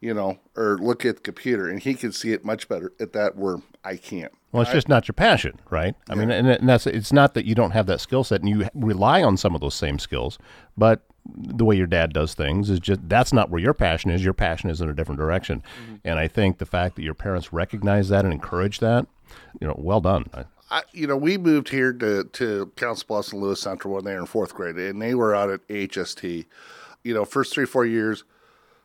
you 0.00 0.14
know, 0.14 0.38
or 0.56 0.78
look 0.78 1.04
at 1.04 1.16
the 1.16 1.22
computer, 1.22 1.68
and 1.68 1.80
he 1.80 1.94
can 1.94 2.12
see 2.12 2.32
it 2.32 2.44
much 2.44 2.68
better 2.68 2.92
at 3.00 3.12
that 3.12 3.36
where 3.36 3.58
I 3.84 3.96
can't. 3.96 4.32
Well, 4.52 4.62
it's 4.62 4.70
I, 4.70 4.74
just 4.74 4.88
not 4.88 5.08
your 5.08 5.14
passion, 5.14 5.58
right? 5.70 5.94
I 6.08 6.14
yeah. 6.14 6.20
mean, 6.20 6.30
and, 6.30 6.48
and 6.48 6.68
that's 6.68 6.86
it's 6.86 7.12
not 7.12 7.34
that 7.34 7.44
you 7.44 7.54
don't 7.54 7.72
have 7.72 7.86
that 7.86 8.00
skill 8.00 8.24
set 8.24 8.40
and 8.40 8.48
you 8.48 8.68
rely 8.74 9.22
on 9.22 9.36
some 9.36 9.54
of 9.54 9.60
those 9.60 9.74
same 9.74 9.98
skills, 9.98 10.38
but 10.76 11.02
the 11.36 11.64
way 11.64 11.76
your 11.76 11.86
dad 11.86 12.12
does 12.12 12.34
things 12.34 12.70
is 12.70 12.80
just 12.80 13.06
that's 13.08 13.32
not 13.32 13.50
where 13.50 13.60
your 13.60 13.74
passion 13.74 14.10
is. 14.10 14.24
Your 14.24 14.32
passion 14.32 14.70
is 14.70 14.80
in 14.80 14.88
a 14.88 14.94
different 14.94 15.18
direction, 15.18 15.62
mm-hmm. 15.82 15.96
and 16.04 16.18
I 16.18 16.28
think 16.28 16.58
the 16.58 16.66
fact 16.66 16.96
that 16.96 17.02
your 17.02 17.14
parents 17.14 17.52
recognize 17.52 18.08
that 18.08 18.24
and 18.24 18.32
encourage 18.32 18.78
that, 18.78 19.06
you 19.60 19.66
know, 19.66 19.74
well 19.76 20.00
done. 20.00 20.26
I, 20.70 20.82
you 20.92 21.06
know, 21.06 21.16
we 21.16 21.36
moved 21.38 21.70
here 21.70 21.92
to 21.92 22.24
to 22.24 22.72
Council 22.76 23.04
Bluffs 23.08 23.32
and 23.32 23.42
Lewis 23.42 23.60
Central 23.60 23.94
when 23.94 24.04
they 24.04 24.14
were 24.14 24.20
in 24.20 24.26
fourth 24.26 24.54
grade, 24.54 24.76
and 24.76 25.02
they 25.02 25.14
were 25.14 25.34
out 25.34 25.50
at 25.50 25.66
HST. 25.68 26.46
You 27.02 27.14
know, 27.14 27.24
first 27.24 27.52
three 27.52 27.66
four 27.66 27.84
years, 27.84 28.24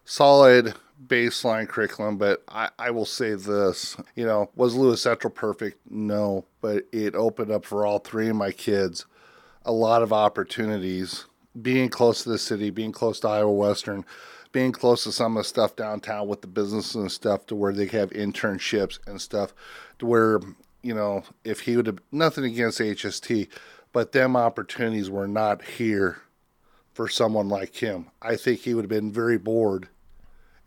solid 0.06 0.74
baseline 1.08 1.68
curriculum, 1.68 2.18
but 2.18 2.44
I, 2.48 2.70
I 2.80 2.92
will 2.92 3.06
say 3.06 3.36
this, 3.36 3.98
you 4.16 4.26
know, 4.26 4.50
was 4.56 4.76
Lewis 4.76 5.02
Central 5.02 5.32
perfect? 5.32 5.80
No, 5.90 6.46
but 6.62 6.86
it 6.92 7.16
opened 7.16 7.52
up 7.52 7.66
for 7.66 7.86
all 7.86 8.00
three 8.00 8.30
of 8.30 8.36
my 8.36 8.52
kids 8.52 9.06
a 9.66 9.72
lot 9.72 10.02
of 10.02 10.14
opportunities. 10.14 11.26
Being 11.62 11.90
close 11.90 12.24
to 12.24 12.30
the 12.30 12.40
city, 12.40 12.70
being 12.72 12.92
close 12.92 13.20
to 13.20 13.28
Iowa 13.28 13.52
Western, 13.52 14.06
being 14.52 14.72
close 14.72 15.04
to 15.04 15.12
some 15.12 15.38
of 15.38 15.44
the 15.44 15.48
stuff 15.48 15.76
downtown 15.76 16.28
with 16.28 16.42
the 16.42 16.48
business 16.48 16.96
and 16.96 17.12
stuff 17.12 17.46
to 17.48 17.56
where 17.56 17.74
they 17.74 17.86
have 17.88 18.10
internships 18.10 19.00
and 19.08 19.22
stuff 19.22 19.54
to 20.00 20.06
where, 20.06 20.40
you 20.82 20.94
know, 20.94 21.24
if 21.44 21.62
he 21.62 21.76
would 21.76 21.88
have 21.88 22.00
nothing 22.12 22.44
against 22.44 22.80
HST, 22.80 23.50
but 23.92 24.12
them 24.12 24.36
opportunities 24.36 25.10
were 25.10 25.28
not 25.28 25.64
here 25.64 26.22
for 26.94 27.08
someone 27.08 27.50
like 27.50 27.76
him. 27.76 28.08
I 28.22 28.36
think 28.36 28.62
he 28.62 28.74
would 28.74 28.86
have 28.86 28.90
been 28.90 29.12
very 29.12 29.38
bored 29.38 29.90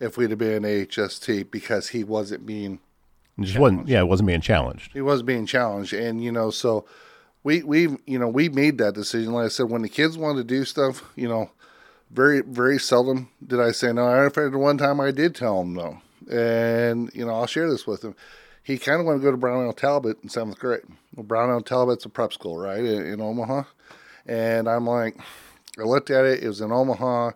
if 0.00 0.16
we'd 0.16 0.30
have 0.30 0.38
been 0.38 0.62
HST 0.62 1.50
because 1.50 1.88
he 1.88 2.04
wasn't 2.04 2.46
being 2.46 2.80
just 3.40 3.58
wasn't 3.58 3.86
yeah, 3.86 4.00
it 4.00 4.08
wasn't 4.08 4.28
being 4.28 4.40
challenged. 4.40 4.92
He 4.92 5.02
was 5.02 5.22
being 5.22 5.44
challenged, 5.44 5.92
and 5.92 6.24
you 6.24 6.32
know, 6.32 6.50
so 6.50 6.86
we 7.42 7.62
we 7.62 7.88
you 8.06 8.18
know 8.18 8.28
we 8.28 8.48
made 8.48 8.78
that 8.78 8.94
decision. 8.94 9.32
Like 9.32 9.46
I 9.46 9.48
said, 9.48 9.68
when 9.68 9.82
the 9.82 9.88
kids 9.88 10.16
wanted 10.16 10.48
to 10.48 10.54
do 10.54 10.64
stuff, 10.64 11.04
you 11.16 11.28
know, 11.28 11.50
very 12.10 12.40
very 12.40 12.78
seldom 12.78 13.28
did 13.46 13.60
I 13.60 13.72
say 13.72 13.92
no. 13.92 14.06
I 14.06 14.12
remember 14.14 14.50
the 14.50 14.58
one 14.58 14.78
time 14.78 15.00
I 15.00 15.10
did 15.10 15.34
tell 15.34 15.60
him 15.60 15.74
no, 15.74 16.00
and 16.30 17.10
you 17.12 17.26
know 17.26 17.34
I'll 17.34 17.46
share 17.46 17.68
this 17.70 17.86
with 17.86 18.02
him. 18.02 18.14
He 18.62 18.78
kind 18.78 19.00
of 19.00 19.06
wanted 19.06 19.18
to 19.18 19.24
go 19.24 19.30
to 19.32 19.36
Brownell 19.36 19.74
Talbot 19.74 20.18
in 20.22 20.30
seventh 20.30 20.58
grade. 20.58 20.80
Well, 21.14 21.24
Brownell 21.24 21.60
Talbot's 21.60 22.04
a 22.06 22.08
prep 22.08 22.32
school, 22.32 22.56
right, 22.56 22.80
in, 22.80 23.06
in 23.06 23.20
Omaha, 23.20 23.64
and 24.24 24.66
I'm 24.66 24.86
like, 24.86 25.18
I 25.78 25.82
looked 25.82 26.10
at 26.10 26.24
it. 26.24 26.42
It 26.42 26.48
was 26.48 26.62
in 26.62 26.72
Omaha 26.72 27.32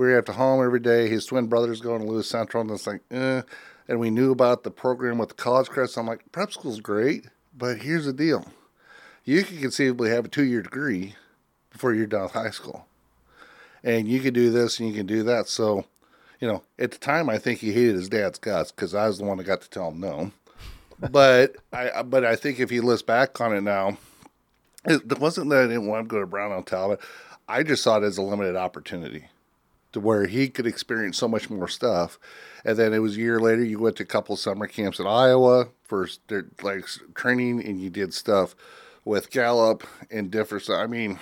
we 0.00 0.06
were 0.06 0.16
at 0.16 0.24
the 0.24 0.32
home 0.32 0.64
every 0.64 0.80
day. 0.80 1.08
His 1.10 1.26
twin 1.26 1.46
brothers 1.46 1.82
going 1.82 2.00
to 2.00 2.06
Lewis 2.06 2.26
Central, 2.26 2.62
and 2.62 2.70
it's 2.70 2.86
like, 2.86 3.02
eh. 3.10 3.42
And 3.86 4.00
we 4.00 4.08
knew 4.08 4.32
about 4.32 4.62
the 4.62 4.70
program 4.70 5.18
with 5.18 5.28
the 5.28 5.34
college 5.34 5.68
credits. 5.68 5.98
I'm 5.98 6.06
like, 6.06 6.32
prep 6.32 6.52
school's 6.52 6.80
great, 6.80 7.26
but 7.54 7.82
here's 7.82 8.06
the 8.06 8.14
deal: 8.14 8.46
you 9.24 9.44
can 9.44 9.58
conceivably 9.58 10.08
have 10.08 10.24
a 10.24 10.28
two-year 10.28 10.62
degree 10.62 11.16
before 11.70 11.92
you're 11.92 12.06
done 12.06 12.22
with 12.22 12.32
high 12.32 12.50
school, 12.50 12.86
and 13.84 14.08
you 14.08 14.20
can 14.20 14.32
do 14.32 14.50
this 14.50 14.80
and 14.80 14.88
you 14.88 14.94
can 14.94 15.06
do 15.06 15.22
that. 15.24 15.48
So, 15.48 15.84
you 16.40 16.48
know, 16.48 16.62
at 16.78 16.92
the 16.92 16.98
time, 16.98 17.28
I 17.28 17.36
think 17.36 17.58
he 17.58 17.72
hated 17.72 17.96
his 17.96 18.08
dad's 18.08 18.38
guts 18.38 18.72
because 18.72 18.94
I 18.94 19.06
was 19.06 19.18
the 19.18 19.24
one 19.24 19.36
that 19.36 19.44
got 19.44 19.60
to 19.60 19.68
tell 19.68 19.90
him 19.90 20.00
no. 20.00 20.32
but 21.10 21.56
I, 21.74 22.02
but 22.04 22.24
I 22.24 22.36
think 22.36 22.58
if 22.58 22.70
he 22.70 22.80
looks 22.80 23.02
back 23.02 23.38
on 23.38 23.54
it 23.54 23.60
now, 23.60 23.98
it 24.86 25.18
wasn't 25.18 25.50
that 25.50 25.64
I 25.64 25.66
didn't 25.66 25.88
want 25.88 26.08
to 26.08 26.10
go 26.10 26.20
to 26.20 26.26
Brownell 26.26 26.62
Talbot. 26.62 27.00
I 27.46 27.64
just 27.64 27.82
saw 27.82 27.98
it 27.98 28.04
as 28.04 28.16
a 28.16 28.22
limited 28.22 28.56
opportunity 28.56 29.26
to 29.92 30.00
where 30.00 30.26
he 30.26 30.48
could 30.48 30.66
experience 30.66 31.18
so 31.18 31.28
much 31.28 31.50
more 31.50 31.68
stuff. 31.68 32.18
And 32.64 32.76
then 32.76 32.92
it 32.92 32.98
was 32.98 33.16
a 33.16 33.20
year 33.20 33.40
later, 33.40 33.64
you 33.64 33.78
went 33.78 33.96
to 33.96 34.02
a 34.02 34.06
couple 34.06 34.36
summer 34.36 34.66
camps 34.66 34.98
in 34.98 35.06
Iowa 35.06 35.68
for 35.82 36.08
like 36.62 36.84
training, 37.14 37.64
and 37.64 37.80
you 37.80 37.90
did 37.90 38.14
stuff 38.14 38.54
with 39.04 39.30
Gallup 39.30 39.86
and 40.10 40.30
different. 40.30 40.64
Stuff. 40.64 40.78
I 40.78 40.86
mean, 40.86 41.18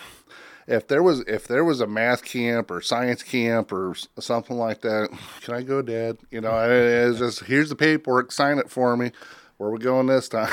if 0.66 0.87
there 0.87 1.02
was 1.02 1.20
if 1.20 1.48
there 1.48 1.64
was 1.64 1.81
a 1.81 1.87
math 1.87 2.24
camp 2.24 2.70
or 2.70 2.81
science 2.83 3.22
camp 3.22 3.72
or 3.72 3.94
something 4.18 4.57
like 4.57 4.83
that, 4.83 5.09
can 5.40 5.54
I 5.54 5.62
go, 5.62 5.81
Dad? 5.81 6.18
You 6.31 6.42
know, 6.42 6.70
it's 6.70 7.18
just 7.18 7.44
here's 7.44 7.70
the 7.70 7.76
paperwork, 7.76 8.33
sign 8.33 8.59
it 8.59 8.70
for 8.70 8.96
me. 8.96 9.12
Where 9.57 9.70
we 9.70 9.78
going 9.78 10.07
this 10.07 10.28
time? 10.28 10.52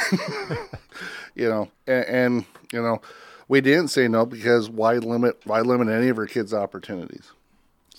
you 1.36 1.48
know, 1.48 1.70
and, 1.86 2.06
and 2.06 2.46
you 2.74 2.82
know, 2.82 3.02
we 3.48 3.62
didn't 3.62 3.90
say 3.90 4.08
no 4.08 4.26
because 4.26 4.70
why 4.70 4.94
limit 4.94 5.40
why 5.44 5.62
limit 5.62 5.90
any 5.90 6.08
of 6.08 6.18
our 6.18 6.26
kids' 6.26 6.54
opportunities? 6.54 7.32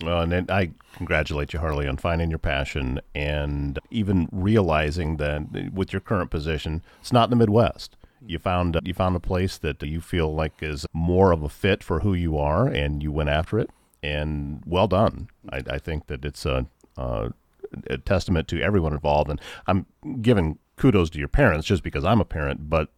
Well, 0.02 0.20
and 0.20 0.50
I 0.50 0.72
congratulate 0.94 1.52
you, 1.52 1.60
Harley, 1.60 1.88
on 1.88 1.96
finding 1.96 2.28
your 2.28 2.38
passion 2.38 3.00
and 3.14 3.78
even 3.90 4.28
realizing 4.30 5.16
that 5.16 5.72
with 5.72 5.92
your 5.92 6.00
current 6.00 6.30
position, 6.30 6.82
it's 7.00 7.12
not 7.12 7.24
in 7.24 7.30
the 7.30 7.36
Midwest. 7.36 7.96
You 8.26 8.38
found 8.38 8.78
you 8.84 8.92
found 8.92 9.16
a 9.16 9.20
place 9.20 9.56
that 9.58 9.82
you 9.82 10.00
feel 10.00 10.34
like 10.34 10.54
is 10.60 10.86
more 10.92 11.32
of 11.32 11.42
a 11.42 11.48
fit 11.48 11.84
for 11.84 12.00
who 12.00 12.12
you 12.12 12.36
are, 12.36 12.66
and 12.66 13.02
you 13.02 13.12
went 13.12 13.30
after 13.30 13.58
it. 13.58 13.70
And 14.02 14.62
well 14.66 14.86
done. 14.86 15.28
I, 15.50 15.62
I 15.68 15.78
think 15.78 16.06
that 16.06 16.24
it's 16.24 16.44
a, 16.44 16.66
a, 16.96 17.32
a 17.88 17.98
testament 17.98 18.48
to 18.48 18.60
everyone 18.60 18.92
involved, 18.92 19.30
and 19.30 19.40
I'm 19.66 19.86
giving 20.20 20.58
kudos 20.76 21.10
to 21.10 21.18
your 21.18 21.28
parents 21.28 21.66
just 21.66 21.82
because 21.82 22.04
I'm 22.04 22.20
a 22.20 22.24
parent, 22.24 22.68
but 22.68 22.90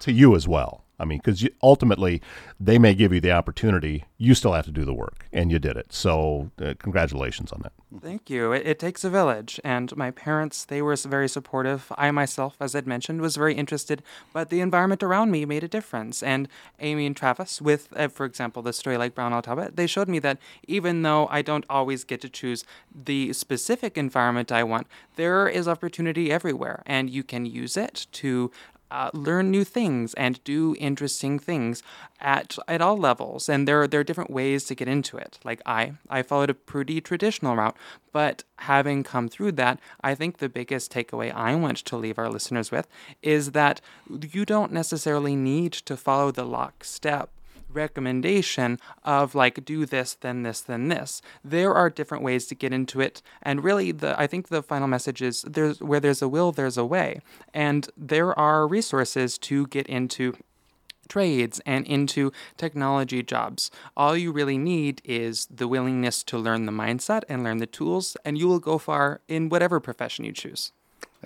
to 0.00 0.12
you 0.12 0.34
as 0.34 0.48
well 0.48 0.83
I 0.98 1.04
mean, 1.04 1.18
because 1.18 1.46
ultimately 1.62 2.22
they 2.60 2.78
may 2.78 2.94
give 2.94 3.12
you 3.12 3.20
the 3.20 3.32
opportunity, 3.32 4.04
you 4.16 4.34
still 4.34 4.52
have 4.52 4.64
to 4.66 4.70
do 4.70 4.84
the 4.84 4.94
work, 4.94 5.26
and 5.32 5.50
you 5.50 5.58
did 5.58 5.76
it. 5.76 5.92
So, 5.92 6.50
uh, 6.62 6.74
congratulations 6.78 7.52
on 7.52 7.60
that. 7.62 7.72
Thank 8.00 8.30
you. 8.30 8.52
It, 8.52 8.66
it, 8.66 8.78
takes 8.78 9.04
a 9.04 9.10
village, 9.10 9.60
and 9.62 9.96
my 9.96 10.10
parents 10.10 10.64
they 10.64 10.82
were 10.82 10.96
very 10.96 11.28
supportive. 11.28 11.92
I 11.96 12.10
myself, 12.10 12.56
as 12.60 12.74
I'd 12.74 12.86
mentioned, 12.86 13.20
was 13.20 13.36
very 13.36 13.54
interested, 13.54 14.02
but 14.32 14.50
the 14.50 14.60
environment 14.60 15.02
around 15.02 15.30
me 15.30 15.44
made 15.44 15.64
a 15.64 15.68
difference. 15.68 16.22
And 16.22 16.48
Amy 16.80 17.06
and 17.06 17.16
Travis, 17.16 17.60
with, 17.60 17.88
uh, 17.96 18.08
for 18.08 18.26
example, 18.26 18.62
the 18.62 18.72
story 18.72 18.96
like 18.96 19.14
Brownell 19.14 19.42
Talbot, 19.42 19.76
they 19.76 19.86
showed 19.86 20.08
me 20.08 20.18
that 20.20 20.38
even 20.66 21.02
though 21.02 21.28
I 21.28 21.42
don't 21.42 21.64
always 21.70 22.04
get 22.04 22.20
to 22.22 22.28
choose 22.28 22.64
the 22.94 23.32
specific 23.32 23.96
environment 23.96 24.50
I 24.50 24.64
want, 24.64 24.86
there 25.16 25.48
is 25.48 25.68
opportunity 25.68 26.32
everywhere, 26.32 26.82
and 26.86 27.10
you 27.10 27.22
can 27.22 27.46
use 27.46 27.76
it 27.76 28.06
to 28.12 28.50
uh, 28.94 29.10
learn 29.12 29.50
new 29.50 29.64
things 29.64 30.14
and 30.14 30.42
do 30.44 30.76
interesting 30.78 31.36
things 31.36 31.82
at 32.20 32.56
at 32.68 32.80
all 32.80 32.96
levels. 32.96 33.48
And 33.48 33.66
there 33.66 33.82
are, 33.82 33.88
there 33.88 34.00
are 34.00 34.04
different 34.04 34.30
ways 34.30 34.64
to 34.66 34.74
get 34.76 34.86
into 34.86 35.16
it. 35.16 35.40
Like 35.44 35.60
I, 35.66 35.94
I 36.08 36.22
followed 36.22 36.50
a 36.50 36.54
pretty 36.54 37.00
traditional 37.00 37.56
route, 37.56 37.76
but 38.12 38.44
having 38.58 39.02
come 39.02 39.28
through 39.28 39.52
that, 39.52 39.80
I 40.00 40.14
think 40.14 40.38
the 40.38 40.48
biggest 40.48 40.92
takeaway 40.92 41.34
I 41.34 41.56
want 41.56 41.78
to 41.78 41.96
leave 41.96 42.18
our 42.20 42.30
listeners 42.30 42.70
with 42.70 42.86
is 43.20 43.50
that 43.50 43.80
you 44.08 44.44
don't 44.44 44.72
necessarily 44.72 45.34
need 45.34 45.72
to 45.72 45.96
follow 45.96 46.30
the 46.30 46.44
lockstep 46.44 47.30
recommendation 47.74 48.78
of 49.02 49.34
like 49.34 49.64
do 49.64 49.84
this 49.84 50.14
then 50.14 50.42
this 50.42 50.60
then 50.60 50.88
this 50.88 51.20
there 51.44 51.74
are 51.74 51.90
different 51.90 52.24
ways 52.24 52.46
to 52.46 52.54
get 52.54 52.72
into 52.72 53.00
it 53.00 53.22
and 53.42 53.64
really 53.64 53.92
the 53.92 54.18
i 54.18 54.26
think 54.26 54.48
the 54.48 54.62
final 54.62 54.88
message 54.88 55.20
is 55.20 55.42
there's 55.42 55.80
where 55.80 56.00
there's 56.00 56.22
a 56.22 56.28
will 56.28 56.52
there's 56.52 56.78
a 56.78 56.84
way 56.84 57.20
and 57.52 57.90
there 57.96 58.38
are 58.38 58.66
resources 58.66 59.38
to 59.38 59.66
get 59.68 59.86
into 59.86 60.34
trades 61.08 61.60
and 61.66 61.86
into 61.86 62.32
technology 62.56 63.22
jobs. 63.22 63.70
All 63.96 64.16
you 64.16 64.32
really 64.32 64.58
need 64.58 65.02
is 65.04 65.46
the 65.46 65.68
willingness 65.68 66.22
to 66.24 66.38
learn 66.38 66.66
the 66.66 66.72
mindset 66.72 67.22
and 67.28 67.44
learn 67.44 67.58
the 67.58 67.66
tools, 67.66 68.16
and 68.24 68.38
you 68.38 68.48
will 68.48 68.58
go 68.58 68.78
far 68.78 69.20
in 69.28 69.48
whatever 69.48 69.80
profession 69.80 70.24
you 70.24 70.32
choose. 70.32 70.72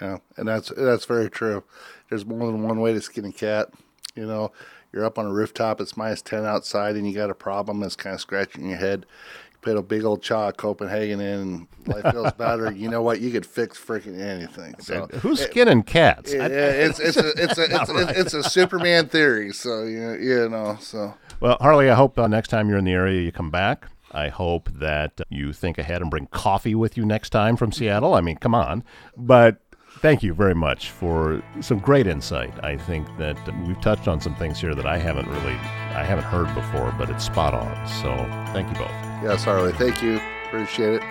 Yeah, 0.00 0.18
and 0.36 0.46
that's 0.46 0.70
that's 0.76 1.04
very 1.04 1.28
true. 1.28 1.64
There's 2.08 2.24
more 2.24 2.46
than 2.46 2.62
one 2.62 2.80
way 2.80 2.92
to 2.92 3.00
skin 3.00 3.24
a 3.24 3.32
cat. 3.32 3.70
You 4.18 4.26
know, 4.26 4.52
you're 4.92 5.04
up 5.04 5.18
on 5.18 5.26
a 5.26 5.32
rooftop, 5.32 5.80
it's 5.80 5.96
minus 5.96 6.22
ten 6.22 6.44
outside, 6.44 6.96
and 6.96 7.08
you 7.08 7.14
got 7.14 7.30
a 7.30 7.34
problem 7.34 7.82
it's 7.82 7.96
kind 7.96 8.14
of 8.14 8.20
scratching 8.20 8.68
your 8.68 8.78
head 8.78 9.06
You 9.52 9.58
put 9.60 9.76
a 9.76 9.82
big 9.82 10.04
old 10.04 10.22
chalk 10.22 10.56
Copenhagen 10.56 11.20
in 11.20 11.68
life 11.86 12.12
feels 12.12 12.32
better, 12.32 12.72
you 12.72 12.88
know 12.88 13.02
what? 13.02 13.20
You 13.20 13.30
could 13.30 13.46
fix 13.46 13.78
freaking 13.78 14.20
anything. 14.20 14.74
So 14.80 15.06
who's 15.20 15.40
skinning 15.40 15.82
cats? 15.82 16.32
Yeah, 16.32 16.46
it's 16.46 16.98
it's 16.98 17.16
a 17.16 17.28
it's 17.36 17.58
a 17.58 17.64
it's, 17.64 17.90
right. 17.90 18.16
it's, 18.16 18.34
a 18.34 18.42
Superman 18.42 19.08
theory. 19.08 19.52
So 19.52 19.84
you 19.84 20.14
you 20.14 20.48
know 20.48 20.76
so. 20.80 21.14
Well, 21.40 21.56
Harley, 21.60 21.88
I 21.88 21.94
hope 21.94 22.18
uh, 22.18 22.26
next 22.26 22.48
time 22.48 22.68
you're 22.68 22.78
in 22.78 22.84
the 22.84 22.92
area 22.92 23.22
you 23.22 23.30
come 23.30 23.50
back. 23.50 23.86
I 24.10 24.28
hope 24.28 24.70
that 24.72 25.20
you 25.28 25.52
think 25.52 25.78
ahead 25.78 26.00
and 26.00 26.10
bring 26.10 26.26
coffee 26.28 26.74
with 26.74 26.96
you 26.96 27.04
next 27.04 27.30
time 27.30 27.56
from 27.56 27.72
Seattle. 27.72 28.14
I 28.14 28.20
mean, 28.20 28.36
come 28.36 28.54
on. 28.54 28.82
But 29.16 29.60
thank 30.00 30.22
you 30.22 30.34
very 30.34 30.54
much 30.54 30.90
for 30.90 31.42
some 31.60 31.78
great 31.78 32.06
insight. 32.06 32.52
I 32.64 32.76
think 32.76 33.06
that 33.18 33.36
we've 33.66 33.80
touched 33.80 34.08
on 34.08 34.20
some 34.20 34.34
things 34.36 34.60
here 34.60 34.74
that 34.74 34.86
I 34.86 34.98
haven't 34.98 35.28
really 35.28 35.54
I 35.94 36.04
haven't 36.04 36.24
heard 36.24 36.52
before, 36.54 36.94
but 36.98 37.10
it's 37.10 37.24
spot 37.24 37.54
on. 37.54 37.88
So 37.88 38.14
thank 38.52 38.68
you 38.68 38.74
both. 38.74 38.90
Yes, 39.22 39.44
Harley. 39.44 39.72
Thank 39.72 40.02
you. 40.02 40.20
Appreciate 40.46 40.94
it. 40.94 41.02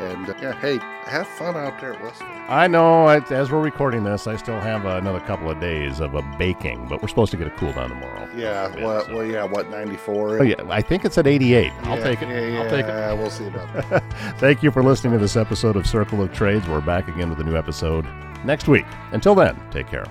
And 0.00 0.28
uh, 0.28 0.34
yeah, 0.40 0.52
hey, 0.60 0.78
have 1.10 1.26
fun 1.26 1.56
out 1.56 1.80
there 1.80 1.94
at 1.94 2.02
Westville. 2.02 2.28
I 2.48 2.66
know. 2.66 3.06
I, 3.06 3.18
as 3.30 3.50
we're 3.50 3.62
recording 3.62 4.04
this, 4.04 4.26
I 4.26 4.36
still 4.36 4.60
have 4.60 4.84
another 4.84 5.20
couple 5.20 5.50
of 5.50 5.58
days 5.58 6.00
of 6.00 6.14
a 6.14 6.22
baking, 6.38 6.86
but 6.88 7.00
we're 7.00 7.08
supposed 7.08 7.30
to 7.30 7.36
get 7.36 7.46
a 7.46 7.50
cool 7.50 7.72
down 7.72 7.88
tomorrow. 7.88 8.28
Yeah. 8.36 8.74
Well, 8.76 9.04
so. 9.04 9.14
well, 9.14 9.24
yeah. 9.24 9.44
What 9.44 9.70
ninety 9.70 9.96
four? 9.96 10.40
Oh 10.40 10.42
yeah. 10.42 10.62
I 10.68 10.82
think 10.82 11.04
it's 11.04 11.16
at 11.16 11.26
eighty 11.26 11.54
eight. 11.54 11.72
I'll 11.84 12.02
take 12.02 12.20
it. 12.20 12.28
Yeah, 12.28 12.62
I'll 12.62 12.70
take 12.70 12.84
it. 12.84 12.88
Yeah, 12.88 13.12
we'll 13.14 13.30
see 13.30 13.46
about 13.46 13.72
that. 13.90 14.04
Thank 14.38 14.62
you 14.62 14.70
for 14.70 14.82
listening 14.82 15.14
to 15.14 15.18
this 15.18 15.36
episode 15.36 15.76
of 15.76 15.86
Circle 15.86 16.22
of 16.22 16.32
Trades. 16.32 16.68
We're 16.68 16.80
back 16.80 17.08
again 17.08 17.30
with 17.30 17.40
a 17.40 17.44
new 17.44 17.56
episode 17.56 18.06
next 18.44 18.68
week. 18.68 18.86
Until 19.12 19.34
then, 19.34 19.58
take 19.70 19.88
care. 19.88 20.04